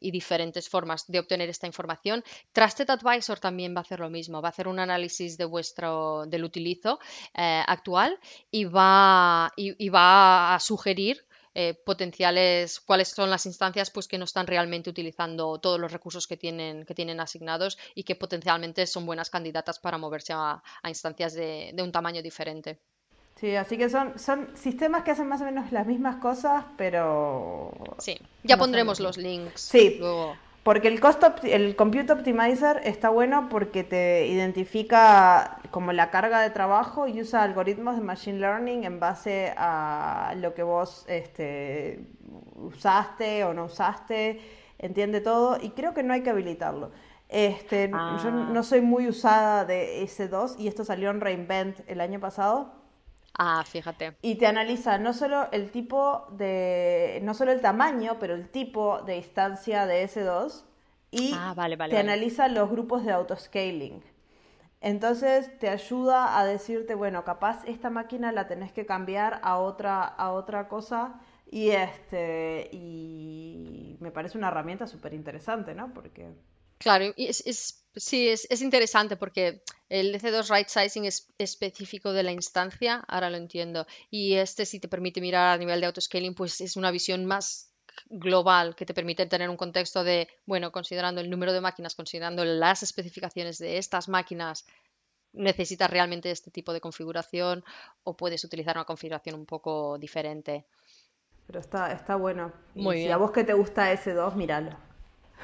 diferentes 0.00 0.68
formas 0.68 1.06
de 1.06 1.18
obtener 1.18 1.48
esta 1.48 1.66
información. 1.66 2.24
Trusted 2.52 2.88
Advisor 2.88 3.38
también 3.38 3.74
va 3.74 3.78
a 3.78 3.82
hacer 3.82 4.00
lo 4.00 4.10
mismo, 4.10 4.40
va 4.40 4.48
a 4.48 4.50
hacer 4.50 4.68
un 4.68 4.78
análisis 4.78 5.36
de 5.36 5.44
vuestro, 5.44 6.24
del 6.26 6.44
utilizo 6.44 6.98
eh, 7.34 7.62
actual 7.66 8.18
y 8.50 8.64
va, 8.64 9.52
y 9.56 9.88
va 9.88 10.54
a 10.54 10.60
sugerir 10.60 11.24
eh, 11.54 11.74
potenciales, 11.74 12.80
cuáles 12.80 13.08
son 13.08 13.30
las 13.30 13.46
instancias 13.46 13.90
pues, 13.90 14.08
que 14.08 14.18
no 14.18 14.24
están 14.24 14.46
realmente 14.46 14.90
utilizando 14.90 15.58
todos 15.58 15.78
los 15.78 15.92
recursos 15.92 16.26
que 16.26 16.36
tienen, 16.36 16.84
que 16.84 16.94
tienen 16.94 17.20
asignados 17.20 17.78
y 17.94 18.02
que 18.02 18.16
potencialmente 18.16 18.86
son 18.86 19.06
buenas 19.06 19.30
candidatas 19.30 19.78
para 19.78 19.96
moverse 19.96 20.32
a, 20.34 20.62
instancias 20.86 21.34
de, 21.34 21.74
un 21.78 21.92
tamaño 21.92 22.22
diferente. 22.22 22.78
Sí, 23.36 23.54
así 23.56 23.76
que 23.76 23.88
son, 23.88 24.18
son 24.18 24.56
sistemas 24.56 25.02
que 25.02 25.10
hacen 25.10 25.28
más 25.28 25.40
o 25.40 25.44
menos 25.44 25.70
las 25.72 25.86
mismas 25.86 26.16
cosas, 26.16 26.64
pero... 26.76 27.72
Sí, 27.98 28.18
ya 28.42 28.56
pondremos 28.56 29.00
los 29.00 29.16
links. 29.16 29.60
Sí, 29.60 29.96
luego. 29.98 30.36
Porque 30.64 30.88
el, 30.88 30.98
cost 30.98 31.22
el 31.44 31.76
Compute 31.76 32.10
Optimizer 32.10 32.80
está 32.84 33.10
bueno 33.10 33.48
porque 33.50 33.84
te 33.84 34.26
identifica 34.26 35.58
como 35.70 35.92
la 35.92 36.10
carga 36.10 36.40
de 36.40 36.48
trabajo 36.48 37.06
y 37.06 37.20
usa 37.20 37.42
algoritmos 37.42 37.96
de 37.96 38.02
Machine 38.02 38.38
Learning 38.38 38.84
en 38.84 38.98
base 38.98 39.52
a 39.58 40.34
lo 40.38 40.54
que 40.54 40.62
vos 40.62 41.04
este, 41.06 42.06
usaste 42.56 43.44
o 43.44 43.52
no 43.52 43.66
usaste 43.66 44.40
entiende 44.78 45.20
todo 45.20 45.58
y 45.60 45.70
creo 45.70 45.92
que 45.94 46.02
no 46.02 46.14
hay 46.14 46.22
que 46.22 46.30
habilitarlo. 46.30 46.92
Este, 47.28 47.90
Yo 47.90 47.96
Ah, 47.96 48.48
no 48.52 48.62
soy 48.62 48.80
muy 48.80 49.08
usada 49.08 49.64
de 49.64 50.02
S2 50.02 50.56
y 50.58 50.68
esto 50.68 50.84
salió 50.84 51.10
en 51.10 51.20
Reinvent 51.20 51.80
el 51.88 52.00
año 52.00 52.20
pasado 52.20 52.83
ah, 53.38 53.64
fíjate. 53.64 54.16
y 54.22 54.36
te 54.36 54.46
analiza 54.46 54.98
no 54.98 55.12
solo 55.12 55.48
el 55.52 55.70
tipo 55.70 56.26
de, 56.32 57.20
no 57.22 57.34
solo 57.34 57.52
el 57.52 57.60
tamaño, 57.60 58.16
pero 58.18 58.34
el 58.34 58.48
tipo 58.50 59.02
de 59.02 59.16
instancia 59.18 59.86
de 59.86 60.02
S2 60.04 60.64
y 61.10 61.30
Ah, 61.30 61.52
vale, 61.54 61.76
vale, 61.76 61.94
te 61.94 61.96
vale. 61.96 62.12
analiza 62.12 62.48
los 62.48 62.70
grupos 62.70 63.04
de 63.04 63.12
autoscaling. 63.12 64.02
Entonces 64.80 65.58
te 65.58 65.68
ayuda 65.70 66.38
a 66.38 66.44
decirte, 66.46 66.94
bueno, 66.94 67.24
capaz 67.24 67.64
esta 67.66 67.90
máquina 67.90 68.32
la 68.32 68.46
tenés 68.48 68.72
que 68.72 68.86
cambiar 68.86 69.40
a 69.42 69.58
otra, 69.58 70.04
a 70.04 70.32
otra 70.32 70.68
cosa 70.68 71.20
y 71.50 71.70
este 71.70 72.68
y 72.72 73.96
me 74.00 74.10
parece 74.10 74.38
una 74.38 74.48
herramienta 74.48 74.86
súper 74.86 75.14
interesante, 75.14 75.74
¿no? 75.74 75.94
Porque 75.94 76.34
Claro, 76.78 77.12
y 77.16 77.26
es, 77.26 77.42
es- 77.46 77.84
sí, 77.96 78.28
es, 78.28 78.46
es 78.50 78.60
interesante 78.62 79.16
porque 79.16 79.62
el 79.88 80.14
EC2 80.14 80.50
Right 80.50 80.68
Sizing 80.68 81.04
es 81.06 81.28
específico 81.38 82.12
de 82.12 82.22
la 82.22 82.32
instancia, 82.32 83.04
ahora 83.08 83.30
lo 83.30 83.36
entiendo. 83.36 83.86
Y 84.10 84.34
este 84.34 84.66
si 84.66 84.80
te 84.80 84.88
permite 84.88 85.20
mirar 85.20 85.54
a 85.54 85.58
nivel 85.58 85.80
de 85.80 85.86
autoscaling, 85.86 86.34
pues 86.34 86.60
es 86.60 86.76
una 86.76 86.90
visión 86.90 87.24
más 87.26 87.70
global 88.08 88.74
que 88.74 88.86
te 88.86 88.94
permite 88.94 89.26
tener 89.26 89.48
un 89.48 89.56
contexto 89.56 90.02
de, 90.04 90.28
bueno, 90.46 90.72
considerando 90.72 91.20
el 91.20 91.30
número 91.30 91.52
de 91.52 91.60
máquinas, 91.60 91.94
considerando 91.94 92.44
las 92.44 92.82
especificaciones 92.82 93.58
de 93.58 93.78
estas 93.78 94.08
máquinas, 94.08 94.66
necesitas 95.32 95.90
realmente 95.90 96.30
este 96.30 96.50
tipo 96.50 96.72
de 96.72 96.80
configuración 96.80 97.64
o 98.04 98.16
puedes 98.16 98.44
utilizar 98.44 98.76
una 98.76 98.86
configuración 98.86 99.36
un 99.36 99.46
poco 99.46 99.98
diferente. 99.98 100.66
pero 101.46 101.58
está, 101.60 101.92
está 101.92 102.16
bueno. 102.16 102.52
Y 102.74 102.82
Muy 102.82 102.96
si 102.96 103.10
a 103.10 103.16
bien. 103.16 103.16
vos 103.16 103.30
que 103.30 103.44
te 103.44 103.54
gusta 103.54 103.90
S2, 103.92 104.34
míralo. 104.36 104.76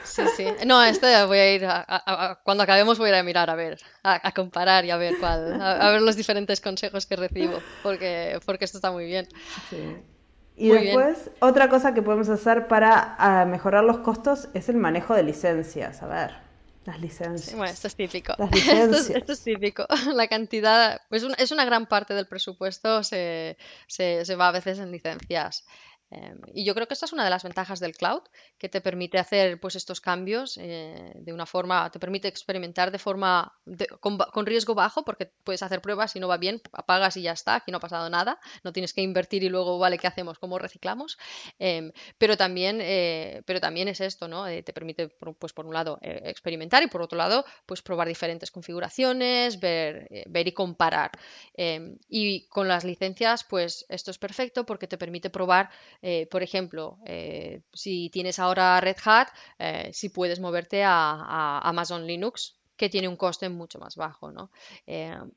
Sí, 0.04 0.22
sí. 0.36 0.46
No, 0.66 0.82
este 0.82 1.24
voy 1.24 1.38
a 1.38 1.54
ir 1.54 1.64
a, 1.66 1.78
a- 1.86 2.30
a- 2.30 2.34
cuando 2.42 2.64
acabemos 2.64 2.98
voy 2.98 3.08
a 3.08 3.12
ir 3.12 3.14
a 3.16 3.22
mirar 3.22 3.50
a 3.50 3.54
ver, 3.54 3.78
a, 4.02 4.32
comparar 4.32 4.84
y 4.84 4.90
a 4.90 4.96
ver 4.96 5.14
cuál, 5.20 5.60
a, 5.60 5.90
ver 5.90 6.02
los 6.02 6.16
diferentes 6.16 6.60
consejos 6.60 7.06
que 7.06 7.16
recibo, 7.16 7.60
porque, 7.82 8.38
porque 8.46 8.64
esto 8.64 8.78
está 8.78 8.90
muy 8.90 9.04
bien. 9.06 9.28
Sí. 9.68 9.76
Y 10.56 10.68
Muy 10.68 10.78
bien. 10.78 10.96
después, 10.98 11.30
otra 11.40 11.68
cosa 11.68 11.94
que 11.94 12.02
podemos 12.02 12.28
hacer 12.28 12.66
para 12.68 13.14
ah, 13.18 13.44
mejorar 13.46 13.84
los 13.84 13.98
costos 13.98 14.48
es 14.54 14.68
el 14.68 14.76
manejo 14.76 15.14
de 15.14 15.22
licencias. 15.22 16.02
A 16.02 16.06
ver, 16.06 16.30
las 16.84 16.96
Sí, 16.96 17.02
licencias. 17.02 17.56
bueno, 17.56 17.72
esto 17.72 17.86
es 17.86 17.96
típico. 17.96 18.34
Las 18.36 18.50
Esto 18.52 18.74
es, 18.74 18.90
licencias. 18.90 19.16
esto 19.20 19.32
es 19.32 19.42
típico. 19.42 19.86
La 20.14 20.28
cantidad, 20.28 21.00
es 21.10 21.22
una, 21.22 21.34
es 21.36 21.50
una 21.50 21.64
gran 21.64 21.86
parte 21.86 22.14
del 22.14 22.26
presupuesto 22.26 23.02
se, 23.04 23.56
se, 23.86 24.24
se 24.24 24.36
va 24.36 24.48
a 24.48 24.52
veces 24.52 24.78
en 24.80 24.90
licencias. 24.90 25.64
Em, 26.10 26.40
y 26.54 26.64
yo 26.64 26.74
creo 26.74 26.88
que 26.88 26.94
esta 26.94 27.06
es 27.06 27.12
una 27.12 27.24
de 27.24 27.30
las 27.30 27.44
ventajas 27.44 27.78
del 27.80 27.96
cloud, 27.96 28.22
que 28.58 28.68
te 28.68 28.80
permite 28.80 29.18
hacer 29.18 29.60
pues 29.60 29.76
estos 29.76 30.00
cambios 30.00 30.58
eh, 30.60 31.12
de 31.14 31.32
una 31.32 31.46
forma, 31.46 31.90
te 31.90 32.00
permite 32.00 32.28
experimentar 32.28 32.90
de 32.90 32.98
forma 32.98 33.52
con, 34.00 34.46
riesgo 34.46 34.74
bajo, 34.74 35.04
porque 35.04 35.26
puedes 35.44 35.62
hacer 35.62 35.80
pruebas 35.80 36.16
y 36.16 36.20
no 36.20 36.28
va 36.28 36.36
bien, 36.36 36.60
apagas 36.72 37.16
y 37.16 37.22
ya 37.22 37.32
está, 37.32 37.56
aquí 37.56 37.70
no 37.70 37.76
ha 37.78 37.80
pasado 37.80 38.10
nada, 38.10 38.40
no 38.64 38.72
tienes 38.72 38.92
que 38.92 39.02
invertir 39.02 39.44
y 39.44 39.48
luego, 39.48 39.78
vale, 39.78 39.98
¿qué 39.98 40.06
hacemos? 40.08 40.38
¿Cómo 40.38 40.58
reciclamos? 40.58 41.18
Em, 41.58 41.92
pero 42.18 42.36
también, 42.36 42.78
eh, 42.82 43.42
pero 43.46 43.60
también 43.60 43.88
es 43.88 44.00
esto, 44.00 44.28
¿no? 44.28 44.46
Eh, 44.48 44.62
te 44.62 44.72
permite, 44.72 45.08
por- 45.08 45.36
pues 45.36 45.52
por 45.52 45.66
un 45.66 45.74
lado, 45.74 45.98
experimentar 46.02 46.82
y 46.82 46.88
por 46.88 47.02
otro 47.02 47.16
lado, 47.18 47.44
pues 47.66 47.82
probar 47.82 48.08
diferentes 48.08 48.50
configuraciones, 48.50 49.60
ver, 49.60 50.08
ver 50.28 50.48
y 50.48 50.52
comparar. 50.52 51.10
Em, 51.54 51.98
y 52.08 52.46
con 52.48 52.68
las 52.68 52.84
licencias, 52.84 53.44
pues 53.44 53.86
esto 53.88 54.10
es 54.10 54.18
perfecto 54.18 54.64
porque 54.66 54.86
te 54.86 54.98
permite 54.98 55.30
probar, 55.30 55.70
eh, 56.02 56.26
por 56.30 56.42
ejemplo, 56.42 56.98
eh, 57.04 57.62
si 57.72 58.10
tienes 58.10 58.38
ahora 58.38 58.80
Red 58.80 58.96
Hat, 59.04 59.28
eh, 59.58 59.90
si 59.92 60.08
puedes 60.08 60.40
moverte 60.40 60.82
a, 60.82 60.90
a 60.92 61.68
Amazon 61.68 62.06
Linux 62.06 62.56
que 62.76 62.88
tiene 62.88 63.08
un 63.08 63.16
coste 63.16 63.50
mucho 63.50 63.78
más 63.78 63.94
bajo, 63.94 64.32
¿no? 64.32 64.50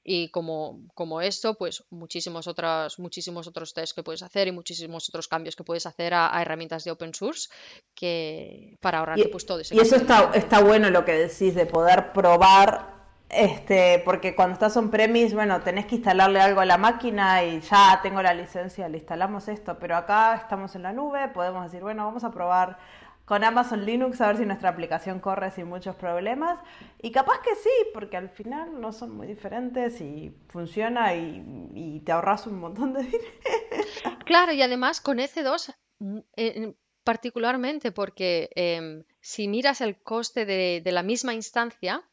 Y 0.01 0.29
como, 0.29 0.79
como 0.93 1.19
esto, 1.19 1.55
pues 1.55 1.83
muchísimos 1.89 2.47
otros, 2.47 2.97
muchísimos 2.99 3.47
otros 3.47 3.73
tests 3.73 3.93
que 3.93 4.01
puedes 4.01 4.23
hacer 4.23 4.47
y 4.47 4.53
muchísimos 4.53 5.09
otros 5.09 5.27
cambios 5.27 5.57
que 5.57 5.65
puedes 5.65 5.85
hacer 5.85 6.13
a, 6.13 6.33
a 6.33 6.41
herramientas 6.41 6.85
de 6.85 6.91
open 6.91 7.13
source 7.13 7.49
que 7.95 8.77
para 8.79 8.99
ahorrarte 8.99 9.27
Y, 9.27 9.27
pues 9.27 9.45
todo 9.45 9.59
ese 9.59 9.75
y 9.75 9.79
eso 9.79 9.97
está, 9.97 10.31
está 10.33 10.63
bueno 10.63 10.89
lo 10.89 11.03
que 11.03 11.11
decís 11.11 11.53
de 11.53 11.65
poder 11.65 12.13
probar, 12.13 12.92
este, 13.35 14.01
porque 14.05 14.35
cuando 14.35 14.53
estás 14.53 14.75
on 14.77 14.89
premise, 14.89 15.35
bueno, 15.35 15.61
tenés 15.61 15.85
que 15.85 15.95
instalarle 15.95 16.39
algo 16.39 16.61
a 16.61 16.65
la 16.65 16.77
máquina 16.77 17.43
y 17.43 17.59
ya 17.61 17.99
tengo 18.01 18.21
la 18.21 18.33
licencia, 18.33 18.87
le 18.89 18.97
instalamos 18.97 19.47
esto, 19.47 19.77
pero 19.79 19.95
acá 19.95 20.35
estamos 20.35 20.75
en 20.75 20.83
la 20.83 20.93
nube, 20.93 21.27
podemos 21.29 21.63
decir, 21.63 21.81
bueno, 21.81 22.05
vamos 22.05 22.23
a 22.23 22.31
probar 22.31 22.77
con 23.25 23.43
Amazon 23.43 23.85
Linux 23.85 24.19
a 24.21 24.27
ver 24.27 24.37
si 24.37 24.45
nuestra 24.45 24.69
aplicación 24.69 25.19
corre 25.19 25.51
sin 25.51 25.67
muchos 25.67 25.95
problemas. 25.95 26.59
Y 27.01 27.11
capaz 27.11 27.39
que 27.41 27.55
sí, 27.55 27.69
porque 27.93 28.17
al 28.17 28.29
final 28.29 28.79
no 28.81 28.91
son 28.91 29.15
muy 29.15 29.27
diferentes 29.27 30.01
y 30.01 30.35
funciona 30.49 31.15
y, 31.15 32.01
te 32.05 32.11
ahorras 32.11 32.47
un 32.47 32.59
montón 32.59 32.93
de 32.93 33.03
dinero. 33.03 34.19
Claro, 34.25 34.51
y 34.51 34.61
además 34.61 34.99
con 34.99 35.19
EC2 35.19 35.75
mm, 35.99 36.19
eh, 36.35 36.73
particularmente 37.03 37.91
porque 37.91 38.49
em, 38.55 39.03
si 39.21 39.47
miras 39.47 39.81
el 39.81 40.01
coste 40.01 40.45
de 40.45 40.91
la 40.91 41.03
misma 41.03 41.33
instancia, 41.33 42.03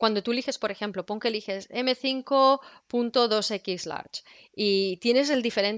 cuando 0.00 0.22
tú 0.22 0.32
eliges, 0.32 0.56
por 0.56 0.70
ejemplo, 0.70 1.04
pon 1.04 1.20
que 1.20 1.28
eliges 1.28 1.68
M5.2X 1.68 3.84
Large 3.84 4.22
y 4.56 4.96
tienes 4.96 5.28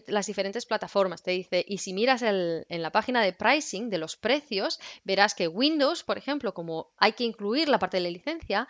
las 0.07 0.27
diferentes 0.27 0.65
plataformas, 0.65 1.25
te 1.25 1.33
dice, 1.33 1.65
y 1.67 1.79
si 1.79 1.93
miras 1.93 2.23
en 2.23 2.83
la 2.83 2.93
página 2.93 3.21
de 3.21 3.33
pricing 3.33 3.91
de 3.91 3.99
los 3.99 4.17
precios, 4.17 4.79
verás 5.03 5.35
que 5.35 5.49
Windows, 5.49 6.05
por 6.05 6.19
ejemplo, 6.19 6.55
como 6.55 6.93
hay 6.99 7.15
que 7.15 7.25
incluir 7.25 7.69
la 7.69 7.81
parte 7.81 7.97
de 7.97 8.05
la 8.05 8.11
licencia, 8.11 8.69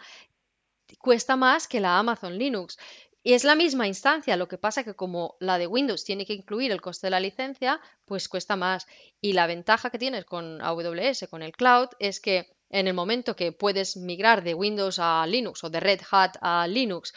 cuesta 0.98 1.36
más 1.36 1.68
que 1.68 1.80
la 1.80 1.98
Amazon 1.98 2.38
Linux. 2.38 2.78
Y 3.22 3.34
es 3.34 3.44
la 3.44 3.54
misma 3.54 3.86
instancia, 3.86 4.38
lo 4.38 4.48
que 4.48 4.56
pasa 4.56 4.84
que 4.84 4.94
como 4.94 5.36
la 5.38 5.58
de 5.58 5.66
Windows 5.66 6.04
tiene 6.04 6.24
que 6.24 6.32
incluir 6.32 6.72
el 6.72 6.80
coste 6.80 7.08
de 7.08 7.10
la 7.10 7.20
licencia, 7.20 7.78
pues 8.06 8.26
cuesta 8.26 8.56
más. 8.56 8.86
Y 9.20 9.34
la 9.34 9.46
ventaja 9.46 9.90
que 9.90 9.98
tienes 9.98 10.24
con 10.24 10.62
AWS, 10.62 11.26
con 11.28 11.42
el 11.42 11.52
cloud, 11.52 11.88
es 11.98 12.20
que 12.20 12.56
en 12.72 12.88
el 12.88 12.94
momento 12.94 13.36
que 13.36 13.52
puedes 13.52 13.96
migrar 13.96 14.42
de 14.42 14.54
Windows 14.54 14.98
a 14.98 15.24
Linux 15.26 15.62
o 15.62 15.70
de 15.70 15.78
Red 15.78 16.00
Hat 16.10 16.36
a 16.40 16.66
Linux, 16.66 17.14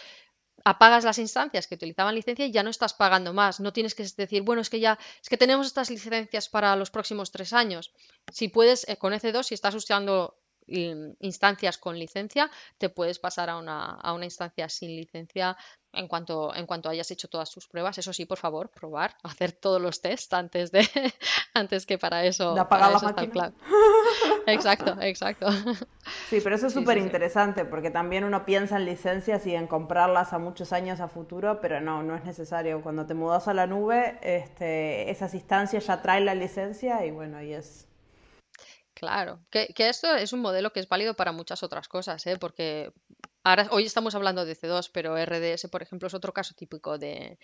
apagas 0.65 1.03
las 1.03 1.17
instancias 1.17 1.67
que 1.67 1.75
utilizaban 1.75 2.15
licencia 2.15 2.45
y 2.45 2.51
ya 2.51 2.63
no 2.63 2.69
estás 2.69 2.93
pagando 2.93 3.33
más. 3.33 3.59
No 3.59 3.71
tienes 3.71 3.95
que 3.95 4.05
decir, 4.17 4.41
bueno, 4.41 4.61
es 4.61 4.69
que 4.69 4.79
ya, 4.79 4.99
es 5.21 5.29
que 5.29 5.37
tenemos 5.37 5.67
estas 5.67 5.89
licencias 5.89 6.49
para 6.49 6.75
los 6.75 6.91
próximos 6.91 7.31
tres 7.31 7.53
años. 7.53 7.93
Si 8.31 8.49
puedes, 8.49 8.87
eh, 8.89 8.97
con 8.97 9.13
EC2, 9.13 9.43
si 9.43 9.53
estás 9.53 9.75
usando 9.75 10.37
instancias 10.67 11.77
con 11.77 11.97
licencia, 11.99 12.49
te 12.77 12.89
puedes 12.89 13.19
pasar 13.19 13.49
a 13.49 13.57
una, 13.57 13.85
a 13.95 14.13
una 14.13 14.25
instancia 14.25 14.67
sin 14.69 14.95
licencia 14.95 15.57
en 15.93 16.07
cuanto, 16.07 16.53
en 16.53 16.65
cuanto 16.65 16.89
hayas 16.89 17.09
hecho 17.11 17.27
todas 17.29 17.51
tus 17.51 17.67
pruebas. 17.67 17.97
Eso 17.97 18.11
sí, 18.13 18.25
por 18.25 18.37
favor, 18.37 18.69
probar, 18.69 19.15
hacer 19.23 19.51
todos 19.53 19.81
los 19.81 20.01
tests 20.01 20.33
antes 20.33 20.71
de, 20.71 20.85
antes 21.53 21.85
que 21.85 21.97
para 21.97 22.21
De 22.21 22.27
eso, 22.27 22.51
apagar 22.59 22.91
para 22.91 22.91
la 22.91 22.99
máquina. 22.99 23.31
cloud. 23.31 23.53
Exacto, 24.47 24.95
exacto. 25.01 25.47
Sí, 26.23 26.41
pero 26.41 26.55
eso 26.55 26.67
es 26.67 26.73
Sí, 26.73 26.79
súper 26.79 26.97
sí, 26.97 27.01
sí. 27.01 27.05
interesante 27.05 27.65
porque 27.65 27.91
también 27.91 28.23
uno 28.23 28.45
piensa 28.45 28.77
en 28.77 28.85
licencias 28.85 29.45
y 29.47 29.55
en 29.55 29.67
comprarlas 29.67 30.33
a 30.33 30.39
muchos 30.39 30.73
años 30.73 30.99
a 30.99 31.07
futuro, 31.07 31.59
pero 31.61 31.81
no, 31.81 32.03
no 32.03 32.15
es 32.15 32.23
necesario. 32.25 32.81
Cuando 32.81 33.05
te 33.05 33.13
mudas 33.13 33.47
a 33.47 33.53
la 33.53 33.67
nube, 33.67 34.19
este, 34.21 35.09
esas 35.11 35.33
instancias 35.33 35.85
ya 35.87 36.01
traen 36.01 36.25
la 36.25 36.35
licencia 36.35 37.05
y 37.05 37.11
bueno, 37.11 37.41
y 37.41 37.53
es... 37.53 37.87
Claro, 38.95 39.45
que, 39.51 39.73
que 39.75 39.89
esto 39.89 40.15
es 40.15 40.31
un 40.31 40.39
modelo 40.39 40.71
que 40.71 40.79
es 40.79 40.87
válido 40.87 41.15
para 41.15 41.33
muchas 41.33 41.63
otras 41.63 41.89
cosas, 41.89 42.25
¿eh? 42.27 42.37
Porque 42.39 42.93
ahora, 43.43 43.67
hoy 43.71 43.83
estamos 43.83 44.15
hablando 44.15 44.45
de 44.45 44.55
C2, 44.55 44.89
pero 44.89 45.17
RDS, 45.17 45.67
por 45.67 45.81
ejemplo, 45.81 46.07
es 46.07 46.13
otro 46.13 46.31
caso 46.33 46.53
típico 46.55 46.97
de, 46.97 47.37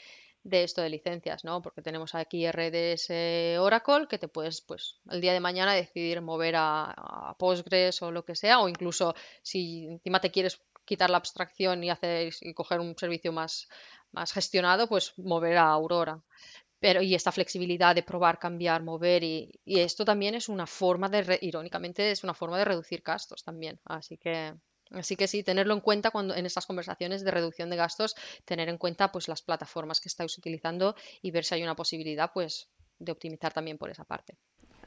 de 0.44 0.64
esto 0.64 0.82
de 0.82 0.90
licencias, 0.90 1.44
¿no? 1.44 1.62
Porque 1.62 1.82
tenemos 1.82 2.16
aquí 2.16 2.46
RDS 2.46 3.58
Oracle, 3.60 4.08
que 4.08 4.18
te 4.18 4.30
puedes, 4.30 4.62
pues, 4.62 5.02
el 5.10 5.20
día 5.20 5.34
de 5.34 5.42
mañana 5.42 5.74
decidir 5.74 6.22
mover 6.22 6.56
a, 6.56 6.92
a 7.32 7.36
Postgres 7.38 8.02
o 8.02 8.12
lo 8.12 8.24
que 8.24 8.36
sea, 8.36 8.62
o 8.62 8.70
incluso 8.70 9.14
si 9.44 9.88
encima 9.88 10.22
te 10.22 10.32
quieres 10.32 10.62
quitar 10.86 11.10
la 11.10 11.18
abstracción 11.18 11.84
y 11.84 11.90
hacer 11.90 12.34
y 12.42 12.54
coger 12.54 12.80
un 12.80 12.98
servicio 12.98 13.34
más, 13.34 13.68
más 14.14 14.32
gestionado, 14.32 14.88
pues 14.88 15.14
mover 15.18 15.58
a 15.58 15.68
Aurora. 15.70 16.24
Pero, 16.82 17.02
y 17.02 17.16
esta 17.16 17.32
flexibilidad 17.32 17.96
de 17.96 18.04
probar, 18.04 18.40
cambiar, 18.40 18.84
mover, 18.84 19.24
y, 19.24 19.52
y 19.64 19.80
esto 19.80 20.04
también 20.04 20.36
es 20.36 20.50
una 20.50 20.66
forma 20.68 21.08
de, 21.08 21.22
re- 21.22 21.40
irónicamente, 21.42 22.12
es 22.12 22.24
una 22.26 22.34
forma 22.34 22.58
de 22.58 22.66
reducir 22.66 23.02
gastos 23.06 23.44
también. 23.44 23.80
Así 23.86 24.18
que, 24.18 24.54
así 24.90 25.16
que 25.16 25.28
sí, 25.28 25.44
tenerlo 25.44 25.74
en 25.76 25.80
cuenta 25.82 26.10
cuando 26.12 26.36
en 26.36 26.46
estas 26.46 26.66
conversaciones 26.66 27.24
de 27.24 27.32
reducción 27.32 27.70
de 27.70 27.78
gastos, 27.78 28.16
tener 28.46 28.68
en 28.68 28.78
cuenta 28.80 29.12
pues 29.12 29.28
las 29.28 29.42
plataformas 29.44 30.02
que 30.02 30.10
estáis 30.10 30.38
utilizando 30.38 30.96
y 31.22 31.32
ver 31.32 31.46
si 31.46 31.54
hay 31.56 31.64
una 31.64 31.76
posibilidad 31.76 32.32
pues 32.34 32.68
de 33.00 33.12
optimizar 33.12 33.54
también 33.54 33.78
por 33.78 33.90
esa 33.92 34.04
parte. 34.04 34.38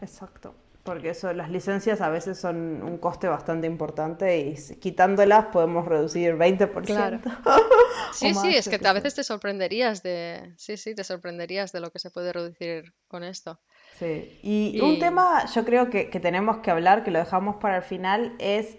Exacto. 0.00 0.54
Porque 0.84 1.10
eso, 1.10 1.32
las 1.32 1.50
licencias 1.50 2.02
a 2.02 2.10
veces 2.10 2.38
son 2.38 2.82
un 2.82 2.98
coste 2.98 3.26
bastante 3.26 3.66
importante 3.66 4.38
y 4.38 4.54
quitándolas 4.76 5.46
podemos 5.46 5.86
reducir 5.86 6.36
20% 6.36 7.20
o 7.46 7.74
Sí, 8.12 8.34
sí, 8.34 8.54
es 8.54 8.68
que 8.68 8.86
a 8.86 8.92
veces 8.92 9.14
te 9.14 9.24
sorprenderías 9.24 10.02
de, 10.02 10.54
sí, 10.56 10.76
sí, 10.76 10.94
te 10.94 11.02
sorprenderías 11.02 11.72
de 11.72 11.80
lo 11.80 11.90
que 11.90 11.98
se 11.98 12.10
puede 12.10 12.32
reducir 12.32 12.92
con 13.08 13.24
esto. 13.24 13.60
Sí, 13.98 14.38
y, 14.42 14.80
un 14.80 14.98
tema 14.98 15.46
yo 15.52 15.64
creo 15.64 15.90
que, 15.90 16.10
que, 16.10 16.20
tenemos 16.20 16.58
que 16.58 16.70
hablar, 16.70 17.02
que 17.02 17.10
lo 17.10 17.18
dejamos 17.18 17.56
para 17.56 17.78
el 17.78 17.82
final, 17.82 18.36
es 18.38 18.76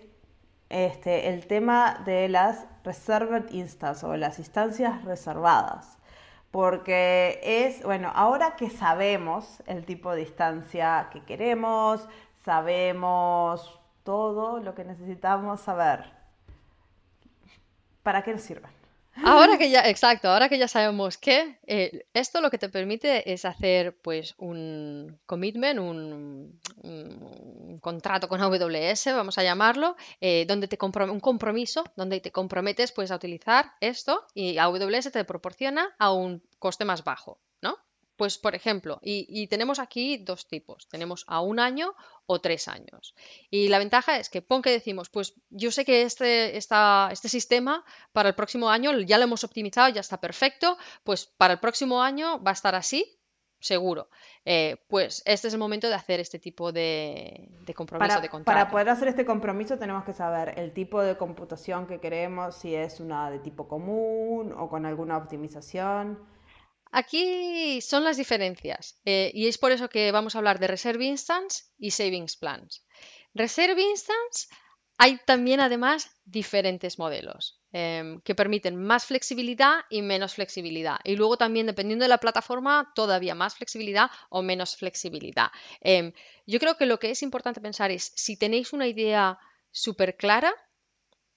este, 0.70 1.30
el 1.30 1.47
tema 1.47 2.03
de 2.06 2.30
las 2.30 2.66
reserved 2.84 3.51
instances 3.51 4.03
o 4.03 4.16
las 4.16 4.39
instancias 4.39 5.03
reservadas. 5.03 5.97
Porque 6.56 7.41
es, 7.43 7.84
bueno, 7.84 8.14
ahora 8.16 8.56
que 8.56 8.70
sabemos 8.70 9.62
el 9.68 9.84
tipo 9.84 10.14
de 10.16 10.22
instancia 10.22 11.10
que 11.12 11.22
queremos, 11.22 12.08
sabemos 12.45 13.78
todo 14.06 14.62
lo 14.62 14.74
que 14.74 14.86
necesitamos 14.86 15.60
saber, 15.60 16.06
¿para 18.03 18.24
qué 18.24 18.32
nos 18.32 18.41
sirven? 18.41 18.72
Ahora 19.24 19.57
que 19.57 19.70
ya, 19.70 19.82
exacto, 19.89 20.30
ahora 20.30 20.49
que 20.49 20.57
ya 20.57 20.68
sabemos 20.68 21.18
que 21.18 21.57
eh, 21.68 22.05
esto 22.13 22.41
lo 22.41 22.49
que 22.49 22.57
te 22.57 22.70
permite 22.70 23.32
es 23.32 23.45
hacer 23.45 23.97
pues 24.01 24.36
un 24.38 25.20
commitment, 25.26 25.80
un, 25.80 26.59
contrato 27.82 28.28
con 28.28 28.41
AWS, 28.41 29.05
vamos 29.07 29.38
a 29.38 29.43
llamarlo, 29.43 29.95
eh, 30.22 30.45
donde 30.47 30.68
te 30.68 30.78
un 30.82 31.20
compromiso, 31.20 31.84
donde 31.95 32.20
te 32.20 32.32
comprometes 32.32 32.91
pues 32.91 33.11
a 33.11 33.16
utilizar 33.16 33.74
esto 33.80 34.26
y 34.34 34.57
AWS 34.57 35.11
te 35.11 35.24
proporciona 35.24 35.95
a 35.99 36.11
un 36.11 36.43
coste 36.59 36.86
más 36.86 37.03
bajo. 37.03 37.39
Pues, 38.18 38.38
por 38.38 38.55
ejemplo, 38.55 38.99
y, 39.01 39.47
tenemos 39.47 39.80
aquí 39.80 40.18
dos 40.18 40.47
tipos. 40.47 40.88
Tenemos 40.88 41.26
a 41.28 41.41
un 41.41 41.59
año 41.59 41.95
o 42.26 42.39
tres 42.39 42.68
años. 42.68 43.13
Y 43.49 43.68
la 43.68 43.80
ventaja 43.80 44.18
es 44.18 44.30
que 44.30 44.41
pon 44.41 44.61
que 44.61 44.72
decimos, 44.72 45.09
pues 45.09 45.34
yo 45.49 45.72
sé 45.72 45.84
que 45.84 46.03
este, 46.03 46.57
este 46.57 47.30
sistema 47.30 47.84
para 48.13 48.30
el 48.30 48.36
próximo 48.36 48.70
año 48.70 48.97
ya 49.01 49.18
lo 49.18 49.26
hemos 49.26 49.43
optimizado, 49.43 49.89
ya 49.89 50.01
está 50.01 50.20
perfecto, 50.22 50.78
pues 51.03 51.26
para 51.26 51.53
el 51.53 51.59
próximo 51.59 52.01
año 52.01 52.41
va 52.41 52.51
a 52.51 52.53
estar 52.53 52.74
así, 52.74 53.20
seguro. 53.59 54.09
Eh, 54.45 54.78
pues 54.88 55.22
este 55.26 55.47
es 55.47 55.53
el 55.53 55.59
momento 55.59 55.88
de 55.88 55.95
hacer 55.95 56.20
este 56.20 56.39
tipo 56.39 56.72
de, 56.72 57.49
compromiso, 57.76 58.07
para, 58.07 58.22
de 58.22 58.30
contrato. 58.30 58.57
Para 58.57 58.72
poder 58.72 58.89
hacer 58.89 59.07
este 59.09 59.26
compromiso 59.26 59.78
tenemos 59.78 60.03
que 60.05 60.13
saber 60.13 60.57
el 60.57 60.72
tipo 60.72 61.01
de 61.01 61.18
computación 61.18 61.88
que 61.88 61.99
queremos, 61.99 62.55
si 62.55 62.76
es 62.76 62.99
una 62.99 63.30
de 63.30 63.39
tipo 63.39 63.68
común 63.68 64.53
o 64.57 64.70
con 64.70 64.86
alguna 64.86 65.18
optimización. 65.18 66.20
Aquí 66.98 67.82
son 67.82 68.06
las 68.06 68.16
diferencias 68.16 69.02
eh, 69.04 69.30
y 69.34 69.48
es 69.48 69.58
por 69.58 69.74
eso 69.74 69.89
que 69.89 70.14
vamos 70.14 70.34
a 70.34 70.38
hablar 70.38 70.60
de 70.60 70.68
Reserve 70.68 71.04
Instance 71.04 71.66
y 71.78 71.91
Savings 71.91 72.38
Plans. 72.38 72.86
Reserve 73.34 73.82
Instance 73.82 74.48
hay 74.98 75.20
también 75.26 75.60
además 75.60 76.10
diferentes 76.24 76.98
modelos 76.98 77.60
em, 77.74 78.22
que 78.22 78.34
permiten 78.34 78.78
más 78.78 79.04
flexibilidad 79.04 79.82
y 79.89 80.04
menos 80.04 80.36
flexibilidad. 80.36 81.00
Y 81.04 81.18
luego 81.18 81.36
también, 81.36 81.66
dependiendo 81.66 82.06
de 82.06 82.10
la 82.16 82.20
plataforma, 82.20 82.93
todavía 82.96 83.36
más 83.36 83.56
flexibilidad 83.56 84.10
o 84.30 84.41
menos 84.41 84.78
flexibilidad. 84.78 85.50
Em, 85.82 86.14
yo 86.48 86.60
creo 86.60 86.78
que 86.78 86.86
lo 86.86 86.98
que 86.98 87.12
es 87.12 87.24
importante 87.24 87.60
pensar 87.60 87.91
es, 87.91 88.14
si 88.16 88.38
tenéis 88.38 88.72
una 88.72 88.88
idea 88.88 89.38
súper 89.70 90.16
clara 90.16 90.54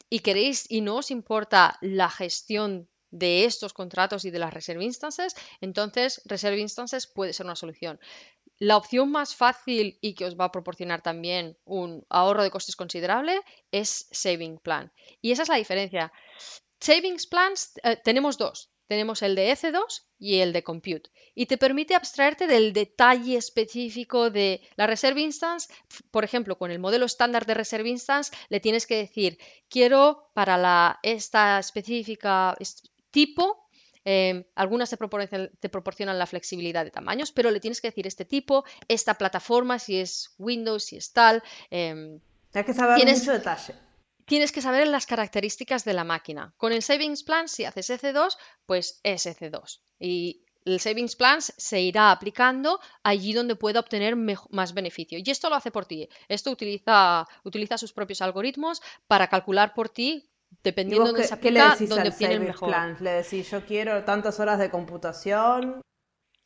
y 0.09 0.21
queréis 0.21 0.71
y 0.71 0.83
no 0.83 0.99
os 0.99 1.11
importa 1.11 1.79
la 1.81 2.09
gestión 2.09 2.89
de 3.11 3.45
estos 3.45 3.73
contratos 3.73 4.25
y 4.25 4.31
de 4.31 4.39
las 4.39 4.53
Reserve 4.53 4.85
Instances, 4.85 5.35
entonces 5.61 6.23
Reserve 6.25 6.59
Instances 6.59 7.07
puede 7.07 7.33
ser 7.33 7.47
una 7.47 7.57
solución. 7.57 7.99
La 8.59 8.77
opción 8.77 9.11
más 9.11 9.37
fácil 9.37 9.99
y 10.01 10.15
que 10.15 10.25
os 10.25 10.37
va 10.37 10.47
a 10.47 10.53
proporcionar 10.53 11.01
también 11.01 11.57
un 11.65 12.05
ahorro 12.09 12.43
de 12.43 12.51
costes 12.51 12.75
considerable 12.75 13.41
es 13.71 14.09
Saving 14.11 14.59
Plan. 14.59 14.93
Y 15.23 15.31
esa 15.31 15.45
es 15.45 15.49
la 15.49 15.57
diferencia. 15.57 16.13
Savings 16.81 17.27
Plans 17.27 17.73
eh, 17.85 17.97
tenemos 18.03 18.37
dos. 18.37 18.71
Tenemos 18.89 19.21
el 19.21 19.35
de 19.35 19.53
EC2 19.53 20.03
y 20.19 20.39
el 20.39 20.53
de 20.55 20.63
Compute. 20.63 21.11
Y 21.35 21.45
te 21.45 21.59
permite 21.59 21.95
abstraerte 21.95 22.47
del 22.47 22.73
detalle 22.73 23.37
específico 23.37 24.31
de 24.31 24.63
la 24.77 24.87
Reserve 24.87 25.21
Instance. 25.21 25.69
Por 26.11 26.25
ejemplo, 26.25 26.57
con 26.57 26.71
el 26.71 26.79
modelo 26.79 27.05
estándar 27.05 27.45
de 27.45 27.53
Reserve 27.53 27.91
Instance 27.91 28.35
le 28.49 28.61
tienes 28.61 28.87
que 28.87 28.97
decir, 28.97 29.39
quiero 29.69 30.31
para 30.33 30.57
la, 30.57 30.99
esta 31.03 31.59
específica 31.59 32.57
tipo. 33.19 33.69
Em, 34.05 34.45
algunas 34.55 34.89
te 34.89 35.69
proporcionan, 35.69 36.19
la 36.19 36.27
flexibilidad 36.27 36.85
de 36.85 36.91
tamaños, 36.91 37.31
pero 37.33 37.51
le 37.51 37.61
tienes 37.61 37.81
que 37.81 37.89
decir 37.89 38.07
este 38.07 38.25
tipo, 38.25 38.65
esta 38.87 39.15
plataforma, 39.15 39.79
si 39.79 39.99
es 40.01 40.35
Windows, 40.39 40.85
si 40.85 40.97
es 40.97 41.13
tal. 41.13 41.43
Eh, 41.71 42.19
Hay 42.55 42.65
que 42.65 42.73
saber 42.73 43.05
mucho 43.05 43.33
detalle. 43.33 43.75
Tienes 44.25 44.53
que 44.53 44.63
saber 44.63 44.87
las 44.89 45.07
características 45.07 45.85
de 45.85 45.95
la 45.95 46.05
máquina. 46.05 46.55
Con 46.57 46.73
el 46.73 46.83
Savings 46.83 47.23
Plan, 47.23 47.49
si 47.49 47.65
haces 47.65 47.91
EC2, 47.91 48.37
pues 48.67 49.01
es 49.03 49.27
EC2. 49.27 49.81
Y 49.99 50.43
el 50.65 50.81
Savings 50.81 51.17
Plan 51.17 51.41
se 51.41 51.81
irá 51.81 52.11
aplicando 52.11 52.79
allí 53.03 53.33
donde 53.33 53.57
pueda 53.57 53.81
obtener 53.81 54.17
más 54.17 54.75
beneficio. 54.75 55.19
Y 55.19 55.31
esto 55.31 55.49
lo 55.49 55.57
hace 55.57 55.71
por 55.71 55.87
ti. 55.87 56.09
Esto 56.29 56.51
utiliza, 56.51 57.27
utiliza 57.45 57.79
sus 57.79 57.93
propios 57.93 58.23
algoritmos 58.23 58.81
para 59.07 59.29
calcular 59.29 59.73
por 59.75 59.89
ti 59.89 60.29
dependiendo 60.63 61.13
de 61.13 61.23
esa 61.23 61.39
¿qué 61.39 61.51
le 61.51 61.61
decís 61.61 61.91
tienen 62.17 62.45
mejor. 62.45 62.69
Plan? 62.69 62.97
Le 63.01 63.11
decís, 63.11 63.51
yo 63.51 63.65
quiero 63.65 64.05
tantas 64.05 64.41
horas 64.41 64.59
de 64.59 64.71
computación. 64.71 65.81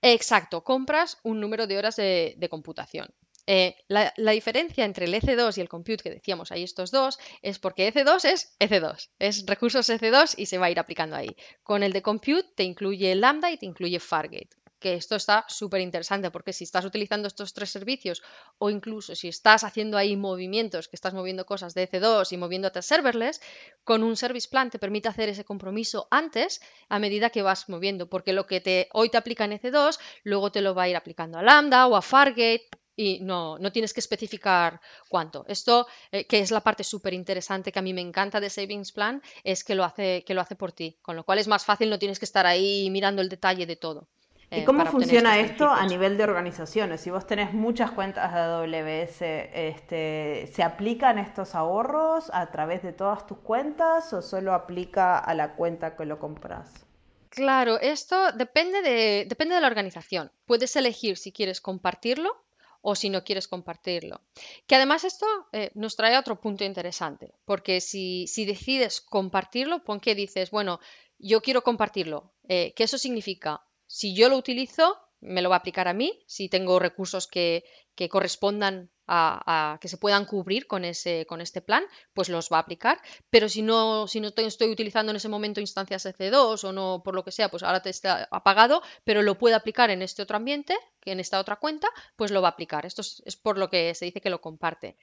Exacto, 0.02 0.64
compras 0.64 1.18
un 1.22 1.40
número 1.40 1.66
de 1.66 1.78
horas 1.78 1.96
de, 1.96 2.48
computación. 2.50 3.08
Eh, 3.46 3.74
la, 3.88 4.12
diferencia 4.32 4.84
entre 4.84 5.06
el 5.06 5.14
EC2 5.14 5.58
y 5.58 5.60
el 5.60 5.68
Compute 5.68 6.02
que 6.02 6.10
decíamos 6.10 6.52
ahí 6.52 6.62
estos 6.62 6.92
dos 6.92 7.18
es 7.40 7.58
porque 7.58 7.92
EC2 7.92 8.24
es 8.24 8.56
EC2, 8.60 9.10
es 9.18 9.46
recursos 9.46 9.88
EC2 9.88 10.34
y 10.36 10.46
se 10.46 10.58
va 10.58 10.66
a 10.66 10.70
ir 10.70 10.78
aplicando 10.78 11.16
ahí. 11.16 11.34
Con 11.62 11.82
el 11.82 11.92
de 11.92 12.02
Compute 12.02 12.48
te 12.54 12.62
incluye 12.62 13.14
Lambda 13.16 13.50
y 13.50 13.58
te 13.58 13.66
incluye 13.66 13.98
Fargate 13.98 14.61
que 14.82 14.94
esto 14.94 15.16
está 15.16 15.46
súper 15.48 15.80
interesante 15.80 16.30
porque 16.30 16.52
si 16.52 16.64
estás 16.64 16.84
utilizando 16.84 17.28
estos 17.28 17.54
tres 17.54 17.70
servicios 17.70 18.22
o 18.58 18.68
incluso 18.68 19.14
si 19.14 19.28
estás 19.28 19.64
haciendo 19.64 19.96
ahí 19.96 20.16
movimientos, 20.16 20.88
que 20.88 20.96
estás 20.96 21.14
moviendo 21.14 21.46
cosas 21.46 21.72
de 21.72 21.88
EC2 21.88 22.32
y 22.32 22.36
moviéndote 22.36 22.80
a 22.80 22.82
serverless, 22.82 23.40
con 23.84 24.02
un 24.02 24.16
service 24.16 24.48
plan 24.48 24.68
te 24.70 24.78
permite 24.78 25.08
hacer 25.08 25.28
ese 25.30 25.44
compromiso 25.44 26.08
antes 26.10 26.60
a 26.88 26.98
medida 26.98 27.30
que 27.30 27.42
vas 27.42 27.68
moviendo, 27.68 28.10
porque 28.10 28.32
lo 28.34 28.46
que 28.46 28.60
te, 28.60 28.88
hoy 28.92 29.08
te 29.08 29.16
aplica 29.16 29.44
en 29.44 29.52
EC2, 29.52 29.98
luego 30.24 30.52
te 30.52 30.60
lo 30.60 30.74
va 30.74 30.82
a 30.82 30.88
ir 30.88 30.96
aplicando 30.96 31.38
a 31.38 31.42
Lambda 31.42 31.86
o 31.86 31.96
a 31.96 32.02
Fargate, 32.02 32.68
y 32.94 33.20
no, 33.20 33.58
no, 33.58 33.72
tienes 33.72 33.94
que 33.94 34.00
especificar 34.00 34.80
cuánto. 35.08 35.44
Esto, 35.48 35.86
eh, 36.10 36.26
que 36.26 36.40
es 36.40 36.50
la 36.50 36.60
parte 36.60 36.84
súper 36.84 37.14
interesante 37.14 37.72
que 37.72 37.78
a 37.78 37.82
mí 37.82 37.94
me 37.94 38.02
encanta 38.02 38.40
de 38.40 38.50
Savings 38.50 38.92
Plan, 38.92 39.22
es 39.44 39.64
que 39.64 39.74
lo, 39.74 39.84
hace, 39.84 40.24
que 40.24 40.34
lo 40.34 40.42
hace 40.42 40.56
por 40.56 40.72
ti, 40.72 40.98
con 41.00 41.16
lo 41.16 41.24
cual 41.24 41.38
es 41.38 41.48
más 41.48 41.64
fácil, 41.64 41.88
no 41.88 41.98
tienes 41.98 42.18
que 42.18 42.26
estar 42.26 42.46
ahí 42.46 42.90
mirando 42.90 43.22
el 43.22 43.28
detalle 43.28 43.66
de 43.66 43.76
todo. 43.76 44.08
¿Y 44.52 44.60
eh, 44.60 44.64
cómo 44.64 44.84
funciona 44.84 45.40
esto 45.40 45.66
a 45.66 45.86
nivel 45.86 46.18
de 46.18 46.24
organizaciones? 46.24 47.00
Si 47.00 47.10
vos 47.10 47.26
tenés 47.26 47.54
muchas 47.54 47.90
cuentas 47.90 48.34
de 48.34 48.38
AWS, 48.38 49.22
este, 49.22 50.50
¿se 50.52 50.62
aplican 50.62 51.18
estos 51.18 51.54
ahorros 51.54 52.30
a 52.34 52.50
través 52.50 52.82
de 52.82 52.92
todas 52.92 53.26
tus 53.26 53.38
cuentas 53.38 54.12
o 54.12 54.20
solo 54.20 54.52
aplica 54.52 55.18
a 55.18 55.34
la 55.34 55.54
cuenta 55.54 55.96
que 55.96 56.04
lo 56.04 56.18
compras? 56.18 56.84
Claro, 57.30 57.80
esto 57.80 58.32
depende 58.32 58.82
de, 58.82 59.24
depende 59.26 59.54
de 59.54 59.62
la 59.62 59.68
organización. 59.68 60.30
Puedes 60.44 60.76
elegir 60.76 61.16
si 61.16 61.32
quieres 61.32 61.62
compartirlo 61.62 62.36
o 62.82 62.94
si 62.94 63.08
no 63.08 63.24
quieres 63.24 63.48
compartirlo. 63.48 64.20
Que 64.66 64.74
además 64.74 65.04
esto 65.04 65.26
eh, 65.52 65.70
nos 65.74 65.96
trae 65.96 66.18
otro 66.18 66.38
punto 66.38 66.64
interesante, 66.64 67.32
porque 67.46 67.80
si, 67.80 68.26
si, 68.26 68.44
decides 68.44 69.00
compartirlo, 69.00 69.82
pon 69.82 69.98
que 69.98 70.14
dices, 70.14 70.50
bueno, 70.50 70.78
yo 71.18 71.40
quiero 71.40 71.62
compartirlo. 71.62 72.34
Eh, 72.48 72.74
¿Qué 72.76 72.84
eso 72.84 72.98
significa? 72.98 73.62
Si 73.92 74.14
yo 74.14 74.30
lo 74.30 74.38
utilizo, 74.38 74.96
me 75.20 75.42
lo 75.42 75.50
va 75.50 75.56
a 75.56 75.58
aplicar 75.58 75.86
a 75.86 75.92
mí. 75.92 76.24
Si 76.26 76.48
tengo 76.48 76.78
recursos 76.78 77.26
que, 77.26 77.62
correspondan 78.10 78.90
a, 79.06 79.76
que 79.82 79.88
se 79.88 79.98
puedan 79.98 80.24
cubrir 80.24 80.66
con, 80.66 80.86
ese, 80.86 81.26
con 81.26 81.42
este 81.42 81.60
plan, 81.60 81.84
pues 82.14 82.30
los 82.30 82.48
va 82.50 82.56
a 82.56 82.60
aplicar. 82.60 83.02
Pero 83.28 83.50
si 83.50 83.60
no, 83.60 84.08
si 84.08 84.20
no 84.20 84.28
estoy 84.34 84.70
utilizando 84.70 85.10
en 85.10 85.16
ese 85.16 85.28
momento 85.28 85.60
instancias 85.60 86.06
EC2 86.06 86.64
o 86.64 86.72
no, 86.72 87.02
por 87.04 87.14
lo 87.14 87.22
que 87.22 87.32
sea, 87.32 87.50
pues 87.50 87.62
ahora 87.62 87.82
te 87.82 87.90
está 87.90 88.26
apagado, 88.30 88.80
pero 89.04 89.20
lo 89.20 89.36
puede 89.36 89.56
aplicar 89.56 89.90
en 89.90 90.00
este 90.00 90.22
otro 90.22 90.38
ambiente, 90.38 90.74
que 91.02 91.12
en 91.12 91.20
esta 91.20 91.38
otra 91.38 91.56
cuenta, 91.56 91.88
pues 92.16 92.30
lo 92.30 92.40
va 92.40 92.48
a 92.48 92.52
aplicar. 92.52 92.86
Esto 92.86 93.02
es, 93.02 93.36
por 93.36 93.58
lo 93.58 93.68
que 93.68 93.94
se 93.94 94.06
dice 94.06 94.22
que 94.22 94.30
lo 94.30 94.40
comparte. 94.40 94.96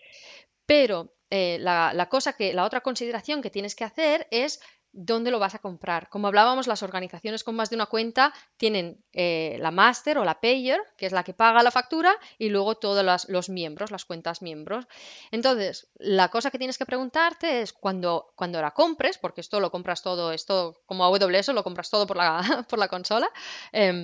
Pero 0.69 1.15
eh, 1.31 1.57
la, 1.59 2.09
cosa 2.09 2.33
que, 2.33 2.53
la 2.53 2.63
otra 2.63 2.81
consideración 2.81 3.41
que 3.41 3.49
tienes 3.49 3.73
que 3.73 3.85
hacer 3.85 4.27
es 4.29 4.59
dónde 4.91 5.31
lo 5.31 5.39
vas 5.39 5.55
a 5.55 5.59
comprar. 5.59 6.09
Como 6.09 6.27
hablábamos, 6.27 6.67
las 6.67 6.83
organizaciones 6.83 7.43
con 7.43 7.55
más 7.55 7.71
de 7.71 7.75
una 7.75 7.87
cuenta 7.87 8.33
tienen 8.55 9.03
eh, 9.11 9.57
la 9.59 9.71
master 9.71 10.19
o 10.19 10.23
la 10.23 10.39
payer, 10.39 10.79
que 10.95 11.07
es 11.07 11.11
la 11.11 11.23
que 11.23 11.33
paga 11.33 11.63
la 11.63 11.71
factura, 11.71 12.15
y 12.37 12.49
luego 12.49 12.75
todos 12.75 13.27
los 13.29 13.49
miembros, 13.49 13.89
las 13.89 14.05
cuentas 14.05 14.43
miembros. 14.43 14.85
Entonces, 15.31 15.89
la 15.95 16.29
cosa 16.29 16.51
que 16.51 16.59
tienes 16.59 16.77
que 16.77 16.85
preguntarte 16.85 17.61
es 17.63 17.73
cuando, 17.73 18.31
cuando 18.35 18.61
la 18.61 18.71
compres, 18.71 19.17
porque 19.17 19.41
esto 19.41 19.59
lo 19.59 19.71
compras 19.71 20.03
todo, 20.03 20.31
esto 20.31 20.83
como 20.85 21.03
AWS 21.03 21.47
lo 21.47 21.63
compras 21.63 21.89
todo 21.89 22.05
por 22.05 22.17
la, 22.17 22.41
por 22.69 22.77
la 22.77 22.89
consola. 22.89 23.31
Em, 23.71 24.03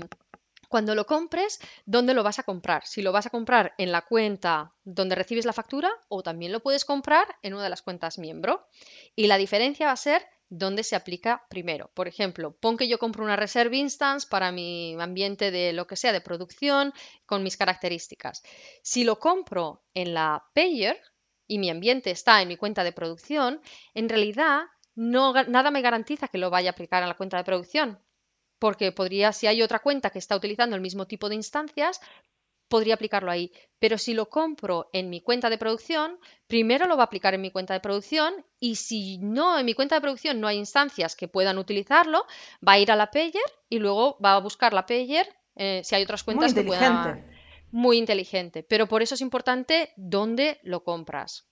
cuando 0.70 0.95
lo 0.95 1.05
compres, 1.05 1.59
¿dónde 1.86 2.13
lo 2.13 2.24
vas 2.24 2.39
a 2.39 2.43
comprar? 2.43 2.86
Si 2.86 3.01
lo 3.01 3.11
vas 3.11 3.26
a 3.26 3.30
comprar 3.30 3.74
en 3.78 3.91
la 3.91 4.01
cuenta 4.01 4.74
donde 4.84 5.16
recibes 5.16 5.45
la 5.45 5.53
factura 5.53 5.91
o 6.07 6.24
también 6.24 6.51
lo 6.51 6.61
puedes 6.61 6.86
comprar 6.86 7.28
en 7.41 7.53
una 7.53 7.63
de 7.63 7.70
las 7.70 7.82
cuentas 7.82 8.18
miembro. 8.18 8.68
Y 9.16 9.28
la 9.28 9.38
diferencia 9.38 9.88
va 9.88 9.93
a 9.93 9.97
ser 9.97 10.26
dónde 10.49 10.84
se 10.84 10.95
aplica 10.95 11.45
primero. 11.49 11.91
Por 11.93 12.07
ejemplo, 12.07 12.55
pon 12.59 12.78
que 12.78 12.88
yo 12.88 12.99
compro 12.99 13.24
una 13.24 13.36
Reserve 13.36 13.78
Instance 13.78 14.28
para 14.30 14.51
mi 14.51 14.95
ambiente 14.99 15.51
de 15.51 15.74
lo 15.74 15.88
que 15.88 15.95
sea, 15.95 16.13
de 16.13 16.22
producción, 16.22 16.93
con 17.26 17.43
mis 17.43 17.57
características. 17.57 18.43
Si 18.82 19.03
lo 19.03 19.20
compro 19.20 19.84
en 19.93 20.13
la 20.13 20.45
Payer 20.53 20.99
y 21.47 21.59
mi 21.59 21.70
ambiente 21.70 22.11
está 22.11 22.41
en 22.41 22.47
mi 22.47 22.57
cuenta 22.57 22.84
de 22.84 22.91
producción, 22.91 23.61
en 23.93 24.09
realidad 24.09 24.63
nada 24.95 25.72
me 25.72 25.82
garantiza 25.82 26.28
que 26.28 26.38
lo 26.38 26.49
vaya 26.49 26.70
a 26.70 26.74
aplicar 26.74 27.03
a 27.03 27.07
la 27.07 27.18
cuenta 27.18 27.38
de 27.38 27.43
producción. 27.43 27.99
Porque 28.66 28.91
podría, 28.91 29.32
si 29.32 29.45
hay 29.45 29.61
otra 29.61 29.78
cuenta 29.78 30.09
que 30.09 30.18
está 30.18 30.36
utilizando 30.36 30.76
el 30.76 30.82
mismo 30.82 31.05
tipo 31.05 31.30
de 31.30 31.36
instancias, 31.36 32.01
podría 32.68 32.95
aplicarlo 32.95 33.30
ahí. 33.30 33.51
Pero 33.78 33.99
si 33.99 34.16
lo 34.16 34.28
compro 34.28 34.89
en 34.91 35.11
mi 35.11 35.22
cuenta 35.22 35.51
de 35.51 35.59
producción, 35.59 36.18
primero 36.47 36.88
lo 36.88 36.97
va 36.97 37.03
a 37.03 37.05
aplicar 37.05 37.36
en 37.36 37.41
mi 37.41 37.51
cuenta 37.51 37.76
de 37.76 37.80
producción 37.80 38.34
y 38.59 38.78
si 38.78 39.20
no, 39.20 39.59
en 39.59 39.68
mi 39.68 39.76
cuenta 39.76 39.93
de 39.93 40.01
producción 40.01 40.41
no 40.41 40.47
hay 40.47 40.57
instancias 40.57 41.16
que 41.16 41.28
puedan 41.28 41.59
utilizarlo, 41.59 42.26
va 42.68 42.72
a 42.72 42.80
ir 42.80 42.91
a 42.91 42.95
la 42.95 43.11
payer 43.11 43.43
y 43.70 43.78
luego 43.78 44.18
va 44.20 44.34
a 44.34 44.39
buscar 44.39 44.74
la 44.74 44.88
payer 44.88 45.28
eh, 45.55 45.82
si 45.84 45.93
hay 45.93 46.01
otras 46.01 46.24
cuentas 46.24 46.55
Muy 46.55 46.63
que 46.63 46.68
puedan... 46.68 47.24
Muy 47.70 47.99
inteligente. 47.99 48.63
Pero 48.63 48.88
por 48.88 49.03
eso 49.03 49.13
es 49.13 49.22
importante 49.22 49.93
dónde 49.95 50.59
lo 50.63 50.84
compras. 50.84 51.47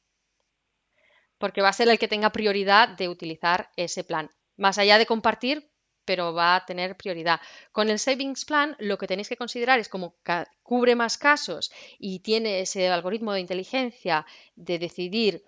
Porque 1.37 1.61
va 1.61 1.69
a 1.69 1.73
ser 1.73 1.89
el 1.89 1.99
que 1.99 2.07
tenga 2.07 2.31
prioridad 2.31 2.89
de 2.89 3.07
utilizar 3.07 3.69
ese 3.75 4.03
plan. 4.03 4.31
Más 4.57 4.79
allá 4.79 4.97
de 4.97 5.05
compartir, 5.05 5.69
pero 6.05 6.33
va 6.33 6.55
a 6.55 6.65
tener 6.65 6.95
prioridad. 6.95 7.39
Con 7.71 7.89
el 7.89 7.99
Savings 7.99 8.45
Plan 8.45 8.75
lo 8.79 8.97
que 8.97 9.07
tenéis 9.07 9.29
que 9.29 9.37
considerar 9.37 9.79
es 9.79 9.89
como 9.89 10.15
cubre 10.63 10.95
más 10.95 11.17
casos 11.17 11.71
y 11.99 12.19
tiene 12.19 12.61
ese 12.61 12.89
algoritmo 12.89 13.33
de 13.33 13.41
inteligencia 13.41 14.25
de 14.55 14.79
decidir 14.79 15.43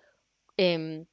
em, 0.56 1.06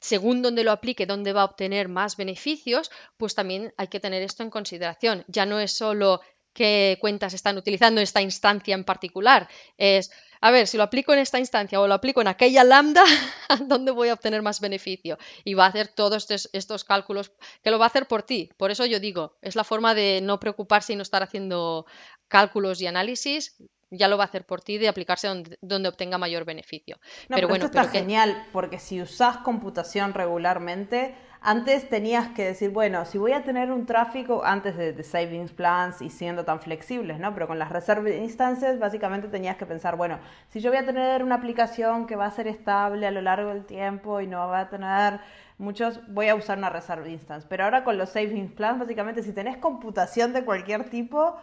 según 0.00 0.42
dónde 0.42 0.64
lo 0.64 0.72
aplique, 0.72 1.06
dónde 1.06 1.32
va 1.32 1.42
a 1.42 1.46
obtener 1.46 1.88
más 1.88 2.16
beneficios, 2.16 2.90
pues 3.16 3.34
también 3.34 3.74
hay 3.76 3.88
que 3.88 4.00
tener 4.00 4.22
esto 4.22 4.42
en 4.42 4.50
consideración. 4.50 5.24
Ya 5.26 5.44
no 5.44 5.58
es 5.58 5.72
solo 5.72 6.20
qué 6.52 6.98
cuentas 7.00 7.34
están 7.34 7.56
utilizando 7.56 8.00
esta 8.00 8.22
instancia 8.22 8.74
en 8.74 8.84
particular, 8.84 9.48
es 9.76 10.10
a 10.40 10.50
ver, 10.50 10.66
si 10.66 10.76
lo 10.76 10.82
aplico 10.82 11.12
en 11.12 11.18
esta 11.18 11.38
instancia 11.38 11.80
o 11.80 11.86
lo 11.86 11.94
aplico 11.94 12.20
en 12.20 12.28
aquella 12.28 12.64
lambda, 12.64 13.04
¿dónde 13.66 13.90
voy 13.90 14.08
a 14.08 14.14
obtener 14.14 14.42
más 14.42 14.60
beneficio? 14.60 15.18
Y 15.44 15.54
va 15.54 15.66
a 15.66 15.68
hacer 15.68 15.88
todos 15.88 16.28
estos, 16.52 16.84
cálculos 16.84 17.32
que 17.62 17.70
lo 17.70 17.78
va 17.78 17.86
a 17.86 17.88
hacer 17.88 18.06
por 18.06 18.22
ti. 18.22 18.50
Por 18.56 18.70
eso 18.70 18.86
yo 18.86 19.00
digo, 19.00 19.36
es 19.42 19.56
la 19.56 19.64
forma 19.64 19.94
de 19.94 20.20
no 20.22 20.38
preocuparse 20.40 20.92
y 20.92 20.96
no 20.96 21.02
estar 21.02 21.22
haciendo 21.22 21.86
cálculos 22.28 22.80
y 22.80 22.86
análisis, 22.86 23.56
ya 23.90 24.08
lo 24.08 24.18
va 24.18 24.24
a 24.24 24.26
hacer 24.26 24.44
por 24.44 24.60
ti 24.60 24.78
de 24.78 24.88
aplicarse 24.88 25.28
donde, 25.60 25.88
obtenga 25.88 26.18
mayor 26.18 26.44
beneficio. 26.44 26.98
pero, 27.28 27.48
bueno, 27.48 27.64
esto 27.66 27.78
está 27.78 27.90
genial, 27.90 28.46
porque 28.52 28.78
si 28.78 29.00
usas 29.00 29.38
computación 29.38 30.14
regularmente, 30.14 31.14
antes 31.40 31.88
tenías 31.88 32.28
que 32.28 32.44
decir, 32.44 32.70
bueno, 32.70 33.04
si 33.04 33.18
voy 33.18 33.32
a 33.32 33.44
tener 33.44 33.70
un 33.70 33.86
tráfico 33.86 34.44
antes 34.44 34.76
de, 34.76 35.02
savings 35.02 35.52
plans 35.52 36.02
y 36.02 36.10
siendo 36.10 36.44
tan 36.44 36.60
flexibles, 36.60 37.18
¿no? 37.18 37.32
Pero 37.34 37.46
con 37.46 37.58
las 37.58 37.70
reserve 37.70 38.16
instances 38.16 38.78
básicamente 38.78 39.28
tenías 39.28 39.56
que 39.56 39.66
pensar, 39.66 39.96
bueno, 39.96 40.18
si 40.48 40.60
yo 40.60 40.70
voy 40.70 40.78
a 40.78 40.84
tener 40.84 41.22
una 41.22 41.36
aplicación 41.36 42.06
que 42.06 42.16
va 42.16 42.26
a 42.26 42.30
ser 42.30 42.48
estable 42.48 43.06
a 43.06 43.10
lo 43.10 43.22
largo 43.22 43.50
del 43.50 43.64
tiempo 43.64 44.20
y 44.20 44.26
no 44.26 44.48
va 44.48 44.60
a 44.60 44.68
tener 44.68 45.20
muchos, 45.58 46.00
voy 46.08 46.28
a 46.28 46.34
usar 46.34 46.58
una 46.58 46.70
reserve 46.70 47.10
instance. 47.10 47.46
Pero 47.48 47.64
ahora 47.64 47.84
con 47.84 47.98
los 47.98 48.10
savings 48.10 48.52
plans, 48.52 48.80
básicamente 48.80 49.22
si 49.22 49.32
tenés 49.32 49.56
computación 49.58 50.32
de 50.32 50.44
cualquier 50.44 50.90
tipo, 50.90 51.36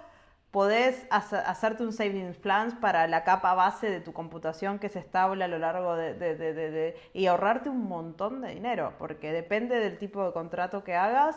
podés 0.55 1.05
hacerte 1.09 1.83
un 1.83 1.91
savings 1.91 2.37
plan 2.37 2.79
para 2.79 3.09
la 3.09 3.25
capa 3.25 3.53
base 3.55 3.89
de 3.89 3.99
tu 3.99 4.13
computación 4.13 4.79
que 4.79 4.87
es 4.87 4.95
estable 4.95 5.43
a 5.43 5.49
lo 5.49 5.59
largo 5.59 5.97
de, 5.97 6.95
y 7.11 7.25
ahorrarte 7.25 7.67
un 7.67 7.83
montón 7.83 8.39
de 8.39 8.53
dinero, 8.53 8.95
porque 8.97 9.33
depende 9.33 9.75
del 9.81 9.97
tipo 9.97 10.25
de 10.25 10.31
contrato 10.31 10.85
que 10.85 10.93
hagas, 10.93 11.35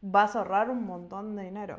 vas 0.00 0.34
a 0.34 0.40
ahorrar 0.40 0.70
un 0.70 0.84
montón 0.84 1.36
de 1.36 1.44
dinero. 1.44 1.78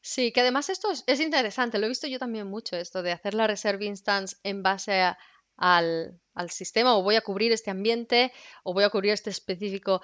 Sí, 0.00 0.30
que 0.30 0.42
además 0.42 0.70
esto 0.70 0.88
es, 0.92 1.18
interesante, 1.18 1.80
lo 1.80 1.86
he 1.86 1.88
visto 1.88 2.06
yo 2.06 2.20
también 2.20 2.46
mucho, 2.46 2.76
esto 2.76 3.02
de 3.02 3.10
hacer 3.10 3.34
la 3.34 3.48
reserve 3.48 3.84
instance 3.84 4.36
en 4.44 4.62
base 4.62 5.02
al, 5.56 6.20
al, 6.32 6.50
sistema, 6.50 6.96
o 6.96 7.02
voy 7.02 7.16
a 7.16 7.22
cubrir 7.22 7.50
este 7.50 7.72
ambiente, 7.72 8.32
o 8.62 8.72
voy 8.72 8.84
a 8.84 8.90
cubrir 8.90 9.14
este 9.14 9.30
específico 9.30 10.00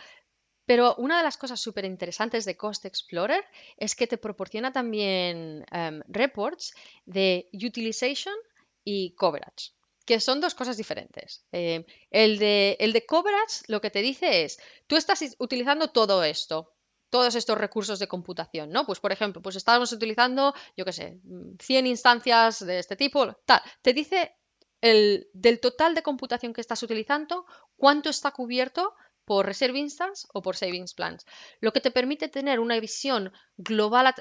pero 0.67 0.95
una 0.97 1.19
de 1.19 1.25
las 1.25 1.37
cosas 1.37 1.61
súper 1.61 1.85
interesantes 1.85 2.45
de 2.45 2.57
Cost 2.57 2.85
Explorer 2.85 3.45
es 3.77 3.95
que 3.95 4.07
te 4.07 4.19
proporciona 4.19 4.73
también 4.73 5.65
em, 5.71 6.03
reports 6.09 6.75
de 7.05 7.49
utilization 7.53 8.35
y 8.83 9.15
coverage, 9.15 9.73
que 10.07 10.21
son 10.21 10.41
dos 10.41 10.55
cosas 10.55 10.77
diferentes. 10.77 11.45
Em, 11.53 11.85
el, 12.11 12.39
de, 12.39 13.05
coverage 13.07 13.65
lo 13.69 13.81
que 13.81 13.91
te 13.91 14.03
dice 14.03 14.45
es, 14.45 14.59
tú 14.87 14.97
estás 14.97 15.23
utilizando 15.39 15.89
todo 15.89 16.25
esto, 16.25 16.73
todos 17.11 17.35
estos 17.35 17.59
recursos 17.59 17.99
de 17.99 18.09
computación, 18.09 18.71
¿no? 18.71 18.87
Pues 18.87 19.01
por 19.01 19.13
ejemplo, 19.13 19.43
pues 19.43 19.57
estábamos 19.57 19.93
utilizando, 19.93 20.55
yo 20.77 20.85
qué 20.85 20.93
sé, 20.93 21.21
100 21.61 21.87
instancias 21.87 22.65
de 22.65 22.79
este 22.79 22.97
tipo, 22.97 23.35
tal. 23.45 23.63
Te 23.83 23.93
dice 23.93 24.35
el, 24.81 25.29
del 25.33 25.61
total 25.61 25.95
de 25.95 26.03
computación 26.03 26.53
que 26.53 26.61
estás 26.61 26.83
utilizando, 26.83 27.47
cuánto 27.77 28.11
está 28.11 28.33
cubierto 28.33 28.95
por 29.25 29.47
Reserve 29.47 29.79
Instance 29.79 30.27
o 30.33 30.43
por 30.43 30.57
Savings 30.57 30.95
Plans, 30.95 31.27
lo 31.61 31.73
que 31.73 31.81
te 31.81 31.91
permite 31.91 32.29
tener 32.29 32.61
una 32.61 32.79
visión 32.81 33.33
global 33.57 34.15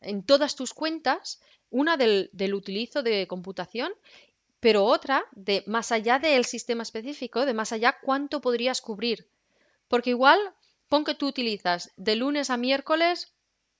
en 0.00 0.22
todas 0.24 0.56
tus 0.56 0.74
cuentas, 0.74 1.40
una 1.70 1.96
del, 1.96 2.30
del 2.32 2.54
utilizo 2.54 3.02
de 3.02 3.26
computación, 3.26 3.92
pero 4.60 4.84
otra 4.84 5.24
de 5.32 5.62
más 5.66 5.92
allá 5.92 6.18
del 6.18 6.44
sistema 6.44 6.82
específico, 6.82 7.46
de 7.46 7.54
más 7.54 7.72
allá 7.72 7.98
cuánto 8.02 8.40
podrías 8.40 8.80
cubrir. 8.80 9.28
Porque 9.88 10.10
igual, 10.10 10.38
pon 10.88 11.04
que 11.04 11.14
tú 11.14 11.26
utilizas 11.26 11.92
de 11.96 12.16
lunes 12.16 12.50
a 12.50 12.56
miércoles 12.56 13.32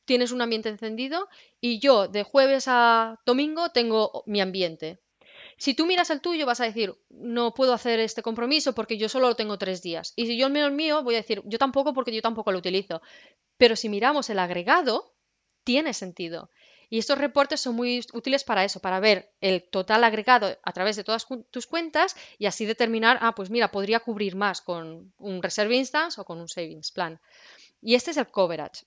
tienes 0.07 0.33
un 0.33 0.41
ambiente 0.41 0.71
encendido 0.71 1.29
y 1.61 1.79
yo 1.81 2.09
de 2.09 2.23
jueves 2.23 2.67
a 2.69 3.21
domingo 3.27 3.71
tengo 3.71 4.23
mi 4.25 4.41
ambiente. 4.41 4.99
Si 5.59 5.75
tú 5.75 5.87
miras 5.87 6.11
el 6.11 6.21
tuyo, 6.21 6.45
vas 6.45 6.61
a 6.61 6.65
decir, 6.65 6.95
no 7.09 7.55
puedo 7.55 7.73
hacer 7.73 7.99
este 8.01 8.23
compromiso 8.23 8.75
porque 8.75 8.99
yo 8.99 9.09
solo 9.09 9.29
lo 9.29 9.37
tengo 9.37 9.57
tres 9.59 9.83
días. 9.83 10.13
Y 10.17 10.27
si 10.27 10.37
yo 10.37 10.51
miro 10.51 10.67
el 10.67 10.73
mío, 10.73 11.03
voy 11.03 11.15
a 11.15 11.19
decir, 11.19 11.43
yo 11.47 11.59
tampoco 11.59 11.95
porque 11.95 12.15
yo 12.15 12.21
tampoco 12.21 12.53
lo 12.53 12.59
utilizo. 12.59 13.01
Pero 13.57 13.75
si 13.75 13.89
miramos 13.89 14.29
el 14.29 14.39
agregado, 14.39 15.15
tiene 15.65 15.95
sentido. 15.95 16.51
Y 16.89 16.99
estos 16.99 17.19
reportes 17.19 17.61
son 17.61 17.75
muy 17.75 18.05
útiles 18.13 18.45
para 18.45 18.65
eso, 18.65 18.81
para 18.81 19.01
ver 19.01 19.33
el 19.41 19.69
total 19.69 20.05
agregado 20.05 20.57
a 20.63 20.73
través 20.73 20.95
de 20.97 21.05
todas 21.05 21.27
tus 21.51 21.67
cuentas 21.67 22.15
y 22.39 22.47
así 22.47 22.65
determinar, 22.65 23.19
ah, 23.23 23.35
pues 23.35 23.51
mira, 23.51 23.73
podría 23.73 24.01
cubrir 24.01 24.37
más 24.37 24.61
con 24.61 25.13
un 25.19 25.43
Reserve 25.43 25.75
Instance 25.75 26.21
o 26.21 26.25
con 26.25 26.39
un 26.39 26.49
Savings 26.49 26.93
Plan. 26.93 27.21
Y 27.81 27.95
este 27.95 28.13
es 28.13 28.17
el 28.19 28.29
coverage. 28.29 28.85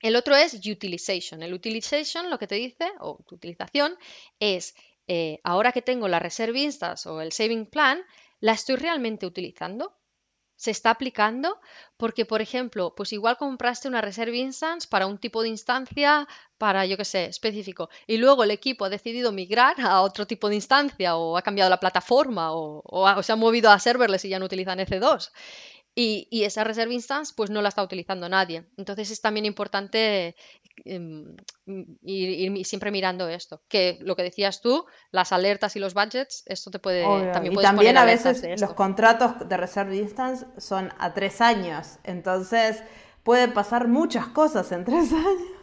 El 0.00 0.16
otro 0.16 0.36
es 0.36 0.54
utilization. 0.54 1.42
El 1.42 1.52
utilization 1.52 2.30
lo 2.30 2.38
que 2.38 2.46
te 2.46 2.54
dice, 2.54 2.90
o 3.00 3.18
tu 3.26 3.34
utilización, 3.34 3.96
es 4.40 4.74
eh, 5.08 5.40
ahora 5.44 5.72
que 5.72 5.82
tengo 5.82 6.08
la 6.08 6.18
Reserve 6.18 6.58
Instance 6.60 7.08
o 7.08 7.20
el 7.20 7.32
Saving 7.32 7.66
Plan, 7.66 8.00
¿la 8.40 8.52
estoy 8.52 8.76
realmente 8.76 9.26
utilizando? 9.26 9.96
¿Se 10.58 10.70
está 10.70 10.90
aplicando? 10.90 11.60
Porque, 11.98 12.24
por 12.24 12.40
ejemplo, 12.40 12.94
pues 12.96 13.12
igual 13.12 13.36
compraste 13.36 13.88
una 13.88 14.00
Reserve 14.00 14.38
Instance 14.38 14.88
para 14.88 15.06
un 15.06 15.18
tipo 15.18 15.42
de 15.42 15.50
instancia, 15.50 16.26
para, 16.56 16.86
yo 16.86 16.96
qué 16.96 17.04
sé, 17.04 17.26
específico, 17.26 17.90
y 18.06 18.16
luego 18.16 18.42
el 18.42 18.50
equipo 18.50 18.86
ha 18.86 18.88
decidido 18.88 19.32
migrar 19.32 19.78
a 19.80 20.00
otro 20.00 20.26
tipo 20.26 20.48
de 20.48 20.54
instancia 20.54 21.16
o 21.16 21.36
ha 21.36 21.42
cambiado 21.42 21.68
la 21.68 21.78
plataforma 21.78 22.52
o, 22.52 22.82
o 22.84 23.22
se 23.22 23.32
ha 23.32 23.36
movido 23.36 23.70
a 23.70 23.78
serverless 23.78 24.24
y 24.24 24.30
ya 24.30 24.38
no 24.38 24.46
utilizan 24.46 24.78
EC2. 24.78 25.30
Y, 25.98 26.44
esa 26.44 26.62
reserve 26.62 26.92
instance 26.92 27.32
pues 27.34 27.48
no 27.48 27.62
la 27.62 27.70
está 27.70 27.82
utilizando 27.82 28.28
nadie. 28.28 28.66
Entonces 28.76 29.10
es 29.10 29.22
también 29.22 29.46
importante 29.46 30.36
em, 30.84 31.34
ir, 32.02 32.66
siempre 32.66 32.90
mirando 32.90 33.26
esto. 33.28 33.62
Que 33.66 33.96
lo 34.02 34.14
que 34.14 34.22
decías 34.22 34.60
tú, 34.60 34.84
las 35.10 35.32
alertas 35.32 35.74
y 35.74 35.78
los 35.78 35.94
budgets, 35.94 36.42
esto 36.44 36.70
te 36.70 36.78
puede 36.78 37.02
también 37.32 37.54
Y 37.54 37.62
también 37.62 37.96
a 37.96 38.04
veces 38.04 38.60
los 38.60 38.74
contratos 38.74 39.48
de 39.48 39.56
reserve 39.56 39.96
instance 39.96 40.44
son 40.58 40.92
a 40.98 41.14
tres 41.14 41.40
años. 41.40 41.98
Entonces 42.04 42.82
puede 43.22 43.48
pasar 43.48 43.88
muchas 43.88 44.26
cosas 44.26 44.70
en 44.72 44.84
tres 44.84 45.10
años. 45.12 45.55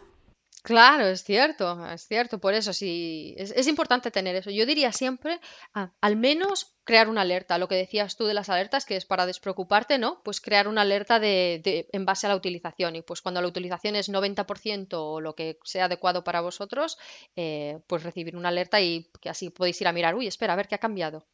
Claro, 0.64 1.04
es 1.04 1.22
cierto, 1.24 1.86
es 1.88 2.06
cierto, 2.06 2.38
por 2.38 2.54
eso 2.54 2.72
sí, 2.72 3.34
es, 3.36 3.66
importante 3.66 4.10
tener 4.10 4.34
eso. 4.34 4.48
Yo 4.50 4.64
diría 4.64 4.92
siempre, 4.92 5.38
ah, 5.74 5.92
al 6.00 6.16
menos 6.16 6.74
crear 6.84 7.10
una 7.10 7.20
alerta, 7.20 7.58
lo 7.58 7.68
que 7.68 7.74
decías 7.74 8.16
tú 8.16 8.24
de 8.24 8.32
las 8.32 8.48
alertas, 8.48 8.86
que 8.86 8.96
es 8.96 9.04
para 9.04 9.26
despreocuparte, 9.26 9.98
¿no? 9.98 10.22
Pues 10.24 10.40
crear 10.40 10.66
una 10.66 10.80
alerta 10.80 11.20
de, 11.20 11.86
en 11.92 12.06
base 12.06 12.26
a 12.26 12.30
la 12.30 12.36
utilización 12.36 12.96
y 12.96 13.02
pues 13.02 13.20
cuando 13.20 13.42
la 13.42 13.48
utilización 13.48 13.94
es 13.94 14.08
90% 14.10 14.94
o 14.94 15.20
lo 15.20 15.34
que 15.34 15.58
sea 15.64 15.84
adecuado 15.84 16.24
para 16.24 16.40
vosotros, 16.40 16.96
eh, 17.36 17.80
pues 17.86 18.02
recibir 18.02 18.34
una 18.34 18.48
alerta 18.48 18.80
y 18.80 19.10
que 19.20 19.28
así 19.28 19.50
podéis 19.50 19.78
ir 19.82 19.88
a 19.88 19.92
mirar, 19.92 20.14
uy, 20.14 20.28
espera, 20.28 20.54
a 20.54 20.56
ver 20.56 20.68
qué 20.68 20.76
ha 20.76 20.78
cambiado. 20.78 21.26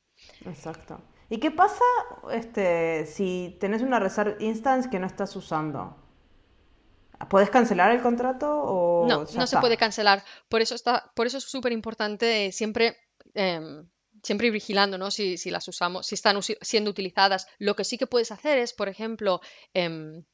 Exacto. 0.45 1.03
¿Y 1.29 1.39
qué 1.39 1.53
pasa 1.53 1.85
este, 2.33 3.07
si 3.07 3.57
tenés 3.61 3.83
una 3.83 4.01
reserve 4.01 4.39
instance 4.41 4.91
que 4.91 4.99
no 4.99 5.07
estás 5.07 5.37
usando? 5.37 6.10
¿Puedes 7.29 7.51
cancelar 7.51 7.93
el 7.93 8.01
contrato 8.01 8.51
o 8.51 9.07
no? 9.07 9.27
No 9.35 9.47
se 9.47 9.59
puede 9.59 9.77
cancelar. 9.77 10.25
Por 10.49 10.63
eso 10.63 10.75
está, 10.75 11.13
por 11.15 11.27
eso 11.27 11.39
es 11.39 11.45
súper 11.45 11.73
importante 11.73 12.51
siempre 12.53 12.97
em, 13.35 13.87
siempre 14.23 14.49
ir 14.49 14.53
vigilando, 14.53 14.99
¿no? 14.99 15.11
Si, 15.11 15.37
si 15.37 15.51
las 15.51 15.67
usamos, 15.69 16.07
si 16.07 16.15
están 16.15 16.41
siendo 16.43 16.91
utilizadas. 16.91 17.47
Lo 17.59 17.75
que 17.77 17.85
sí 17.85 17.99
que 17.99 18.07
puedes 18.07 18.33
hacer 18.33 18.59
es, 18.59 18.73
por 18.73 18.89
ejemplo, 18.89 19.41
em, 19.75 20.25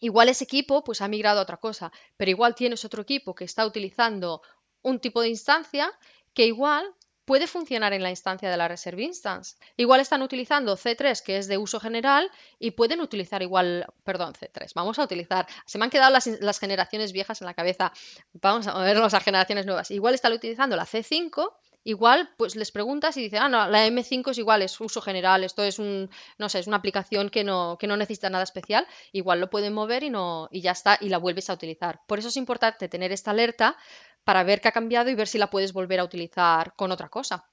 igual 0.00 0.28
ese 0.28 0.44
equipo 0.44 0.84
pues 0.84 1.00
ha 1.00 1.08
migrado 1.08 1.40
a 1.40 1.42
otra 1.42 1.56
cosa, 1.58 1.92
pero 2.16 2.30
igual 2.30 2.54
tienes 2.54 2.84
otro 2.84 3.02
equipo 3.02 3.34
que 3.34 3.44
está 3.44 3.66
utilizando 3.66 4.42
un 4.82 5.00
tipo 5.00 5.20
de 5.20 5.28
instancia 5.28 5.92
que 6.34 6.46
igual 6.46 6.84
puede 7.26 7.46
funcionar 7.46 7.92
en 7.92 8.02
la 8.02 8.10
instancia 8.10 8.48
de 8.48 8.56
la 8.56 8.68
Reserve 8.68 9.02
Instance. 9.02 9.56
Igual 9.76 10.00
están 10.00 10.22
utilizando 10.22 10.76
C3, 10.76 11.22
que 11.22 11.36
es 11.36 11.48
de 11.48 11.58
uso 11.58 11.78
general, 11.80 12.30
y 12.58 12.70
pueden 12.70 13.00
utilizar 13.02 13.42
igual, 13.42 13.84
perdón, 14.04 14.32
C3. 14.32 14.72
Vamos 14.74 14.98
a 14.98 15.04
utilizar, 15.04 15.46
se 15.66 15.76
me 15.76 15.84
han 15.84 15.90
quedado 15.90 16.12
las, 16.12 16.58
generaciones 16.58 17.12
viejas 17.12 17.42
en 17.42 17.46
la 17.46 17.54
cabeza. 17.54 17.92
Vamos 18.32 18.66
a 18.66 18.78
ver 18.78 18.96
las 18.96 19.22
generaciones 19.22 19.66
nuevas. 19.66 19.90
Igual 19.90 20.14
están 20.14 20.32
utilizando 20.32 20.76
la 20.76 20.86
C5 20.86 21.52
igual 21.86 22.28
pues 22.36 22.56
les 22.56 22.72
preguntas 22.72 23.16
y 23.16 23.22
dicen, 23.22 23.38
ah, 23.42 23.48
no, 23.48 23.68
la 23.68 23.86
M5 23.86 24.32
es 24.32 24.38
igual, 24.38 24.62
es 24.62 24.80
uso 24.80 25.00
general, 25.00 25.44
esto 25.44 25.62
es 25.62 25.78
un, 25.78 26.10
no 26.36 26.48
sé, 26.48 26.58
es 26.58 26.66
una 26.66 26.78
aplicación 26.78 27.30
que 27.30 27.44
no, 27.44 27.76
que 27.78 27.86
no 27.86 27.96
necesita 27.96 28.28
nada 28.28 28.42
especial, 28.42 28.84
igual 29.12 29.38
lo 29.38 29.50
pueden 29.50 29.72
mover 29.72 30.02
y 30.02 30.10
no, 30.10 30.48
y 30.50 30.62
ya 30.62 30.72
está, 30.72 30.98
y 31.00 31.10
la 31.10 31.18
vuelves 31.18 31.48
a 31.48 31.52
utilizar. 31.54 32.00
Por 32.08 32.18
eso 32.18 32.26
es 32.26 32.36
importante 32.36 32.88
tener 32.88 33.12
esta 33.12 33.30
alerta 33.30 33.76
para 34.26 34.42
ver 34.42 34.60
qué 34.60 34.68
ha 34.68 34.72
cambiado 34.72 35.08
y 35.08 35.14
ver 35.14 35.28
si 35.28 35.38
la 35.38 35.50
puedes 35.50 35.72
volver 35.72 36.00
a 36.00 36.04
utilizar 36.04 36.74
con 36.74 36.90
otra 36.90 37.08
cosa. 37.08 37.48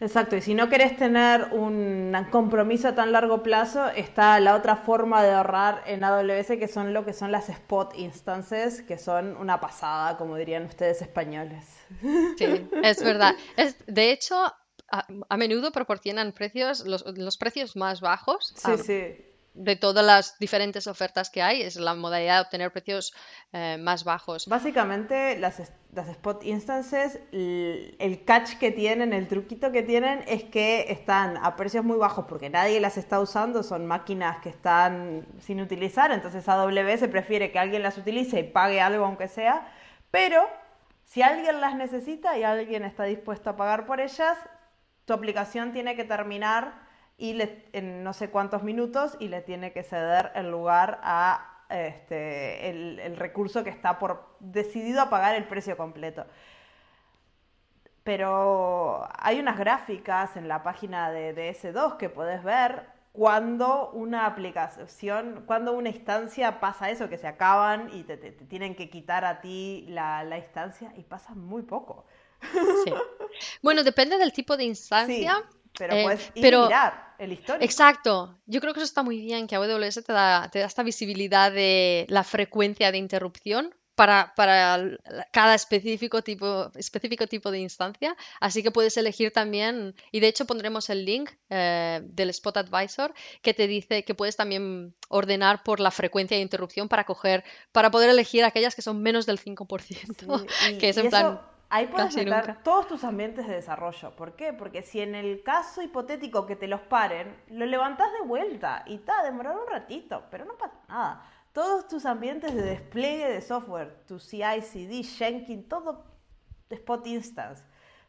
Exacto, 0.00 0.36
y 0.36 0.40
si 0.40 0.54
no 0.54 0.70
querés 0.70 0.96
tener 0.96 1.52
un 1.52 2.16
compromiso 2.30 2.88
a 2.88 2.94
tan 2.94 3.12
largo 3.12 3.42
plazo, 3.42 3.88
está 3.90 4.40
la 4.40 4.54
otra 4.54 4.76
forma 4.76 5.22
de 5.22 5.32
ahorrar 5.32 5.82
en 5.86 6.02
AWS, 6.02 6.56
que 6.58 6.66
son 6.66 6.94
lo 6.94 7.04
que 7.04 7.12
son 7.12 7.30
las 7.30 7.50
spot 7.50 7.94
instances, 7.98 8.80
que 8.80 8.96
son 8.96 9.36
una 9.36 9.60
pasada, 9.60 10.16
como 10.16 10.36
dirían 10.36 10.64
ustedes 10.64 11.02
españoles. 11.02 11.66
Sí, 12.38 12.68
es 12.82 13.02
verdad. 13.02 13.34
Es, 13.56 13.76
de 13.86 14.12
hecho, 14.12 14.36
a, 14.90 15.36
menudo 15.36 15.72
proporcionan 15.72 16.32
precios, 16.32 16.86
los, 16.86 17.04
los, 17.18 17.36
precios 17.36 17.76
más 17.76 18.00
bajos. 18.00 18.54
Sí, 18.56 18.78
sí 18.78 19.27
de 19.58 19.74
todas 19.74 20.06
las 20.06 20.38
diferentes 20.38 20.86
ofertas 20.86 21.30
que 21.30 21.42
hay, 21.42 21.62
es 21.62 21.76
la 21.76 21.94
modalidad 21.94 22.36
de 22.36 22.40
obtener 22.42 22.72
precios 22.72 23.12
eh, 23.52 23.76
más 23.78 24.04
bajos. 24.04 24.46
Básicamente, 24.46 25.36
las, 25.38 25.60
las 25.92 26.08
spot 26.08 26.44
instances, 26.44 27.18
el, 27.32 28.22
catch 28.24 28.54
que 28.58 28.70
tienen, 28.70 29.12
el 29.12 29.26
truquito 29.26 29.72
que 29.72 29.82
tienen 29.82 30.24
es 30.28 30.44
que 30.44 30.86
están 30.92 31.36
a 31.38 31.56
precios 31.56 31.84
muy 31.84 31.96
bajos 31.96 32.26
porque 32.28 32.48
nadie 32.48 32.78
las 32.78 32.96
está 32.96 33.18
usando, 33.18 33.64
son 33.64 33.84
máquinas 33.84 34.38
que 34.42 34.48
están 34.48 35.26
sin 35.40 35.60
utilizar, 35.60 36.12
entonces 36.12 36.48
AWS 36.48 37.08
prefiere 37.10 37.50
que 37.50 37.58
alguien 37.58 37.82
las 37.82 37.98
utilice 37.98 38.40
y 38.40 38.44
pague 38.44 38.80
algo 38.80 39.06
aunque 39.06 39.26
sea, 39.26 39.72
pero 40.12 40.48
si 41.04 41.22
alguien 41.22 41.60
las 41.60 41.74
necesita 41.74 42.38
y 42.38 42.44
alguien 42.44 42.84
está 42.84 43.04
dispuesto 43.04 43.50
a 43.50 43.56
pagar 43.56 43.86
por 43.86 44.00
ellas, 44.00 44.38
tu 45.04 45.14
aplicación 45.14 45.72
tiene 45.72 45.96
que 45.96 46.04
terminar 46.04 46.87
y 47.18 47.36
en 47.72 48.04
no 48.04 48.12
sé 48.12 48.30
cuántos 48.30 48.62
minutos 48.62 49.16
y 49.18 49.26
le 49.26 49.42
tiene 49.42 49.72
que 49.72 49.82
ceder 49.82 50.30
el 50.36 50.50
lugar 50.50 51.00
a 51.02 51.64
este, 51.68 52.70
el, 52.70 53.16
recurso 53.16 53.64
que 53.64 53.70
está 53.70 53.98
por 53.98 54.36
decidido 54.38 55.02
a 55.02 55.10
pagar 55.10 55.34
el 55.34 55.44
precio 55.44 55.76
completo. 55.76 56.24
Pero 58.04 59.06
hay 59.18 59.40
unas 59.40 59.58
gráficas 59.58 60.36
en 60.36 60.48
la 60.48 60.62
página 60.62 61.10
de, 61.10 61.34
DS2 61.34 61.96
que 61.98 62.08
puedes 62.08 62.42
ver 62.42 62.86
cuando 63.12 63.90
una 63.90 64.24
aplicación, 64.24 65.42
cuando 65.44 65.72
una 65.72 65.88
instancia 65.88 66.60
pasa 66.60 66.88
eso, 66.88 67.08
que 67.08 67.18
se 67.18 67.26
acaban 67.26 67.90
y 67.92 68.04
te, 68.04 68.16
tienen 68.16 68.76
que 68.76 68.88
quitar 68.88 69.24
a 69.24 69.40
ti 69.40 69.86
la, 69.88 70.24
instancia 70.38 70.92
y 70.96 71.02
pasa 71.02 71.34
muy 71.34 71.62
poco. 71.62 72.06
Bueno, 73.62 73.84
depende 73.84 74.16
del 74.16 74.32
tipo 74.32 74.56
de 74.56 74.64
instancia. 74.64 75.44
Pero 75.78 75.94
eh, 75.94 76.02
puedes 76.02 76.32
ir 76.34 76.44
mirar 76.44 77.14
el 77.18 77.32
histórico. 77.32 77.64
Exacto. 77.64 78.38
Yo 78.46 78.60
creo 78.60 78.74
que 78.74 78.80
eso 78.80 78.86
está 78.86 79.02
muy 79.02 79.20
bien, 79.20 79.46
que 79.46 79.56
AWS 79.56 80.04
te 80.04 80.12
da, 80.12 80.50
te 80.50 80.58
da 80.58 80.66
esta 80.66 80.82
visibilidad 80.82 81.52
de 81.52 82.06
la 82.08 82.24
frecuencia 82.24 82.92
de 82.92 82.98
interrupción 82.98 83.74
para, 83.98 84.32
para, 84.36 84.96
cada 85.32 85.56
específico 85.56 86.22
tipo, 86.22 86.70
específico 86.76 87.26
tipo 87.26 87.50
de 87.50 87.58
instancia. 87.58 88.16
Así 88.38 88.62
que 88.62 88.70
puedes 88.70 88.96
elegir 88.96 89.32
también, 89.32 89.96
y 90.12 90.20
de 90.20 90.28
hecho 90.28 90.46
pondremos 90.46 90.88
el 90.88 91.04
link 91.04 91.30
eh, 91.50 92.00
del 92.04 92.30
Spot 92.30 92.58
Advisor 92.58 93.12
que 93.42 93.54
te 93.54 93.66
dice 93.66 94.04
que 94.04 94.14
puedes 94.14 94.36
también 94.36 94.94
ordenar 95.08 95.64
por 95.64 95.80
la 95.80 95.90
frecuencia 95.90 96.36
de 96.36 96.44
interrupción 96.44 96.88
para 96.88 97.04
coger, 97.04 97.42
para 97.72 97.90
poder 97.90 98.08
elegir 98.10 98.44
aquellas 98.44 98.76
que 98.76 98.82
son 98.82 99.02
menos 99.02 99.26
del 99.26 99.40
5%, 99.40 100.46
que 100.78 100.88
es 100.90 100.96
en 100.96 101.10
plan 101.10 101.40
Ahí 101.70 101.86
puedes 101.86 102.16
meter 102.16 102.62
todos 102.62 102.86
tus 102.86 103.04
ambientes 103.04 103.46
de 103.46 103.54
desarrollo. 103.54 104.16
¿Por 104.16 104.36
qué? 104.36 104.54
Porque 104.54 104.82
si 104.82 105.00
en 105.00 105.14
el 105.14 105.42
caso 105.42 105.82
hipotético 105.82 106.46
que 106.46 106.56
te 106.56 106.66
los 106.66 106.80
paren, 106.80 107.36
lo 107.48 107.66
levantás 107.66 108.10
de 108.12 108.26
vuelta 108.26 108.84
y 108.86 108.96
está, 108.96 109.22
demorar 109.22 109.54
un 109.56 109.66
ratito, 109.66 110.24
pero 110.30 110.46
no 110.46 110.56
pasa 110.56 110.80
nada. 110.88 111.30
Todos 111.52 111.86
tus 111.88 112.06
ambientes 112.06 112.54
de 112.54 112.62
despliegue 112.62 113.28
de 113.28 113.42
software, 113.42 114.02
tu 114.06 114.18
CI, 114.18 114.62
CD, 114.62 115.02
Jenkins, 115.02 115.68
todo 115.68 116.04
Spot 116.70 117.06
Instance. 117.06 117.62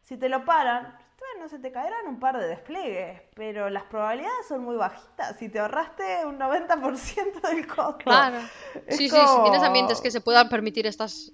Si 0.04 0.16
te 0.16 0.30
lo 0.30 0.46
paran, 0.46 0.98
bueno, 1.18 1.50
se 1.50 1.60
te 1.60 1.72
caerán 1.72 2.08
un 2.08 2.20
par 2.20 2.38
de 2.40 2.48
despliegues, 2.48 3.22
pero 3.36 3.70
las 3.70 3.84
probabilidades 3.84 4.48
son 4.48 4.64
muy 4.64 4.78
bajitas. 4.78 5.38
Si 5.38 5.50
te 5.50 5.60
ahorraste 5.60 6.26
un 6.26 6.40
90% 6.40 7.42
del 7.42 7.68
costo. 7.68 7.98
Claro. 8.06 8.40
sí, 8.88 9.10
sí, 9.10 9.18
si 9.18 9.42
tienes 9.44 9.64
ambientes 9.64 10.00
que 10.00 10.12
se 10.12 10.22
puedan 10.22 10.48
permitir 10.48 10.88
estas 10.88 11.34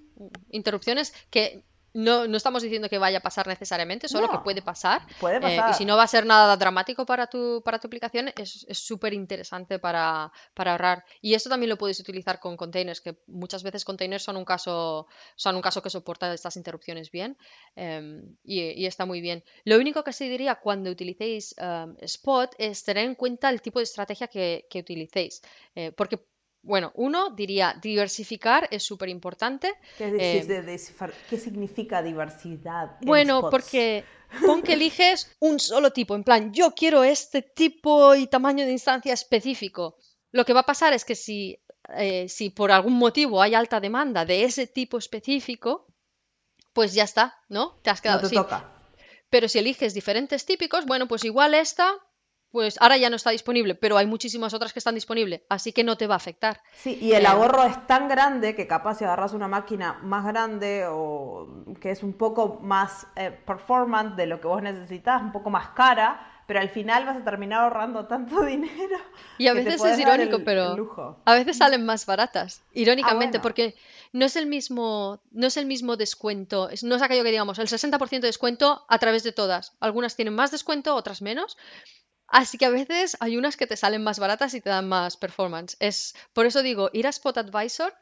interrupciones, 0.50 1.12
que 1.30 1.64
no, 1.96 2.28
no 2.28 2.36
estamos 2.36 2.62
diciendo 2.62 2.90
que 2.90 2.98
vaya 2.98 3.18
a 3.18 3.20
pasar 3.22 3.46
necesariamente, 3.46 4.06
solo 4.06 4.28
que 4.28 4.36
puede 4.38 4.60
pasar. 4.60 5.00
Puede 5.18 5.38
eh, 5.38 5.40
pasar. 5.40 5.70
y 5.70 5.74
si 5.74 5.86
no 5.86 5.96
va 5.96 6.02
a 6.02 6.06
ser 6.06 6.26
nada 6.26 6.54
dramático 6.58 7.06
para 7.06 7.26
tu, 7.26 7.62
para 7.64 7.78
tu 7.78 7.86
aplicación, 7.86 8.30
es 8.36 8.66
súper 8.72 9.14
interesante 9.14 9.78
para, 9.78 10.30
ahorrar. 10.54 11.06
Y 11.22 11.32
esto 11.32 11.48
también 11.48 11.70
lo 11.70 11.78
puedes 11.78 11.98
utilizar 11.98 12.38
con 12.38 12.58
containers, 12.58 13.00
que 13.00 13.16
muchas 13.26 13.62
veces 13.62 13.86
containers 13.86 14.22
son 14.22 14.36
un 14.36 14.44
caso, 14.44 15.06
son 15.36 15.56
un 15.56 15.62
caso 15.62 15.80
que 15.80 15.88
soporta 15.88 16.32
estas 16.34 16.56
interrupciones 16.58 17.10
bien 17.10 17.38
em, 17.76 18.36
y, 18.44 18.84
está 18.84 19.06
muy 19.06 19.22
bien. 19.22 19.42
Lo 19.64 19.78
único 19.78 20.04
que 20.04 20.12
se 20.12 20.28
diría 20.28 20.56
cuando 20.56 20.90
utilicéis 20.90 21.54
em, 21.56 21.96
Spot 22.00 22.54
es 22.58 22.84
tener 22.84 23.06
en 23.06 23.14
cuenta 23.14 23.48
el 23.48 23.62
tipo 23.62 23.78
de 23.78 23.84
estrategia 23.84 24.28
que, 24.28 24.66
que 24.68 24.80
utilicéis. 24.80 25.40
Eh, 25.74 25.92
porque 25.92 26.20
bueno, 26.66 26.90
uno 26.96 27.30
diría 27.30 27.78
diversificar 27.80 28.66
es 28.72 28.82
súper 28.82 29.08
importante. 29.08 29.72
Eh, 30.00 30.44
¿Qué, 31.30 31.38
significa 31.38 32.02
diversidad? 32.02 32.96
bueno, 33.02 33.48
porque 33.50 34.04
pon 34.44 34.62
que 34.62 34.72
eliges 34.72 35.30
un 35.38 35.60
solo 35.60 35.92
tipo, 35.92 36.16
en 36.16 36.24
plan, 36.24 36.52
yo 36.52 36.72
quiero 36.72 37.04
este 37.04 37.42
tipo 37.42 38.14
y 38.16 38.26
tamaño 38.26 38.66
de 38.66 38.72
instancia 38.72 39.14
específico. 39.14 39.96
Lo 40.32 40.44
que 40.44 40.52
va 40.52 40.60
a 40.60 40.66
pasar 40.66 40.92
es 40.92 41.04
que 41.04 41.14
si, 41.14 41.58
eh, 41.96 42.28
si 42.28 42.50
por 42.50 42.72
algún 42.72 42.94
motivo 42.94 43.40
hay 43.40 43.54
alta 43.54 43.78
demanda 43.78 44.24
de 44.24 44.42
ese 44.42 44.66
tipo 44.66 44.98
específico, 44.98 45.86
pues 46.72 46.94
ya 46.94 47.04
está, 47.04 47.38
¿no? 47.48 47.78
Te 47.82 47.90
has 47.90 48.00
quedado 48.00 48.22
no 48.22 48.28
te 48.28 48.34
toca. 48.34 48.72
Pero 49.30 49.48
si 49.48 49.60
eliges 49.60 49.94
diferentes 49.94 50.44
típicos, 50.44 50.84
bueno, 50.84 51.06
pues 51.06 51.24
igual 51.24 51.54
esta 51.54 51.94
pues 52.56 52.78
ahora 52.80 52.96
ya 52.96 53.10
no 53.10 53.16
está 53.16 53.32
disponible, 53.32 53.74
pero 53.74 53.98
hay 53.98 54.06
muchísimas 54.06 54.54
otras 54.54 54.72
que 54.72 54.78
están 54.78 54.94
disponibles, 54.94 55.42
así 55.50 55.72
que 55.74 55.84
no 55.84 55.98
te 55.98 56.06
va 56.06 56.14
a 56.14 56.16
afectar. 56.16 56.62
Sí, 56.72 56.98
y 57.02 57.12
el 57.12 57.24
eh, 57.24 57.26
ahorro 57.26 57.64
es 57.64 57.86
tan 57.86 58.08
grande 58.08 58.54
que 58.54 58.66
capaz 58.66 58.94
si 58.94 59.04
agarras 59.04 59.34
una 59.34 59.46
máquina 59.46 59.98
más 60.02 60.24
grande 60.24 60.86
o 60.88 61.46
que 61.82 61.90
es 61.90 62.02
un 62.02 62.14
poco 62.14 62.58
más 62.62 63.08
eh, 63.14 63.30
performant 63.30 64.16
de 64.16 64.24
lo 64.24 64.40
que 64.40 64.48
vos 64.48 64.62
necesitas, 64.62 65.20
un 65.20 65.32
poco 65.32 65.50
más 65.50 65.68
cara, 65.76 66.32
pero 66.46 66.60
al 66.60 66.70
final 66.70 67.04
vas 67.04 67.18
a 67.18 67.24
terminar 67.24 67.60
ahorrando 67.60 68.06
tanto 68.06 68.42
dinero. 68.46 68.96
Y 69.36 69.48
a 69.48 69.52
veces 69.52 69.84
es 69.84 69.98
irónico, 69.98 70.38
pero 70.42 71.20
a 71.26 71.34
veces 71.34 71.58
salen 71.58 71.84
más 71.84 72.06
baratas, 72.06 72.62
irónicamente, 72.72 73.36
ah, 73.36 73.42
porque 73.42 73.74
no 74.14 74.24
es 74.24 74.34
el 74.36 74.46
mismo, 74.46 75.20
no 75.30 75.48
es 75.48 75.58
el 75.58 75.66
mismo 75.66 75.98
descuento, 75.98 76.70
no 76.84 76.94
es 76.94 77.02
aquello 77.02 77.22
que 77.22 77.32
digamos, 77.32 77.58
el 77.58 77.68
60% 77.68 78.08
de 78.08 78.28
descuento 78.28 78.86
a 78.88 78.98
través 78.98 79.24
de 79.24 79.32
todas. 79.32 79.74
Algunas 79.78 80.16
tienen 80.16 80.34
más 80.34 80.50
descuento, 80.50 80.94
otras 80.94 81.20
menos, 81.20 81.58
Así 82.28 82.56
que 82.58 82.66
a 82.66 82.70
veces 82.70 83.16
hay 83.20 83.36
unas 83.36 83.56
que 83.56 83.66
te 83.66 83.76
salen 83.76 84.02
más 84.04 84.18
baratas 84.20 84.54
y 84.54 84.60
te 84.60 84.70
dan 84.70 84.88
más 84.88 85.16
performance. 85.16 85.76
Es 85.80 86.14
por 86.32 86.46
eso 86.46 86.62
digo, 86.62 86.90
ir 86.92 87.06
a 87.06 87.10
Spot 87.10 87.36
Advisor 87.38 87.92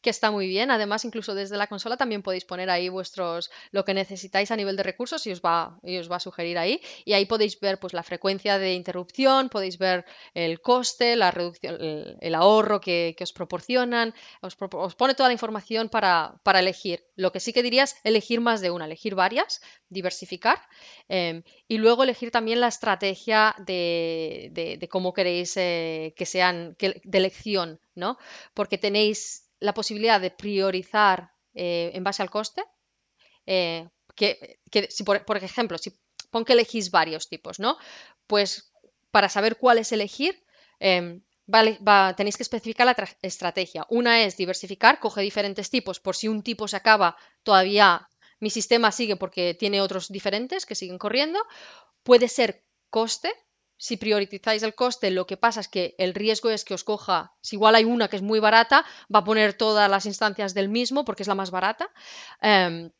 que 0.00 0.10
está 0.10 0.30
muy 0.30 0.46
bien. 0.46 0.70
Además, 0.70 1.04
incluso 1.04 1.34
desde 1.34 1.56
la 1.56 1.66
consola 1.66 1.96
también 1.96 2.22
podéis 2.22 2.44
poner 2.44 2.70
ahí 2.70 2.88
vuestros 2.88 3.50
lo 3.70 3.84
que 3.84 3.94
necesitáis 3.94 4.50
a 4.50 4.56
nivel 4.56 4.76
de 4.76 4.82
recursos 4.82 5.26
y 5.26 5.32
os 5.32 5.40
va, 5.40 5.78
os 5.82 6.10
va 6.10 6.16
a 6.16 6.20
sugerir 6.20 6.58
ahí. 6.58 6.80
Y 7.04 7.12
ahí 7.12 7.26
podéis 7.26 7.58
ver 7.60 7.78
pues 7.78 7.92
la 7.92 8.02
frecuencia 8.02 8.58
de 8.58 8.74
interrupción, 8.74 9.48
podéis 9.48 9.78
ver 9.78 10.04
el 10.34 10.60
coste, 10.60 11.16
la 11.16 11.30
reducción, 11.30 11.76
el, 12.20 12.34
ahorro 12.34 12.80
que, 12.80 13.16
os 13.20 13.32
proporcionan. 13.32 14.14
Os, 14.40 14.56
pone 14.56 15.14
toda 15.14 15.28
la 15.28 15.34
información 15.34 15.88
para, 15.88 16.40
para, 16.42 16.60
elegir. 16.60 17.04
Lo 17.16 17.32
que 17.32 17.40
sí 17.40 17.52
que 17.52 17.62
diría 17.62 17.84
es 17.84 17.96
elegir 18.04 18.40
más 18.40 18.60
de 18.60 18.70
una, 18.70 18.86
elegir 18.86 19.14
varias, 19.14 19.60
diversificar. 19.88 20.58
Em, 21.08 21.42
y 21.68 21.78
luego 21.78 22.02
elegir 22.02 22.30
también 22.30 22.60
la 22.60 22.68
estrategia 22.68 23.54
de, 23.58 24.50
de, 24.52 24.88
cómo 24.88 25.12
queréis 25.12 25.56
eh, 25.56 26.14
que 26.16 26.26
sean, 26.26 26.74
que, 26.78 27.00
de 27.04 27.18
elección, 27.18 27.80
¿no? 27.94 28.16
Porque 28.54 28.78
tenéis 28.78 29.49
la 29.60 29.74
posibilidad 29.74 30.20
de 30.20 30.30
priorizar 30.30 31.32
eh, 31.54 31.92
en 31.94 32.02
base 32.04 32.22
al 32.22 32.30
coste. 32.30 32.64
Eh, 33.46 33.88
que, 34.14 34.58
si 34.90 35.04
por, 35.04 35.36
ejemplo, 35.36 35.78
si 35.78 35.92
pon 36.30 36.44
que 36.44 36.52
elegís 36.52 36.90
varios 36.90 37.28
tipos, 37.28 37.58
¿no? 37.58 37.78
Pues 38.26 38.72
para 39.10 39.28
saber 39.28 39.56
cuál 39.56 39.78
es 39.78 39.92
elegir, 39.92 40.44
em, 40.78 41.22
tenéis 42.16 42.36
que 42.36 42.42
especificar 42.42 42.86
la 42.86 42.96
estrategia. 43.22 43.86
Una 43.88 44.22
es 44.22 44.36
diversificar, 44.36 45.00
coge 45.00 45.22
diferentes 45.22 45.70
tipos, 45.70 46.00
por 46.00 46.14
si 46.14 46.28
un 46.28 46.42
tipo 46.42 46.68
se 46.68 46.76
acaba, 46.76 47.16
todavía 47.42 48.08
mi 48.38 48.50
sistema 48.50 48.92
sigue 48.92 49.16
porque 49.16 49.54
tiene 49.54 49.80
otros 49.80 50.08
diferentes 50.08 50.66
que 50.66 50.74
siguen 50.74 50.98
corriendo. 50.98 51.40
Puede 52.02 52.28
ser 52.28 52.64
coste, 52.88 53.32
si 53.80 53.96
priorizáis 53.96 54.62
el 54.62 54.74
coste, 54.74 55.10
lo 55.10 55.26
que 55.26 55.38
pasa 55.38 55.60
es 55.60 55.68
que 55.68 55.94
el 55.96 56.12
riesgo 56.12 56.50
es 56.50 56.66
que 56.66 56.74
os 56.74 56.84
coja, 56.84 57.32
si 57.40 57.56
igual 57.56 57.74
hay 57.74 57.84
una 57.86 58.08
que 58.08 58.16
es 58.16 58.22
muy 58.22 58.38
barata, 58.38 58.84
va 59.12 59.20
a 59.20 59.24
poner 59.24 59.54
todas 59.54 59.90
las 59.90 60.04
instancias 60.04 60.52
del 60.52 60.68
mismo 60.68 61.06
porque 61.06 61.22
es 61.22 61.28
la 61.28 61.34
más 61.34 61.50
barata. 61.50 61.88
Em, 62.42 62.90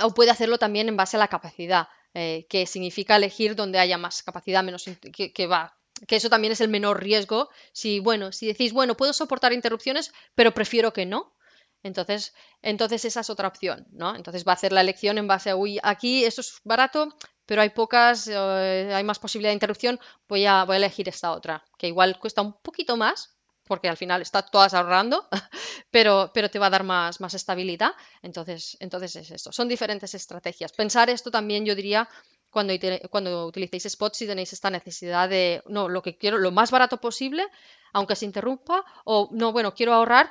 o 0.00 0.14
puede 0.14 0.30
hacerlo 0.30 0.58
también 0.58 0.88
en 0.88 0.96
base 0.96 1.16
a 1.16 1.18
la 1.18 1.26
capacidad, 1.26 1.88
eh, 2.14 2.46
que 2.48 2.66
significa 2.66 3.16
elegir 3.16 3.56
donde 3.56 3.80
haya 3.80 3.98
más 3.98 4.22
capacidad, 4.22 4.62
menos 4.62 4.84
que, 4.84 5.46
va. 5.48 5.76
Que 6.06 6.14
eso 6.14 6.30
también 6.30 6.52
es 6.52 6.60
el 6.60 6.68
menor 6.68 7.02
riesgo. 7.02 7.50
Si, 7.72 7.98
bueno, 7.98 8.30
si 8.30 8.46
decís, 8.46 8.72
bueno, 8.72 8.96
puedo 8.96 9.12
soportar 9.12 9.52
interrupciones, 9.52 10.12
pero 10.36 10.54
prefiero 10.54 10.92
que 10.92 11.04
no, 11.04 11.34
entonces, 11.82 12.34
entonces 12.62 13.04
esa 13.04 13.20
es 13.20 13.30
otra 13.30 13.48
opción, 13.48 13.86
¿no? 13.92 14.14
Entonces 14.14 14.44
va 14.46 14.52
a 14.52 14.54
hacer 14.54 14.72
la 14.72 14.80
elección 14.80 15.18
en 15.18 15.26
base 15.26 15.50
a, 15.50 15.56
uy, 15.56 15.78
aquí 15.82 16.24
esto 16.24 16.40
es 16.40 16.60
barato, 16.64 17.16
pero 17.46 17.62
hay 17.62 17.70
pocas, 17.70 18.28
eh, 18.28 18.92
hay 18.94 19.04
más 19.04 19.18
posibilidad 19.18 19.50
de 19.50 19.54
interrupción, 19.54 19.98
voy 20.28 20.46
a, 20.46 20.64
voy 20.64 20.74
a 20.74 20.76
elegir 20.78 21.08
esta 21.08 21.32
otra, 21.32 21.64
que 21.78 21.88
igual 21.88 22.18
cuesta 22.18 22.42
un 22.42 22.54
poquito 22.62 22.96
más, 22.96 23.36
porque 23.64 23.88
al 23.88 23.96
final 23.96 24.22
está 24.22 24.42
todas 24.42 24.74
ahorrando, 24.74 25.28
pero, 25.90 26.30
pero 26.34 26.50
te 26.50 26.58
va 26.58 26.66
a 26.66 26.70
dar 26.70 26.84
más, 26.84 27.20
más 27.20 27.34
estabilidad. 27.34 27.92
Entonces, 28.20 28.76
entonces 28.80 29.16
es 29.16 29.30
esto. 29.30 29.52
Son 29.52 29.68
diferentes 29.68 30.14
estrategias. 30.14 30.72
Pensar 30.72 31.08
esto 31.10 31.30
también, 31.30 31.64
yo 31.64 31.74
diría, 31.74 32.08
cuando, 32.50 32.74
cuando 33.10 33.46
utilicéis 33.46 33.84
spots, 33.84 34.18
si 34.18 34.26
tenéis 34.26 34.52
esta 34.52 34.68
necesidad 34.68 35.28
de, 35.28 35.62
no, 35.66 35.88
lo 35.88 36.02
que 36.02 36.18
quiero, 36.18 36.38
lo 36.38 36.50
más 36.50 36.70
barato 36.70 36.98
posible, 36.98 37.46
aunque 37.94 38.14
se 38.14 38.26
interrumpa, 38.26 38.84
o 39.04 39.30
no, 39.32 39.52
bueno, 39.52 39.74
quiero 39.74 39.94
ahorrar, 39.94 40.30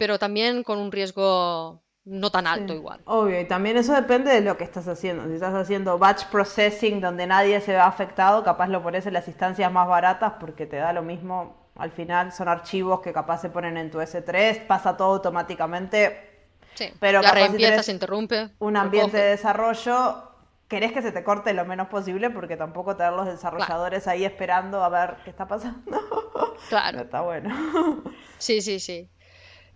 pero 0.00 0.18
también 0.18 0.62
con 0.62 0.78
un 0.78 0.90
riesgo 0.90 1.82
no 2.06 2.30
tan 2.30 2.46
alto 2.46 2.72
igual. 2.72 3.02
Obvio, 3.04 3.38
y 3.38 3.44
también 3.44 3.76
eso 3.76 3.92
depende 3.92 4.32
de 4.32 4.40
lo 4.40 4.56
que 4.56 4.64
estás 4.64 4.88
haciendo. 4.88 5.26
Si 5.26 5.34
estás 5.34 5.54
haciendo 5.54 5.98
batch 5.98 6.24
processing 6.30 7.02
donde 7.02 7.26
nadie 7.26 7.60
se 7.60 7.72
ve 7.72 7.78
afectado, 7.78 8.42
capaz 8.42 8.68
lo 8.68 8.82
pones 8.82 9.04
en 9.04 9.12
las 9.12 9.28
instancias 9.28 9.70
más 9.70 9.86
baratas 9.86 10.32
porque 10.40 10.64
te 10.64 10.76
da 10.76 10.94
lo 10.94 11.02
mismo. 11.02 11.68
Al 11.76 11.90
final 11.90 12.32
son 12.32 12.48
archivos 12.48 13.00
que 13.02 13.12
capaz 13.12 13.42
se 13.42 13.50
ponen 13.50 13.76
en 13.76 13.90
tu 13.90 13.98
S3, 13.98 14.66
pasa 14.66 14.96
todo 14.96 15.16
automáticamente. 15.16 16.48
Sí, 16.72 16.90
pero 16.98 17.20
ya 17.20 17.32
reempieza, 17.32 17.82
se 17.82 17.92
interrumpe. 17.92 18.52
Un 18.58 18.78
ambiente 18.78 19.18
de 19.18 19.28
desarrollo, 19.32 20.30
querés 20.66 20.92
que 20.92 21.02
se 21.02 21.12
te 21.12 21.22
corte 21.22 21.52
lo 21.52 21.66
menos 21.66 21.88
posible 21.88 22.30
porque 22.30 22.56
tampoco 22.56 22.96
tener 22.96 23.12
los 23.12 23.26
desarrolladores 23.26 24.08
ahí 24.08 24.24
esperando 24.24 24.82
a 24.82 24.88
ver 24.88 25.16
qué 25.24 25.30
está 25.30 25.46
pasando. 25.46 25.82
Claro. 26.68 27.00
está 27.00 27.22
bueno. 27.22 28.02
Sí, 28.38 28.60
sí, 28.60 28.78
sí. 28.78 29.10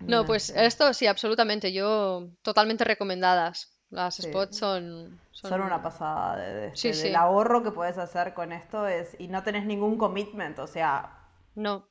No, 0.01 0.25
pues 0.25 0.51
esto 0.51 0.93
sí, 0.93 1.07
absolutamente. 1.07 1.73
Yo 1.73 2.29
totalmente 2.43 2.85
recomendadas. 2.85 3.71
Las 3.91 4.17
spots 4.17 4.59
son, 4.59 5.21
son, 5.31 5.61
una 5.61 5.81
pasada 5.81 6.37
de, 6.37 6.73
del 6.73 7.15
ahorro 7.15 7.63
que 7.63 7.71
puedes 7.71 7.97
hacer 7.97 8.35
con 8.35 8.51
esto 8.51 8.89
es 8.89 9.15
y 9.21 9.29
no 9.29 9.45
tenés 9.45 9.67
ningún 9.67 9.99
commitment, 9.99 10.59
o 10.59 10.67
sea. 10.67 11.17
No. 11.55 11.89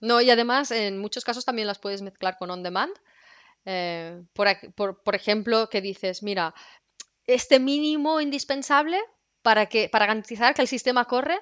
No, 0.00 0.20
y 0.20 0.30
además 0.30 0.72
en 0.72 0.98
muchos 0.98 1.24
casos 1.24 1.44
también 1.44 1.68
las 1.68 1.78
puedes 1.78 2.02
mezclar 2.02 2.38
con 2.38 2.50
on 2.50 2.64
demand. 2.64 2.92
Eh, 3.66 4.22
por, 4.32 4.94
por, 5.04 5.14
ejemplo, 5.14 5.68
que 5.68 5.80
dices, 5.80 6.22
mira, 6.22 6.54
este 7.26 7.60
mínimo 7.60 8.20
indispensable 8.20 8.98
para 9.42 9.66
que 9.66 9.88
para 9.88 10.06
garantizar 10.06 10.54
que 10.54 10.62
el 10.62 10.68
sistema 10.68 11.04
corre 11.04 11.38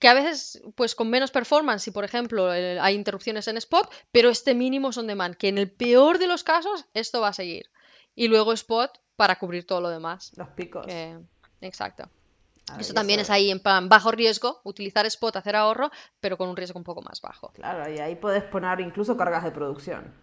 que 0.00 0.08
a 0.08 0.14
veces, 0.14 0.62
pues 0.74 0.94
con 0.94 1.10
menos 1.10 1.30
performance, 1.30 1.82
si 1.82 1.90
por 1.90 2.04
ejemplo 2.04 2.52
eh, 2.52 2.80
hay 2.80 2.94
interrupciones 2.94 3.46
en 3.48 3.58
spot, 3.58 3.92
pero 4.10 4.30
este 4.30 4.54
mínimo 4.54 4.92
son 4.92 5.06
demand, 5.06 5.36
que 5.36 5.48
en 5.48 5.58
el 5.58 5.70
peor 5.70 6.18
de 6.18 6.26
los 6.26 6.42
casos 6.42 6.86
esto 6.94 7.20
va 7.20 7.28
a 7.28 7.32
seguir. 7.34 7.70
Y 8.14 8.28
luego 8.28 8.52
spot 8.54 8.98
para 9.14 9.38
cubrir 9.38 9.66
todo 9.66 9.82
lo 9.82 9.90
demás. 9.90 10.32
Los 10.36 10.48
picos. 10.48 10.86
exacto. 11.60 12.08
eso 12.78 12.94
también 12.94 13.20
es 13.20 13.28
ahí 13.28 13.50
en 13.50 13.60
bajo 13.62 14.10
riesgo, 14.10 14.62
utilizar 14.64 15.04
spot, 15.04 15.36
hacer 15.36 15.54
ahorro, 15.54 15.90
pero 16.18 16.38
con 16.38 16.48
un 16.48 16.56
riesgo 16.56 16.78
un 16.78 16.84
poco 16.84 17.02
más 17.02 17.20
bajo. 17.20 17.52
Claro, 17.52 17.92
y 17.92 17.98
ahí 17.98 18.16
puedes 18.16 18.42
poner 18.44 18.80
incluso 18.80 19.18
cargas 19.18 19.44
de 19.44 19.50
producción. 19.50 20.14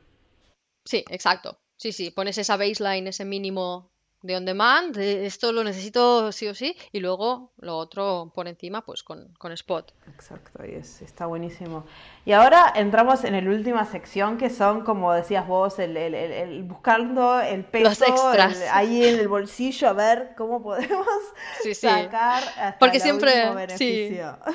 Sí, 0.86 1.06
exacto. 1.10 1.60
Sí, 1.78 1.92
sí, 1.92 2.10
pones 2.10 2.40
esa 2.40 2.58
baseline, 2.58 3.08
ese 3.08 3.26
mínimo 3.26 3.92
de 4.22 4.36
on 4.36 4.46
demand, 4.46 4.98
esto 4.98 5.52
lo 5.52 5.64
necesito 5.64 6.32
sí 6.32 6.48
o 6.48 6.56
sí, 6.56 6.76
y 6.92 7.00
luego 7.00 7.52
lo 7.60 7.78
otro 7.78 8.32
por 8.34 8.48
encima, 8.48 8.84
pues 8.84 9.04
con, 9.04 9.34
con 9.38 9.52
Spot. 9.52 9.94
Exacto, 10.08 10.66
y 10.66 10.76
es, 10.76 11.02
está 11.02 11.28
buenísimo. 11.28 11.86
Y 12.26 12.32
ahora 12.32 12.74
entramos 12.76 13.24
en 13.24 13.34
la 13.34 13.52
última 13.52 13.86
sección 13.86 14.38
que 14.38 14.50
son, 14.50 14.82
como 14.84 15.14
decías 15.14 15.48
vos, 15.48 15.80
el, 15.80 15.96
el, 15.96 16.14
el, 16.14 16.64
buscando 16.64 17.40
el 17.40 17.64
peso 17.64 18.06
ahí 18.72 19.06
en 19.06 19.20
el 19.20 19.28
bolsillo 19.28 19.90
a 19.90 19.94
ver 19.94 20.34
cómo 20.36 20.62
podemos 20.62 21.08
sacar 21.74 22.44
hasta 22.44 22.80
Porque 22.80 23.00
siempre, 23.00 23.54
beneficio. 23.54 24.38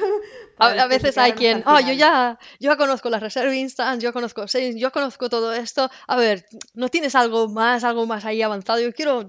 A, 0.59 0.87
veces 0.87 1.19
hay 1.19 1.33
quien, 1.33 1.65
oh, 1.67 1.81
yo 1.81 1.93
ya, 1.93 2.39
yo 2.61 2.77
conozco 2.77 3.11
la 3.11 3.19
Reserve 3.19 3.57
Instant, 3.57 4.01
yo 4.01 4.13
conozco 4.13 4.45
yo 4.47 4.93
conozco 4.93 5.29
todo 5.29 5.53
esto. 5.53 5.91
A 6.07 6.17
ver, 6.17 6.47
¿no 6.75 6.89
tienes 6.89 7.15
algo 7.15 7.49
más, 7.49 7.83
algo 7.83 8.07
más 8.07 8.25
ahí 8.25 8.43
avanzado? 8.43 8.79
Yo 8.81 8.93
quiero 8.93 9.27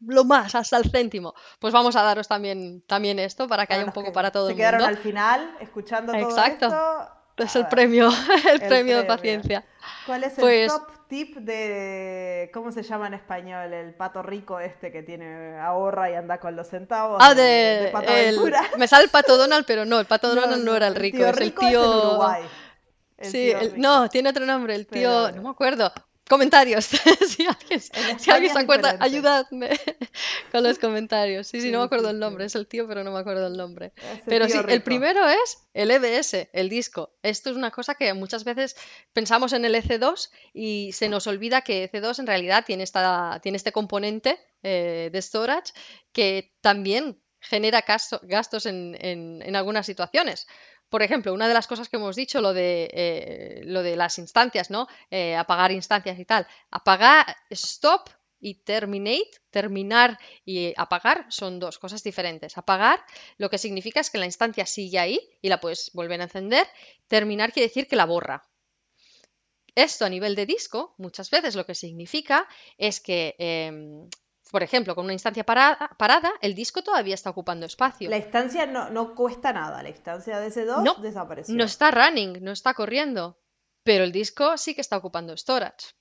lo 0.00 0.24
más, 0.24 0.54
hasta 0.54 0.76
el 0.76 0.90
céntimo. 0.90 1.34
Pues 1.58 1.72
vamos 1.72 1.96
a 1.96 2.02
daros 2.02 2.28
también, 2.28 2.82
también 2.86 3.18
esto 3.18 3.48
para 3.48 3.66
que 3.66 3.74
haya 3.74 3.84
un 3.84 3.92
poco 3.92 4.12
para 4.12 4.30
todo 4.30 4.48
el 4.48 4.54
mundo. 4.54 4.64
Se 4.64 4.70
quedaron 4.70 4.88
al 4.88 4.98
final 4.98 5.56
escuchando 5.60 6.12
todo 6.12 6.28
Exacto. 6.28 6.66
esto. 6.66 7.16
Es 7.36 7.54
el 7.54 7.66
premio, 7.66 8.08
el, 8.50 8.60
premio, 8.60 8.96
de 8.96 9.04
paciencia. 9.04 9.64
¿Cuál 10.06 10.24
es 10.24 10.38
el 10.38 10.42
pues 10.42 10.72
top 10.72 10.88
tip 11.06 11.36
de, 11.36 12.50
¿cómo 12.54 12.72
se 12.72 12.82
llama 12.82 13.08
en 13.08 13.14
español? 13.14 13.72
El 13.74 13.94
pato 13.94 14.22
rico 14.22 14.58
este 14.58 14.90
que 14.90 15.02
tiene 15.02 15.58
ahorra 15.58 16.10
y 16.10 16.14
anda 16.14 16.38
con 16.38 16.56
los 16.56 16.68
centavos. 16.68 17.18
Ah, 17.20 17.34
de, 17.34 17.92
Me 18.78 18.88
sale 18.88 19.04
el 19.04 19.10
pato 19.10 19.36
Donald, 19.36 19.66
pero 19.66 19.84
no, 19.84 20.00
el 20.00 20.06
pato 20.06 20.34
Donald 20.34 20.64
no, 20.64 20.74
era 20.74 20.86
el 20.86 20.94
rico, 20.94 21.18
es 21.18 21.36
el 21.38 21.54
tío... 21.54 22.08
Uruguay. 22.08 22.42
sí, 23.20 23.52
no, 23.76 24.08
tiene 24.08 24.30
otro 24.30 24.46
nombre, 24.46 24.74
el 24.74 24.86
tío, 24.86 25.30
no 25.32 25.42
me 25.42 25.50
acuerdo. 25.50 25.92
Comentarios. 26.28 26.86
si 27.28 27.46
alguien, 27.46 27.80
se 28.52 28.58
acuerda, 28.58 28.96
ayudadme 28.98 29.70
con 30.52 30.64
los 30.64 30.78
comentarios. 30.80 31.46
Sí, 31.46 31.60
sí, 31.60 31.70
no 31.70 31.78
me 31.78 31.84
acuerdo 31.84 32.10
el 32.10 32.18
nombre. 32.18 32.46
Es 32.46 32.56
el 32.56 32.66
tío, 32.66 32.88
pero 32.88 33.04
no 33.04 33.12
me 33.12 33.20
acuerdo 33.20 33.46
el 33.46 33.56
nombre. 33.56 33.92
pero 34.24 34.48
sí, 34.48 34.58
el 34.68 34.82
primero 34.82 35.28
es 35.28 35.68
el 35.72 35.90
EBS, 35.90 36.48
el 36.52 36.68
disco. 36.68 37.14
Esto 37.22 37.50
es 37.50 37.56
una 37.56 37.70
cosa 37.70 37.94
que 37.94 38.12
muchas 38.12 38.42
veces 38.42 38.76
pensamos 39.12 39.52
en 39.52 39.64
el 39.64 39.76
EC2 39.76 40.30
y 40.52 40.90
se 40.92 41.08
nos 41.08 41.28
olvida 41.28 41.60
que 41.62 41.90
EC2 41.90 42.18
en 42.18 42.26
realidad 42.26 42.64
tiene, 42.66 42.82
esta, 42.82 43.38
tiene 43.40 43.56
este 43.56 43.70
componente 43.70 44.40
eh, 44.64 45.10
de 45.12 45.22
storage 45.22 45.72
que 46.12 46.52
también 46.60 47.22
genera 47.38 47.84
gastos 48.22 48.66
en, 48.66 48.96
en 49.00 49.54
algunas 49.54 49.86
situaciones. 49.86 50.48
Por 50.88 51.02
ejemplo, 51.02 51.34
una 51.34 51.48
de 51.48 51.54
las 51.54 51.66
cosas 51.66 51.88
que 51.88 51.96
hemos 51.96 52.16
dicho, 52.16 52.40
lo 52.40 52.52
de, 52.52 52.88
eh, 52.92 53.62
las 53.96 54.18
instancias, 54.18 54.70
¿no? 54.70 54.86
Eh, 55.10 55.34
apagar 55.34 55.72
instancias 55.72 56.18
y 56.18 56.24
tal. 56.24 56.46
Apagar, 56.70 57.36
stop 57.50 58.08
y 58.38 58.54
terminate, 58.62 59.30
terminar 59.50 60.18
y 60.44 60.72
apagar 60.76 61.26
son 61.28 61.58
dos 61.58 61.78
cosas 61.78 62.02
diferentes. 62.02 62.56
Apagar 62.56 63.04
lo 63.38 63.50
que 63.50 63.58
significa 63.58 64.00
es 64.00 64.10
que 64.10 64.18
la 64.18 64.26
instancia 64.26 64.66
sigue 64.66 64.98
ahí 64.98 65.20
y 65.42 65.48
la 65.48 65.60
puedes 65.60 65.90
volver 65.92 66.20
a 66.20 66.24
encender. 66.24 66.66
Terminar 67.08 67.52
quiere 67.52 67.68
decir 67.68 67.88
que 67.88 67.96
la 67.96 68.06
borra. 68.06 68.44
Esto 69.74 70.06
a 70.06 70.08
nivel 70.08 70.34
de 70.34 70.46
disco, 70.46 70.94
muchas 70.96 71.28
veces 71.30 71.54
lo 71.54 71.66
que 71.66 71.74
significa 71.74 72.48
es 72.78 73.00
que 73.00 73.34
em, 73.38 74.08
por 74.50 74.62
ejemplo, 74.62 74.94
con 74.94 75.04
una 75.04 75.12
instancia 75.12 75.44
parada, 75.44 76.32
el 76.40 76.54
disco 76.54 76.82
todavía 76.82 77.14
está 77.14 77.30
ocupando 77.30 77.66
espacio. 77.66 78.08
La 78.08 78.18
instancia 78.18 78.66
no, 78.66 79.14
cuesta 79.14 79.52
nada, 79.52 79.82
la 79.82 79.88
instancia 79.88 80.38
de 80.38 80.48
ese 80.48 80.64
2 80.64 80.82
no, 80.82 80.94
desapareció. 80.94 81.54
No 81.54 81.64
está 81.64 81.90
running, 81.90 82.42
no 82.42 82.52
está 82.52 82.74
corriendo, 82.74 83.38
pero 83.82 84.04
el 84.04 84.12
disco 84.12 84.56
sí 84.56 84.74
que 84.74 84.80
está 84.80 84.96
ocupando 84.96 85.36
storage. 85.36 85.94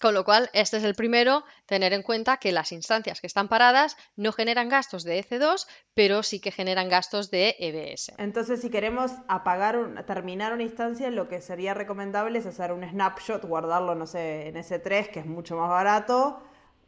Con 0.00 0.12
lo 0.12 0.24
cual, 0.24 0.50
este 0.52 0.78
es 0.78 0.84
el 0.84 0.96
primero, 0.96 1.44
tener 1.66 1.92
en 1.92 2.02
cuenta 2.02 2.38
que 2.38 2.50
las 2.50 2.72
instancias 2.72 3.20
que 3.20 3.28
están 3.28 3.48
paradas 3.48 3.96
no 4.16 4.32
generan 4.32 4.68
gastos 4.68 5.04
de 5.04 5.24
EC2, 5.24 5.68
pero 5.94 6.24
sí 6.24 6.40
que 6.40 6.50
generan 6.50 6.88
gastos 6.88 7.30
de 7.30 7.54
EBS. 7.60 8.12
Entonces, 8.18 8.60
si 8.60 8.70
queremos 8.70 9.12
apagar, 9.28 10.04
terminar 10.04 10.52
una 10.52 10.64
instancia, 10.64 11.10
lo 11.10 11.28
que 11.28 11.40
sería 11.40 11.74
recomendable 11.74 12.40
es 12.40 12.46
hacer 12.46 12.72
un 12.72 12.82
snapshot, 12.82 13.44
guardarlo, 13.44 13.94
no 13.94 14.06
sé, 14.06 14.48
en 14.48 14.56
S3, 14.56 15.10
que 15.10 15.20
es 15.20 15.26
mucho 15.26 15.56
más 15.56 15.70
barato, 15.70 16.42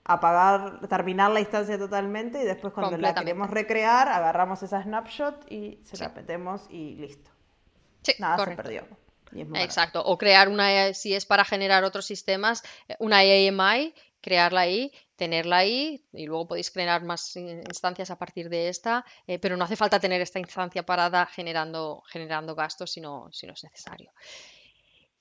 apagar, 0.07 0.86
terminar 0.88 1.30
la 1.30 1.40
instancia 1.40 1.78
totalmente 1.78 2.40
y 2.40 2.44
después 2.44 2.72
cuando 2.72 2.96
la 2.96 3.14
queremos 3.14 3.50
recrear, 3.50 4.09
agarramos 4.09 4.62
esa 4.62 4.82
snapshot 4.82 5.50
y 5.50 5.80
se 5.84 5.96
la 5.98 6.11
metemos 6.11 6.66
y 6.70 6.94
listo. 6.96 7.30
Sí, 8.02 8.14
Nada 8.18 8.44
se 8.44 8.57
perdió. 8.57 8.86
Exacto. 9.54 10.02
O 10.04 10.16
crear 10.16 10.48
una, 10.48 10.94
si 10.94 11.14
es 11.14 11.26
para 11.26 11.44
generar 11.44 11.82
otros 11.84 12.07
sistemas, 12.07 12.62
una 13.00 13.18
AMI, 13.18 13.94
crearla 14.20 14.61
ahí 14.61 14.92
tenerla 15.16 15.59
ahí 15.59 16.04
y 16.12 16.26
luego 16.26 16.46
podéis 16.46 16.70
crear 16.70 17.02
más 17.02 17.34
instancias 17.36 18.11
a 18.11 18.18
partir 18.18 18.48
de 18.48 18.68
esta, 18.68 19.04
eh, 19.26 19.38
pero 19.38 19.57
no 19.57 19.64
hace 19.64 19.76
falta 19.76 19.98
tener 19.98 20.20
esta 20.20 20.38
instancia 20.38 20.84
parada 20.84 21.26
generando, 21.26 22.02
generando 22.07 22.54
gastos 22.54 22.92
si 22.92 23.00
no, 23.00 23.28
si 23.32 23.46
no 23.46 23.54
es 23.54 23.64
necesario. 23.64 24.12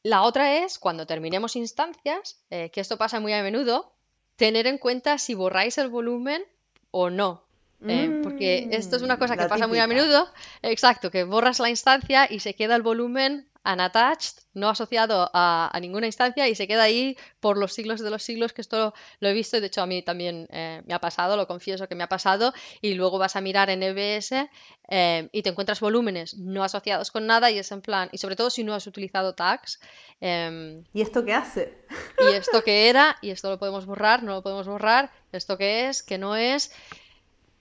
La 0.04 0.22
otra 0.22 0.58
es, 0.64 0.78
cuando 0.78 1.08
terminemos 1.08 1.56
instancias, 1.56 2.44
eh, 2.52 2.70
que 2.70 2.82
esto 2.82 2.98
pasa 2.98 3.20
muy 3.20 3.34
a 3.34 3.42
menudo, 3.42 3.95
tener 4.36 4.68
en 4.68 4.78
cuenta 4.78 5.18
si 5.18 5.34
borráis 5.34 5.78
el 5.78 5.90
volumen 5.90 6.44
o 6.92 7.10
no. 7.10 7.44
Eh, 7.88 8.20
porque 8.24 8.68
esto 8.72 8.96
es 8.96 9.04
una 9.04 9.18
cosa 9.18 9.36
Mm, 9.36 9.38
que 9.38 9.44
la 9.44 9.50
pasa 9.50 9.68
muy 9.68 9.80
a 9.80 9.88
menudo. 9.88 10.28
Exacto, 10.62 11.12
que 11.12 11.24
borras 11.24 11.60
la 11.60 11.70
instancia 11.70 12.28
y 12.30 12.40
se 12.40 12.56
queda 12.56 12.76
el 12.76 12.82
volumen 12.82 13.48
unattached, 13.66 14.40
no 14.54 14.70
asociado 14.70 15.30
a, 15.34 15.70
a 15.72 15.80
ninguna 15.80 16.06
instancia 16.06 16.48
y 16.48 16.56
se 16.56 16.68
queda 16.68 16.84
ahí 16.84 17.18
por 17.40 17.58
los 17.58 17.74
siglos 17.74 18.00
de 18.00 18.10
los 18.10 18.24
siglos, 18.24 18.54
que 18.54 18.62
esto 18.62 18.78
lo, 18.78 18.94
lo 19.20 19.30
he 19.30 19.34
visto 19.34 19.58
y 19.58 19.60
de 19.60 19.68
hecho 19.68 19.82
a 19.82 19.86
mí 19.86 20.02
también 20.02 20.48
eh, 20.52 20.82
me 20.86 20.94
ha 20.94 21.00
pasado, 21.00 21.36
lo 21.36 21.48
confieso 21.48 21.88
que 21.88 21.96
me 21.96 22.04
ha 22.04 22.10
pasado, 22.10 22.54
y 22.82 22.94
luego 22.94 23.18
vas 23.18 23.36
a 23.36 23.42
mirar 23.42 23.70
en 23.70 23.84
EBS 23.84 24.50
eh, 24.90 25.30
y 25.32 25.42
te 25.42 25.50
encuentras 25.50 25.80
volúmenes 25.80 26.38
no 26.38 26.64
asociados 26.64 27.12
con 27.12 27.26
nada 27.26 27.52
y 27.52 27.58
es 27.58 27.72
en 27.72 27.82
plan, 27.82 28.10
y 28.12 28.18
sobre 28.18 28.36
todo 28.36 28.50
si 28.50 28.64
no 28.64 28.74
has 28.74 28.88
utilizado 28.88 29.34
tags, 29.34 29.80
em, 30.22 30.84
¿Y 30.94 31.02
esto 31.02 31.26
qué 31.26 31.34
hace? 31.34 31.78
y 32.20 32.34
esto 32.34 32.64
que 32.64 32.90
era, 32.90 33.18
y 33.22 33.32
esto 33.32 33.50
lo 33.50 33.60
podemos 33.60 33.86
borrar, 33.86 34.24
no 34.24 34.34
lo 34.34 34.42
podemos 34.42 34.68
borrar, 34.68 35.12
esto 35.32 35.58
que 35.58 35.90
es, 35.90 36.04
que 36.04 36.18
no 36.18 36.36
es, 36.36 36.72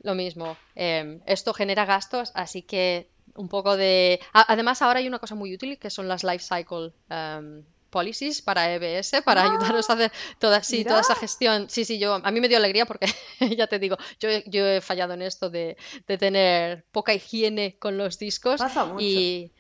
lo 0.03 0.15
mismo. 0.15 0.57
esto 0.75 1.55
genera 1.55 1.87
gastos, 1.87 2.31
así 2.35 2.61
que 2.61 3.09
un 3.37 3.49
poco 3.49 3.77
de... 3.77 4.21
Además, 4.33 4.83
ahora 4.83 4.99
hay 5.01 5.09
una 5.09 5.19
cosa 5.19 5.35
muy 5.35 5.55
útil 5.55 5.79
que 5.79 5.91
son 5.91 6.09
las 6.09 6.25
life 6.25 6.45
cycle 6.45 6.93
em, 7.09 7.65
policies 7.91 8.43
para 8.43 8.73
EBS, 8.75 9.23
para 9.23 9.43
ayudaros 9.43 9.89
a 9.91 9.95
hacer 9.95 10.13
toda, 10.39 10.63
sí, 10.63 10.85
toda 10.85 11.01
esa 11.01 11.15
gestión. 11.15 11.69
Sí, 11.71 11.85
sí, 11.85 11.99
yo, 11.99 12.15
a 12.15 12.31
mí 12.31 12.41
me 12.41 12.49
dio 12.49 12.57
alegría 12.59 12.87
porque, 12.87 13.07
ya 13.57 13.67
te 13.67 13.79
digo, 13.79 13.97
yo, 14.21 14.29
he- 14.31 14.45
yo 14.47 14.67
he 14.67 14.81
fallado 14.81 15.15
en 15.15 15.23
esto 15.23 15.51
de, 15.51 15.77
de 16.07 16.19
tener 16.19 16.85
poca 16.93 17.15
higiene 17.15 17.79
con 17.79 17.97
los 17.99 18.19
discos 18.19 18.61
Pasa 18.61 18.85
mucho. 18.85 19.03
y... 19.03 19.53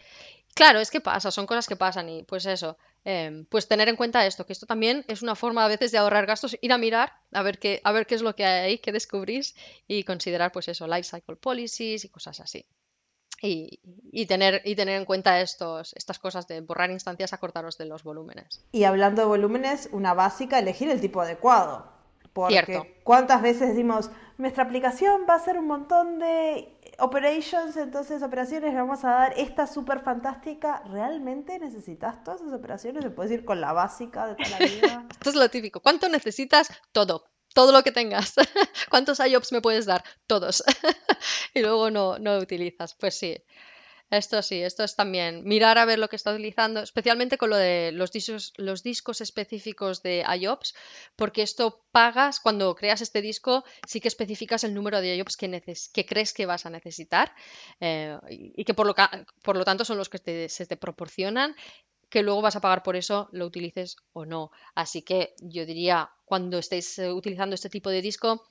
Claro, 0.54 0.78
es 0.80 0.90
que 0.90 1.00
pasa, 1.00 1.30
son 1.32 1.46
cosas 1.46 1.66
que 1.66 1.74
pasan 1.76 2.08
y 2.08 2.22
pues 2.22 2.46
eso, 2.46 2.78
em, 3.04 3.44
pues 3.46 3.66
tener 3.66 3.88
en 3.88 3.96
cuenta 3.96 4.24
esto, 4.24 4.46
que 4.46 4.52
esto 4.52 4.66
también 4.66 5.04
es 5.08 5.20
una 5.22 5.34
forma 5.34 5.64
a 5.64 5.68
veces 5.68 5.90
de 5.90 5.98
ahorrar 5.98 6.26
gastos, 6.26 6.56
ir 6.60 6.72
a 6.72 6.78
mirar 6.78 7.12
a 7.32 7.42
ver 7.42 7.58
qué, 7.58 7.80
a 7.82 7.90
ver 7.92 8.06
qué 8.06 8.14
es 8.14 8.22
lo 8.22 8.34
que 8.36 8.44
hay 8.44 8.60
ahí, 8.66 8.78
qué 8.78 8.92
descubrís 8.92 9.56
y 9.88 10.04
considerar 10.04 10.52
pues 10.52 10.68
eso, 10.68 10.86
life 10.86 11.08
cycle 11.10 11.36
policies 11.36 12.04
y 12.04 12.08
cosas 12.08 12.38
así. 12.40 12.64
Y, 13.44 13.80
y 14.10 14.26
tener, 14.26 14.62
y 14.64 14.74
tener 14.74 14.98
en 14.98 15.04
cuenta 15.04 15.40
estos, 15.40 15.92
estas 15.96 16.18
cosas 16.18 16.48
de 16.48 16.60
borrar 16.62 16.90
instancias, 16.90 17.32
acordaros 17.32 17.76
de 17.76 17.84
los 17.84 18.02
volúmenes. 18.02 18.64
Y 18.72 18.84
hablando 18.84 19.22
de 19.22 19.28
volúmenes, 19.28 19.88
una 19.92 20.14
básica, 20.14 20.58
elegir 20.58 20.88
el 20.88 21.00
tipo 21.00 21.20
adecuado. 21.20 21.92
Porque 22.32 22.64
Cierto. 22.64 22.86
cuántas 23.04 23.42
veces 23.42 23.68
decimos, 23.68 24.10
nuestra 24.38 24.64
aplicación 24.64 25.26
va 25.28 25.34
a 25.36 25.38
ser 25.38 25.58
un 25.58 25.66
montón 25.66 26.18
de 26.18 26.76
operations, 26.98 27.76
entonces 27.76 28.22
operaciones, 28.22 28.72
le 28.72 28.80
vamos 28.80 29.04
a 29.04 29.10
dar 29.10 29.34
esta 29.36 29.66
súper 29.66 30.00
fantástica. 30.00 30.82
¿Realmente 30.90 31.58
necesitas 31.58 32.24
todas 32.24 32.40
esas 32.40 32.54
operaciones? 32.54 33.04
¿Se 33.04 33.10
puedes 33.10 33.30
ir 33.30 33.44
con 33.44 33.60
la 33.60 33.72
básica 33.72 34.26
de 34.26 34.34
toda 34.34 34.58
la 34.58 34.66
vida? 34.66 35.06
Esto 35.10 35.30
es 35.30 35.36
lo 35.36 35.48
típico. 35.48 35.80
¿Cuánto 35.80 36.08
necesitas? 36.08 36.68
Todo. 36.92 37.24
Todo 37.54 37.72
lo 37.72 37.82
que 37.82 37.92
tengas. 37.92 38.34
¿Cuántos 38.90 39.20
IOPS 39.20 39.52
me 39.52 39.62
puedes 39.62 39.86
dar? 39.86 40.04
Todos. 40.26 40.62
Y 41.54 41.60
luego 41.60 41.90
no, 41.90 42.18
no 42.18 42.38
utilizas. 42.38 42.94
Pues 42.94 43.16
sí. 43.18 43.36
Esto 44.10 44.42
sí, 44.42 44.62
esto 44.62 44.84
es 44.84 44.96
también 44.96 45.44
mirar 45.44 45.78
a 45.78 45.84
ver 45.86 45.98
lo 45.98 46.08
que 46.08 46.16
está 46.16 46.32
utilizando, 46.32 46.80
especialmente 46.82 47.38
con 47.38 47.50
lo 47.50 47.56
de 47.56 47.92
los 47.92 48.12
discos, 48.12 48.52
los 48.56 48.82
discos 48.82 49.20
específicos 49.20 50.02
de 50.02 50.24
IOPS, 50.40 50.74
porque 51.16 51.42
esto 51.42 51.84
pagas 51.92 52.40
cuando 52.40 52.74
creas 52.76 53.00
este 53.02 53.22
disco, 53.22 53.64
sí 53.88 54.00
que 54.00 54.08
especificas 54.08 54.64
el 54.64 54.74
número 54.74 55.00
de 55.00 55.16
IOPS 55.16 55.36
que, 55.36 55.48
neces- 55.48 55.90
que 55.92 56.06
crees 56.06 56.32
que 56.34 56.46
vas 56.46 56.66
a 56.66 56.70
necesitar 56.70 57.34
eh, 57.80 58.18
y, 58.30 58.64
que 58.64 58.74
por 58.74 58.86
lo, 58.86 58.94
por 59.42 59.56
lo 59.56 59.64
tanto 59.64 59.84
son 59.84 59.98
los 59.98 60.08
que 60.10 60.48
se 60.48 60.66
te 60.66 60.76
proporcionan 60.76 61.56
que 62.14 62.22
luego 62.22 62.42
vas 62.42 62.54
a 62.54 62.60
pagar 62.60 62.84
por 62.84 62.94
eso, 62.94 63.28
lo 63.32 63.44
utilices 63.44 63.96
o 64.12 64.24
no. 64.24 64.52
Así 64.76 65.02
que 65.02 65.34
yo 65.40 65.66
diría, 65.66 66.10
cuando 66.24 66.58
estéis 66.58 66.96
eh, 67.00 67.12
utilizando 67.12 67.56
este 67.56 67.68
tipo 67.68 67.90
de 67.90 68.02
disco, 68.02 68.44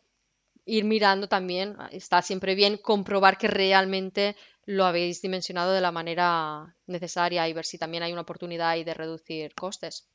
ir 0.65 0.83
mirando 0.83 1.29
también, 1.29 1.77
ah, 1.79 1.87
está 1.93 2.21
siempre 2.21 2.55
bien 2.55 2.75
comprobar 2.75 3.37
que 3.37 3.47
realmente 3.47 4.35
lo 4.65 4.83
habéis 4.83 5.21
dimensionado 5.21 5.71
de 5.71 5.79
la 5.79 5.93
manera 5.93 6.75
necesaria 6.87 7.47
y 7.47 7.53
ver 7.53 7.63
si 7.63 7.77
también 7.77 8.03
hay 8.03 8.11
una 8.11 8.23
oportunidad 8.23 8.67
ahí 8.67 8.83
de 8.83 8.93
reducir 8.93 9.55
costes. 9.55 10.09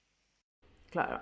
Claro. 0.90 1.20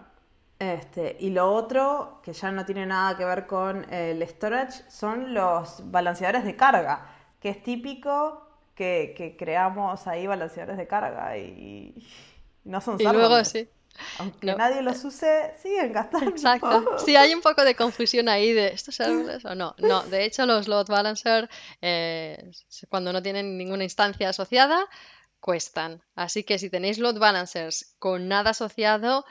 Este, 0.58 1.16
y 1.20 1.30
lo 1.30 1.52
otro, 1.52 2.20
que 2.24 2.32
ya 2.32 2.50
no 2.50 2.64
tiene 2.64 2.86
nada 2.86 3.16
que 3.16 3.24
ver 3.24 3.46
con 3.46 3.92
el 3.92 4.20
storage, 4.26 4.90
son 4.90 5.32
los 5.32 5.92
balanceadores 5.92 6.44
de 6.44 6.56
carga, 6.56 7.06
que 7.38 7.50
es 7.50 7.62
típico 7.62 8.45
que, 8.76 9.14
que 9.16 9.36
creamos 9.36 10.06
ahí 10.06 10.26
balanceadores 10.26 10.76
de 10.76 10.86
carga 10.86 11.36
y 11.38 11.94
no 12.64 12.80
son 12.80 13.00
Y 13.00 13.04
luego 13.04 13.44
sí. 13.44 13.68
Aunque 14.18 14.48
No. 14.48 14.56
nadie 14.58 14.82
los 14.82 15.02
use, 15.04 15.54
siguen 15.60 15.92
gastando. 15.92 16.30
Exacto. 16.30 16.84
Sí, 17.04 17.16
hay 17.16 17.32
un 17.34 17.40
poco 17.40 17.64
de 17.64 17.74
confusión 17.74 18.28
ahí 18.28 18.52
de 18.52 18.68
¿esto 18.68 18.90
es 18.90 18.96
serverless 18.96 19.44
o 19.46 19.54
no? 19.54 19.74
No, 19.78 20.02
de 20.02 20.24
hecho 20.24 20.44
los 20.46 20.68
load 20.68 20.86
balancer 20.86 21.48
eh, 21.80 22.50
cuando 22.90 23.12
no 23.12 23.22
tienen 23.22 23.56
ninguna 23.56 23.84
instancia 23.84 24.28
asociada 24.28 24.86
cuestan. 25.40 26.02
Así 26.14 26.44
que 26.44 26.58
si 26.58 26.68
tenéis 26.68 26.98
load 26.98 27.18
balancers 27.18 27.96
con 27.98 28.28
nada 28.28 28.50
asociado, 28.50 29.24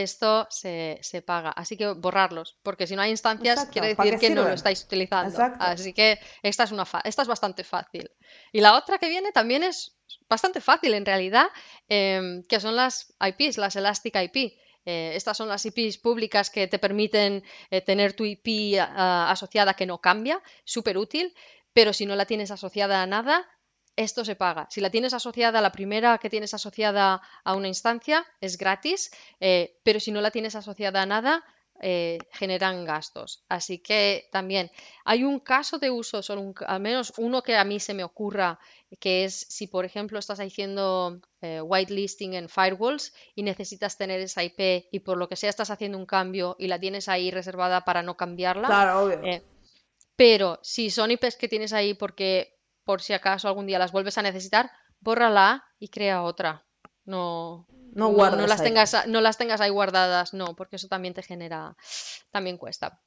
esto 0.00 0.46
se, 0.50 0.98
se 1.02 1.20
paga. 1.22 1.50
Así 1.50 1.76
que 1.76 1.86
borrarlos, 1.92 2.56
porque 2.62 2.86
si 2.86 2.96
no 2.96 3.02
hay 3.02 3.10
instancias 3.10 3.58
Exacto, 3.58 3.72
quiere 3.72 3.94
¿para 3.94 4.10
decir 4.10 4.28
que 4.28 4.34
no 4.34 4.42
lo 4.48 4.54
estáis 4.54 4.84
utilizando. 4.84 5.28
Exacto. 5.30 5.58
Así 5.64 5.92
que 5.92 6.18
esta 6.42 6.64
es 6.64 6.72
una 6.72 6.84
fa- 6.86 7.02
esta 7.04 7.22
es 7.22 7.28
bastante 7.28 7.62
fácil. 7.64 8.10
Y 8.52 8.60
la 8.60 8.76
otra 8.76 8.98
que 8.98 9.08
viene 9.08 9.32
también 9.32 9.62
es 9.62 9.96
bastante 10.28 10.60
fácil 10.60 10.94
en 10.94 11.04
realidad, 11.04 11.46
em, 11.88 12.42
que 12.44 12.58
son 12.60 12.74
las 12.76 13.14
IPs, 13.20 13.58
las 13.58 13.76
Elastic 13.76 14.14
IP. 14.16 14.58
Eh, 14.84 15.12
estas 15.14 15.36
son 15.36 15.48
las 15.48 15.64
IPs 15.66 15.98
públicas 15.98 16.50
que 16.50 16.66
te 16.66 16.78
permiten 16.78 17.44
eh, 17.70 17.80
tener 17.82 18.14
tu 18.14 18.24
IP 18.24 18.78
ah, 18.80 19.30
asociada 19.30 19.74
que 19.74 19.86
no 19.86 19.98
cambia, 20.00 20.42
súper 20.64 20.96
útil, 20.98 21.34
pero 21.72 21.92
si 21.92 22.04
no 22.06 22.16
la 22.16 22.26
tienes 22.26 22.50
asociada 22.50 23.02
a 23.02 23.06
nada, 23.06 23.46
esto 23.96 24.24
se 24.24 24.36
paga. 24.36 24.66
Si 24.70 24.80
la 24.80 24.90
tienes 24.90 25.14
asociada, 25.14 25.60
la 25.60 25.72
primera 25.72 26.18
que 26.18 26.30
tienes 26.30 26.54
asociada 26.54 27.20
a 27.44 27.54
una 27.54 27.68
instancia 27.68 28.26
es 28.40 28.56
gratis, 28.56 29.10
eh, 29.40 29.78
pero 29.82 30.00
si 30.00 30.10
no 30.10 30.20
la 30.20 30.30
tienes 30.30 30.54
asociada 30.54 31.02
a 31.02 31.06
nada, 31.06 31.44
eh, 31.84 32.18
generan 32.30 32.84
gastos. 32.84 33.42
Así 33.48 33.78
que 33.78 34.28
también 34.30 34.70
hay 35.04 35.24
un 35.24 35.40
caso 35.40 35.78
de 35.78 35.90
uso, 35.90 36.22
solo 36.22 36.40
un 36.40 36.54
al 36.64 36.80
menos 36.80 37.12
uno 37.16 37.42
que 37.42 37.56
a 37.56 37.64
mí 37.64 37.80
se 37.80 37.92
me 37.92 38.04
ocurra, 38.04 38.60
que 39.00 39.24
es 39.24 39.34
si, 39.34 39.66
por 39.66 39.84
ejemplo, 39.84 40.20
estás 40.20 40.38
haciendo 40.38 41.20
eh, 41.40 41.60
whitelisting 41.60 42.34
en 42.34 42.48
firewalls 42.48 43.12
y 43.34 43.42
necesitas 43.42 43.98
tener 43.98 44.20
esa 44.20 44.44
IP 44.44 44.86
y 44.92 45.00
por 45.00 45.18
lo 45.18 45.28
que 45.28 45.34
sea 45.34 45.50
estás 45.50 45.70
haciendo 45.70 45.98
un 45.98 46.06
cambio 46.06 46.54
y 46.56 46.68
la 46.68 46.78
tienes 46.78 47.08
ahí 47.08 47.32
reservada 47.32 47.84
para 47.84 48.02
no 48.02 48.16
cambiarla. 48.16 48.68
Claro, 48.68 49.02
obvio. 49.02 49.20
eh, 49.24 49.42
pero 50.14 50.60
si 50.62 50.88
son 50.88 51.10
IPs 51.10 51.34
que 51.34 51.48
tienes 51.48 51.72
ahí 51.72 51.94
porque 51.94 52.61
por 52.84 53.02
si 53.02 53.12
acaso 53.12 53.48
algún 53.48 53.66
día 53.66 53.78
las 53.78 53.92
vuelves 53.92 54.18
a 54.18 54.22
necesitar, 54.22 54.70
bórrala 55.00 55.64
y 55.78 55.88
crea 55.88 56.22
otra. 56.22 56.64
No, 57.04 57.66
No 57.94 58.10
no, 58.10 58.10
guardes 58.10 58.38
no 58.40 58.46
las 58.46 58.60
ahí. 58.60 58.68
tengas, 58.68 59.06
no 59.06 59.20
las 59.20 59.38
tengas 59.38 59.60
ahí 59.60 59.70
guardadas, 59.70 60.34
no, 60.34 60.54
porque 60.56 60.76
eso 60.76 60.88
también 60.88 61.14
te 61.14 61.22
genera, 61.22 61.76
también 62.30 62.58
cuesta. 62.58 63.00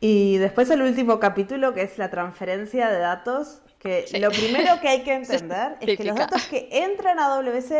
Y 0.00 0.36
después 0.38 0.68
el 0.70 0.82
último 0.82 1.18
capítulo, 1.20 1.72
que 1.74 1.82
es 1.82 1.98
la 1.98 2.10
transferencia 2.10 2.88
de 2.90 2.98
datos, 2.98 3.62
que 3.78 4.06
Sí. 4.06 4.18
lo 4.18 4.30
primero 4.30 4.80
que 4.80 4.88
hay 4.88 5.02
que 5.04 5.14
entender 5.14 5.76
es 5.80 5.94
que 5.94 6.04
los 6.04 6.16
datos 6.16 6.42
que 6.44 6.68
entran 6.70 7.18
a 7.18 7.34
AWS 7.34 7.72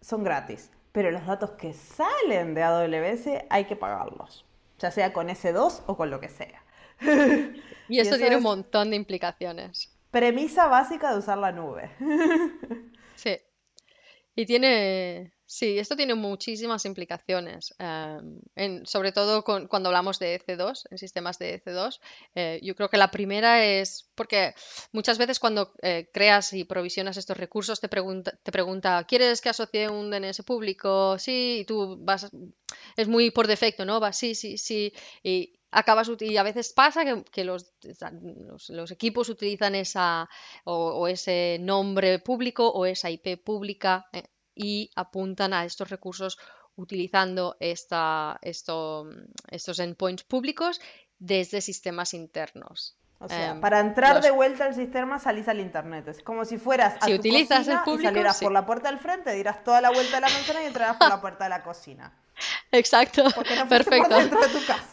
son 0.00 0.24
gratis, 0.24 0.70
pero 0.92 1.10
los 1.10 1.26
datos 1.26 1.50
que 1.52 1.72
salen 1.72 2.54
de 2.54 2.62
AWS 2.62 3.44
hay 3.50 3.64
que 3.66 3.76
pagarlos, 3.76 4.44
ya 4.78 4.90
sea 4.90 5.12
con 5.12 5.28
S2 5.28 5.82
o 5.86 5.96
con 5.96 6.10
lo 6.10 6.20
que 6.20 6.28
sea. 6.28 6.62
Y 7.88 7.98
eso 8.00 8.10
eso 8.10 8.18
tiene 8.18 8.36
un 8.36 8.42
montón 8.42 8.90
de 8.90 8.96
implicaciones. 8.96 9.95
Premisa 10.16 10.66
básica 10.66 11.12
de 11.12 11.18
usar 11.18 11.36
la 11.36 11.52
nube. 11.52 11.90
Sí. 13.16 13.38
Y 14.34 14.46
tiene, 14.46 15.34
sí, 15.46 15.78
esto 15.78 15.96
tiene 15.96 16.14
muchísimas 16.14 16.84
implicaciones, 16.84 17.74
em, 17.78 18.40
en- 18.56 18.86
sobre 18.86 19.12
todo 19.12 19.42
con- 19.44 19.66
cuando 19.68 19.88
hablamos 19.88 20.18
de 20.18 20.34
EC2, 20.34 20.86
en 20.90 20.98
sistemas 20.98 21.38
de 21.38 21.54
EC2. 21.54 22.00
Eh, 22.34 22.60
yo 22.62 22.74
creo 22.74 22.88
que 22.90 22.96
la 22.96 23.10
primera 23.10 23.64
es 23.64 24.08
porque 24.14 24.54
muchas 24.92 25.18
veces 25.18 25.38
cuando 25.38 25.72
eh, 25.82 26.08
creas 26.12 26.52
y 26.52 26.64
provisionas 26.64 27.16
estos 27.16 27.36
recursos 27.36 27.80
te 27.80 27.88
pregunta, 27.88 28.32
te 28.42 28.52
pregunta, 28.52 29.04
¿quieres 29.08 29.40
que 29.40 29.48
asocie 29.50 29.88
un 29.88 30.10
DNS 30.10 30.42
público? 30.42 31.18
Sí, 31.18 31.58
y 31.60 31.64
tú 31.64 31.96
vas, 32.00 32.30
es 32.96 33.08
muy 33.08 33.30
por 33.30 33.46
defecto, 33.46 33.84
¿no? 33.84 34.00
Vas, 34.00 34.16
sí, 34.18 34.34
sí, 34.34 34.58
sí, 34.58 34.92
y 35.22 35.52
acabas, 35.70 36.10
y 36.20 36.36
a 36.36 36.42
veces 36.42 36.72
pasa 36.72 37.04
que, 37.30 37.44
los, 37.44 37.66
equipos 38.90 39.28
utilizan 39.28 39.74
esa 39.74 40.28
o, 40.64 40.74
o 41.00 41.08
ese 41.08 41.58
nombre 41.60 42.18
público 42.18 42.68
o 42.70 42.86
esa 42.86 43.10
IP 43.10 43.36
pública 43.36 44.06
eh, 44.12 44.22
y 44.56 44.90
apuntan 44.96 45.52
a 45.52 45.64
estos 45.64 45.90
recursos 45.90 46.38
utilizando 46.74 47.56
esta, 47.60 48.38
esto, 48.42 49.08
estos 49.48 49.78
endpoints 49.78 50.24
públicos 50.24 50.80
desde 51.18 51.60
sistemas 51.60 52.14
internos. 52.14 52.96
O 53.18 53.28
sea, 53.28 53.52
em, 53.52 53.60
para 53.60 53.80
entrar 53.80 54.20
de 54.20 54.30
vuelta 54.30 54.66
al 54.66 54.74
sistema 54.74 55.18
salís 55.18 55.48
al 55.48 55.60
internet. 55.60 56.06
Es 56.08 56.22
como 56.22 56.44
si 56.44 56.58
fueras 56.58 56.96
a 57.00 57.06
si 57.06 57.12
tu 57.12 57.20
utilizas 57.20 57.58
cocina 57.58 57.78
el 57.78 57.84
público, 57.84 58.02
y 58.02 58.04
salieras 58.04 58.40
por 58.40 58.52
la 58.52 58.66
puerta 58.66 58.90
del 58.90 58.98
frente, 58.98 59.32
dirás 59.32 59.64
toda 59.64 59.80
la 59.80 59.90
vuelta 59.90 60.16
de 60.16 60.20
la 60.20 60.28
manzana 60.28 60.62
y 60.62 60.66
entrarás 60.66 60.96
por 60.96 61.08
la 61.08 61.20
puerta 61.20 61.44
de 61.44 61.50
la 61.50 61.62
cocina. 61.62 62.12
Exacto, 62.72 63.24
perfecto. 63.68 64.16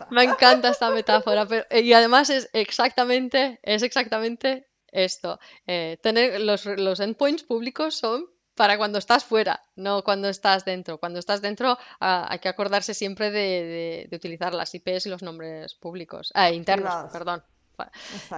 Me 0.09 0.23
encanta 0.23 0.69
esta 0.69 0.89
metáfora, 0.89 1.45
y 1.71 1.91
además 1.91 2.29
es 2.29 2.49
exactamente, 2.53 3.59
es 3.61 3.83
exactamente 3.83 4.69
esto. 4.87 5.39
Eh, 5.67 5.97
tener 6.01 6.39
los, 6.39 6.65
los 6.65 7.01
endpoints 7.01 7.43
públicos 7.43 7.95
son 7.95 8.25
para 8.55 8.77
cuando 8.77 8.99
estás 8.99 9.23
fuera, 9.23 9.63
no 9.75 10.03
cuando 10.03 10.29
estás 10.29 10.65
dentro. 10.65 10.97
Cuando 10.97 11.19
estás 11.19 11.41
dentro 11.41 11.77
ah, 11.99 12.27
hay 12.29 12.39
que 12.39 12.49
acordarse 12.49 12.93
siempre 12.93 13.31
de, 13.31 14.09
utilizar 14.11 14.53
las 14.53 14.73
IPs 14.73 15.05
y 15.05 15.09
los 15.09 15.23
nombres 15.23 15.75
públicos, 15.75 16.31
ah, 16.35 16.51
internos, 16.51 17.11
perdón. 17.11 17.43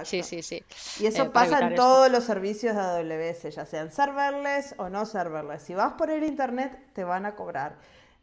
Sí, 0.04 0.22
sí, 0.22 0.42
sí. 0.42 0.64
Y 0.98 1.06
eso 1.06 1.24
eh, 1.24 1.30
pasa 1.30 1.60
en 1.60 1.74
todos 1.74 2.10
los 2.10 2.24
servicios 2.24 2.74
de 2.74 2.80
AWS, 2.80 3.54
ya 3.54 3.66
sean 3.66 3.92
serverless 3.92 4.74
o 4.78 4.88
no 4.88 5.04
serverless. 5.04 5.62
Si 5.62 5.74
vas 5.74 5.92
por 5.92 6.10
el 6.10 6.24
internet, 6.24 6.92
te 6.94 7.04
van 7.04 7.26
a 7.26 7.34
cobrar. 7.36 7.76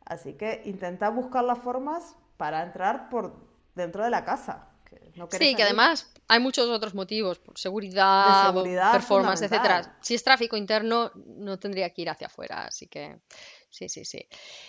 Así 0.05 0.33
que 0.33 0.63
intenta 0.65 1.09
buscar 1.09 1.43
las 1.43 1.59
formas 1.59 2.15
para 2.35 2.63
entrar 2.63 3.09
por 3.09 3.35
dentro 3.75 4.03
de 4.03 4.09
la 4.09 4.25
casa 4.25 4.72
sí, 5.31 5.55
que 5.55 5.63
además 5.63 6.11
hay 6.27 6.39
muchos 6.39 6.67
otros 6.69 6.93
motivos, 6.93 7.39
por 7.39 7.57
seguridad, 7.57 8.53
performance, 8.91 9.41
etcétera. 9.41 9.97
Si 10.01 10.15
es 10.15 10.23
tráfico 10.23 10.57
interno, 10.57 11.11
no 11.15 11.57
tendría 11.59 11.89
que 11.91 12.03
ir 12.03 12.09
hacia 12.09 12.27
afuera, 12.27 12.65
así 12.65 12.87
que 12.87 13.19
sí, 13.73 13.89
sí, 13.89 14.05
sí. 14.05 14.27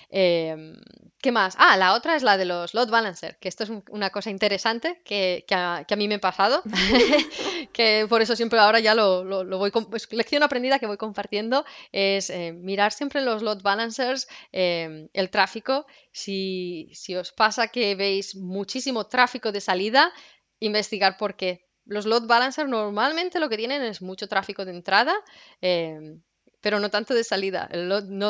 Em, 0.09 0.74
¿Qué 1.20 1.30
más? 1.30 1.55
Ah, 1.59 1.76
la 1.76 1.94
otra 1.94 2.16
es 2.16 2.22
la 2.22 2.36
de 2.36 2.46
los 2.46 2.72
load 2.74 2.88
balancer, 2.88 3.36
que 3.38 3.48
esto 3.48 3.64
es 3.64 3.70
una 3.90 4.11
cosa 4.11 4.30
interesante 4.30 5.02
que, 5.05 5.44
a, 5.50 5.84
mí 5.96 6.09
me 6.09 6.16
ha 6.16 6.20
pasado, 6.20 6.62
que 7.72 8.07
por 8.09 8.22
eso 8.22 8.34
siempre 8.34 8.59
ahora 8.59 8.80
ya 8.80 8.94
lo, 8.94 9.22
lo, 9.24 9.59
voy, 9.59 9.70
pues, 9.70 10.11
lección 10.12 10.42
aprendida 10.42 10.78
que 10.78 10.86
voy 10.86 10.96
compartiendo, 10.96 11.64
es 11.92 12.30
eh, 12.30 12.52
mirar 12.52 12.92
siempre 12.92 13.20
los 13.20 13.42
load 13.42 13.62
balancers, 13.62 14.26
em, 14.52 15.09
el 15.12 15.30
tráfico, 15.30 15.86
si, 16.11 16.88
si 16.94 17.14
os 17.14 17.32
pasa 17.32 17.68
que 17.68 17.94
veis 17.94 18.36
muchísimo 18.36 19.07
tráfico 19.07 19.52
de 19.52 19.61
salida, 19.61 20.12
investigar 20.61 21.16
por 21.18 21.36
qué. 21.36 21.66
Los 21.84 22.07
load 22.07 22.26
balancers 22.26 22.70
normalmente 22.70 23.38
lo 23.38 23.50
que 23.50 23.59
tienen 23.59 23.82
es 23.82 24.00
mucho 24.00 24.28
tráfico 24.28 24.64
de 24.64 24.72
entrada, 24.72 25.14
em, 25.61 26.22
pero 26.65 26.81
no 26.81 26.89
tanto 26.89 27.12
de 27.12 27.25
salida. 27.25 27.69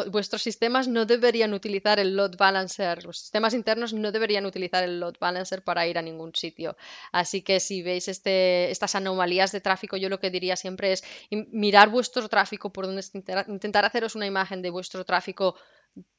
vuestros 0.09 0.43
sistemas 0.43 0.89
no 0.89 1.07
deberían 1.07 1.55
utilizar 1.55 2.01
el 2.01 2.17
load 2.17 2.37
balancer, 2.37 3.05
los 3.05 3.17
sistemas 3.21 3.55
internos 3.55 3.93
no 3.93 4.11
deberían 4.11 4.45
utilizar 4.45 4.83
el 4.83 4.99
load 4.99 5.15
balancer 5.21 5.63
para 5.63 5.87
ir 5.87 5.99
a 5.99 6.03
ningún 6.03 6.35
sitio. 6.35 6.77
Así 7.13 7.43
que 7.43 7.61
si 7.61 7.83
veis 7.83 8.09
este, 8.09 8.73
estas 8.73 8.97
anomalías 8.97 9.53
de 9.53 9.61
tráfico, 9.61 9.97
yo 9.97 10.09
lo 10.09 10.19
que 10.19 10.31
diría 10.31 10.57
siempre 10.57 10.91
es 10.91 11.05
mirar 11.31 11.91
vuestro 11.91 12.29
tráfico 12.29 12.73
por 12.73 12.87
donde 12.87 13.05
intentar 13.47 13.85
haceros 13.85 14.17
una 14.17 14.27
imagen 14.27 14.63
de 14.63 14.71
vuestro 14.71 15.05
tráfico 15.05 15.55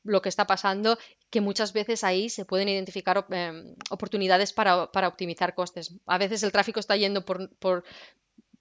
lo 0.03 0.21
que 0.21 0.29
está 0.29 0.47
pasando, 0.47 0.97
que 1.29 1.41
muchas 1.41 1.73
veces 1.73 2.03
ahí 2.03 2.29
se 2.29 2.45
pueden 2.45 2.69
identificar 2.69 3.25
em, 3.29 3.75
oportunidades 3.89 4.53
para, 4.53 4.83
optimizar 5.07 5.53
costes. 5.53 5.95
A 6.05 6.17
veces 6.17 6.43
el 6.43 6.51
tráfico 6.51 6.79
está 6.79 6.95
yendo 6.95 7.25
por, 7.25 7.83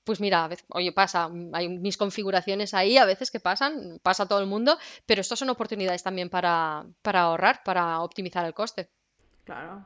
pues 0.05 0.21
mira, 0.21 0.45
a 0.45 0.49
veces, 0.49 0.67
oye, 0.69 0.93
pasa, 0.93 1.31
hay 1.53 1.69
mis 1.69 1.97
configuraciones 1.97 2.75
ahí, 2.75 2.99
a 2.99 3.05
veces 3.05 3.31
que 3.31 3.41
pasan, 3.41 3.99
pasa 4.03 4.27
todo 4.27 4.41
el 4.41 4.47
mundo, 4.47 4.79
pero 5.07 5.21
estas 5.21 5.39
son 5.39 5.51
oportunidades 5.51 6.03
también 6.03 6.29
para, 6.29 6.85
ahorrar, 7.05 7.63
para 7.65 8.01
optimizar 8.01 8.45
el 8.47 8.55
coste. 8.55 8.91
Claro. 9.45 9.85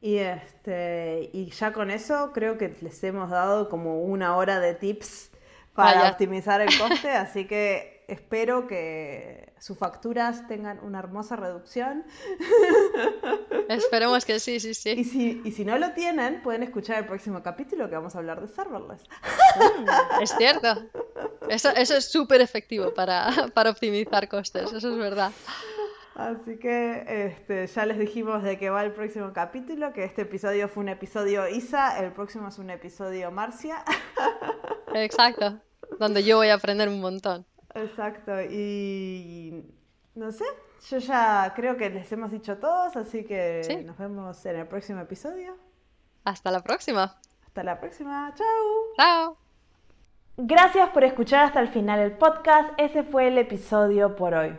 Y 0.00 0.16
este, 0.16 1.30
y 1.32 1.50
ya 1.50 1.72
con 1.72 1.90
eso 1.90 2.32
creo 2.32 2.58
que 2.58 2.76
les 2.80 3.02
hemos 3.04 3.30
dado 3.30 3.68
como 3.68 4.02
una 4.02 4.36
hora 4.36 4.58
de 4.58 4.74
tips 4.74 5.30
para 5.74 6.10
optimizar 6.10 6.60
el 6.60 6.76
coste, 6.76 7.10
así 7.12 7.46
que 7.46 8.01
espero 8.08 8.66
que 8.66 9.52
sus 9.58 9.78
facturas 9.78 10.46
tengan 10.48 10.78
una 10.82 10.98
hermosa 10.98 11.36
reducción. 11.36 12.04
Esperemos 13.68 14.24
que 14.24 14.40
sí, 14.40 14.60
sí, 14.60 14.74
sí. 14.74 14.90
Y 14.90 15.04
si, 15.04 15.42
y 15.44 15.52
si 15.52 15.64
no 15.64 15.78
lo 15.78 15.92
tienen, 15.92 16.42
pueden 16.42 16.62
escuchar 16.62 16.98
el 16.98 17.06
próximo 17.06 17.42
capítulo 17.42 17.88
que 17.88 17.96
vamos 17.96 18.14
a 18.14 18.18
hablar 18.18 18.40
de 18.40 18.48
serverless. 18.48 19.02
Mm, 19.56 20.22
es 20.22 20.34
cierto. 20.36 20.82
Eso, 21.48 21.70
eso 21.70 21.96
es 21.96 22.04
súper 22.04 22.40
efectivo 22.40 22.94
para, 22.94 23.50
para 23.54 23.70
optimizar 23.70 24.28
costes, 24.28 24.72
eso 24.72 24.90
es 24.90 24.98
verdad. 24.98 25.32
Así 26.14 26.58
que 26.58 27.04
este, 27.06 27.66
ya 27.66 27.86
les 27.86 27.98
dijimos 27.98 28.42
de 28.42 28.58
qué 28.58 28.68
va 28.68 28.84
el 28.84 28.92
próximo 28.92 29.32
capítulo, 29.32 29.92
que 29.92 30.04
este 30.04 30.22
episodio 30.22 30.68
fue 30.68 30.82
un 30.82 30.90
episodio 30.90 31.48
Isa, 31.48 31.98
el 31.98 32.12
próximo 32.12 32.48
es 32.48 32.58
un 32.58 32.70
episodio 32.70 33.30
Marcia. 33.30 33.82
Exacto, 34.94 35.60
donde 35.98 36.22
yo 36.22 36.36
voy 36.36 36.48
a 36.48 36.54
aprender 36.54 36.88
un 36.88 37.00
montón. 37.00 37.46
Exacto, 37.74 38.42
y 38.42 39.64
no 40.14 40.30
sé, 40.30 40.44
yo 40.88 40.98
ya 40.98 41.52
creo 41.56 41.76
que 41.76 41.88
les 41.88 42.10
hemos 42.12 42.30
dicho 42.30 42.58
todos, 42.58 42.96
así 42.96 43.24
que 43.24 43.82
nos 43.86 43.96
vemos 43.96 44.44
en 44.44 44.56
el 44.56 44.66
próximo 44.66 45.00
episodio. 45.00 45.56
Hasta 46.24 46.50
la 46.50 46.60
próxima. 46.60 47.18
Hasta 47.46 47.62
la 47.62 47.80
próxima, 47.80 48.32
chao. 48.34 48.46
Chao. 48.96 49.36
Gracias 50.36 50.88
por 50.90 51.04
escuchar 51.04 51.44
hasta 51.44 51.60
el 51.60 51.68
final 51.68 52.00
el 52.00 52.12
podcast, 52.12 52.70
ese 52.78 53.02
fue 53.02 53.28
el 53.28 53.38
episodio 53.38 54.16
por 54.16 54.34
hoy. 54.34 54.56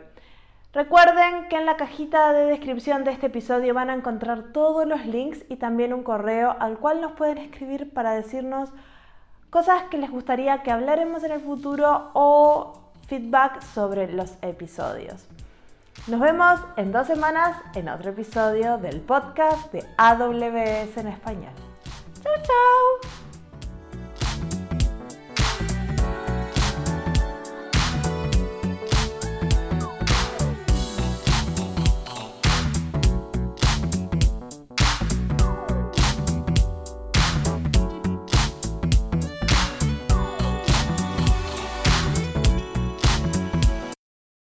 Recuerden 0.73 1.49
que 1.49 1.57
en 1.57 1.67
la 1.67 1.77
cajita 1.77 2.33
de 2.33 2.45
descripción 2.45 3.03
de 3.03 3.11
este 3.11 3.27
episodio 3.27 3.75
van 3.75 3.91
a 3.91 3.93
encontrar 3.93 4.53
todos 4.53 4.87
los 4.87 5.05
links 5.05 5.45
y 5.49 5.57
también 5.57 5.93
un 5.93 6.01
correo 6.01 6.55
al 6.59 6.79
cual 6.79 6.99
nos 6.99 7.11
pueden 7.11 7.37
escribir 7.37 7.93
para 7.93 8.13
decirnos 8.13 8.71
cosas 9.51 9.83
que 9.91 9.99
les 9.99 10.09
gustaría 10.09 10.63
que 10.63 10.71
hablaremos 10.71 11.23
en 11.23 11.31
el 11.31 11.41
futuro 11.41 12.09
o 12.15 12.82
feedback 13.07 13.61
sobre 13.61 14.11
los 14.11 14.33
episodios. 14.41 15.25
Nos 16.07 16.19
vemos 16.19 16.59
en 16.75 16.91
dos 16.91 17.07
semanas 17.07 17.57
en 17.75 17.87
otro 17.87 18.09
episodio 18.11 18.77
del 18.77 18.99
podcast 19.01 19.71
de 19.71 19.85
AWS 19.97 20.97
en 20.97 21.07
español. 21.07 21.53
¡Chao, 22.21 22.33
chao! 22.43 23.22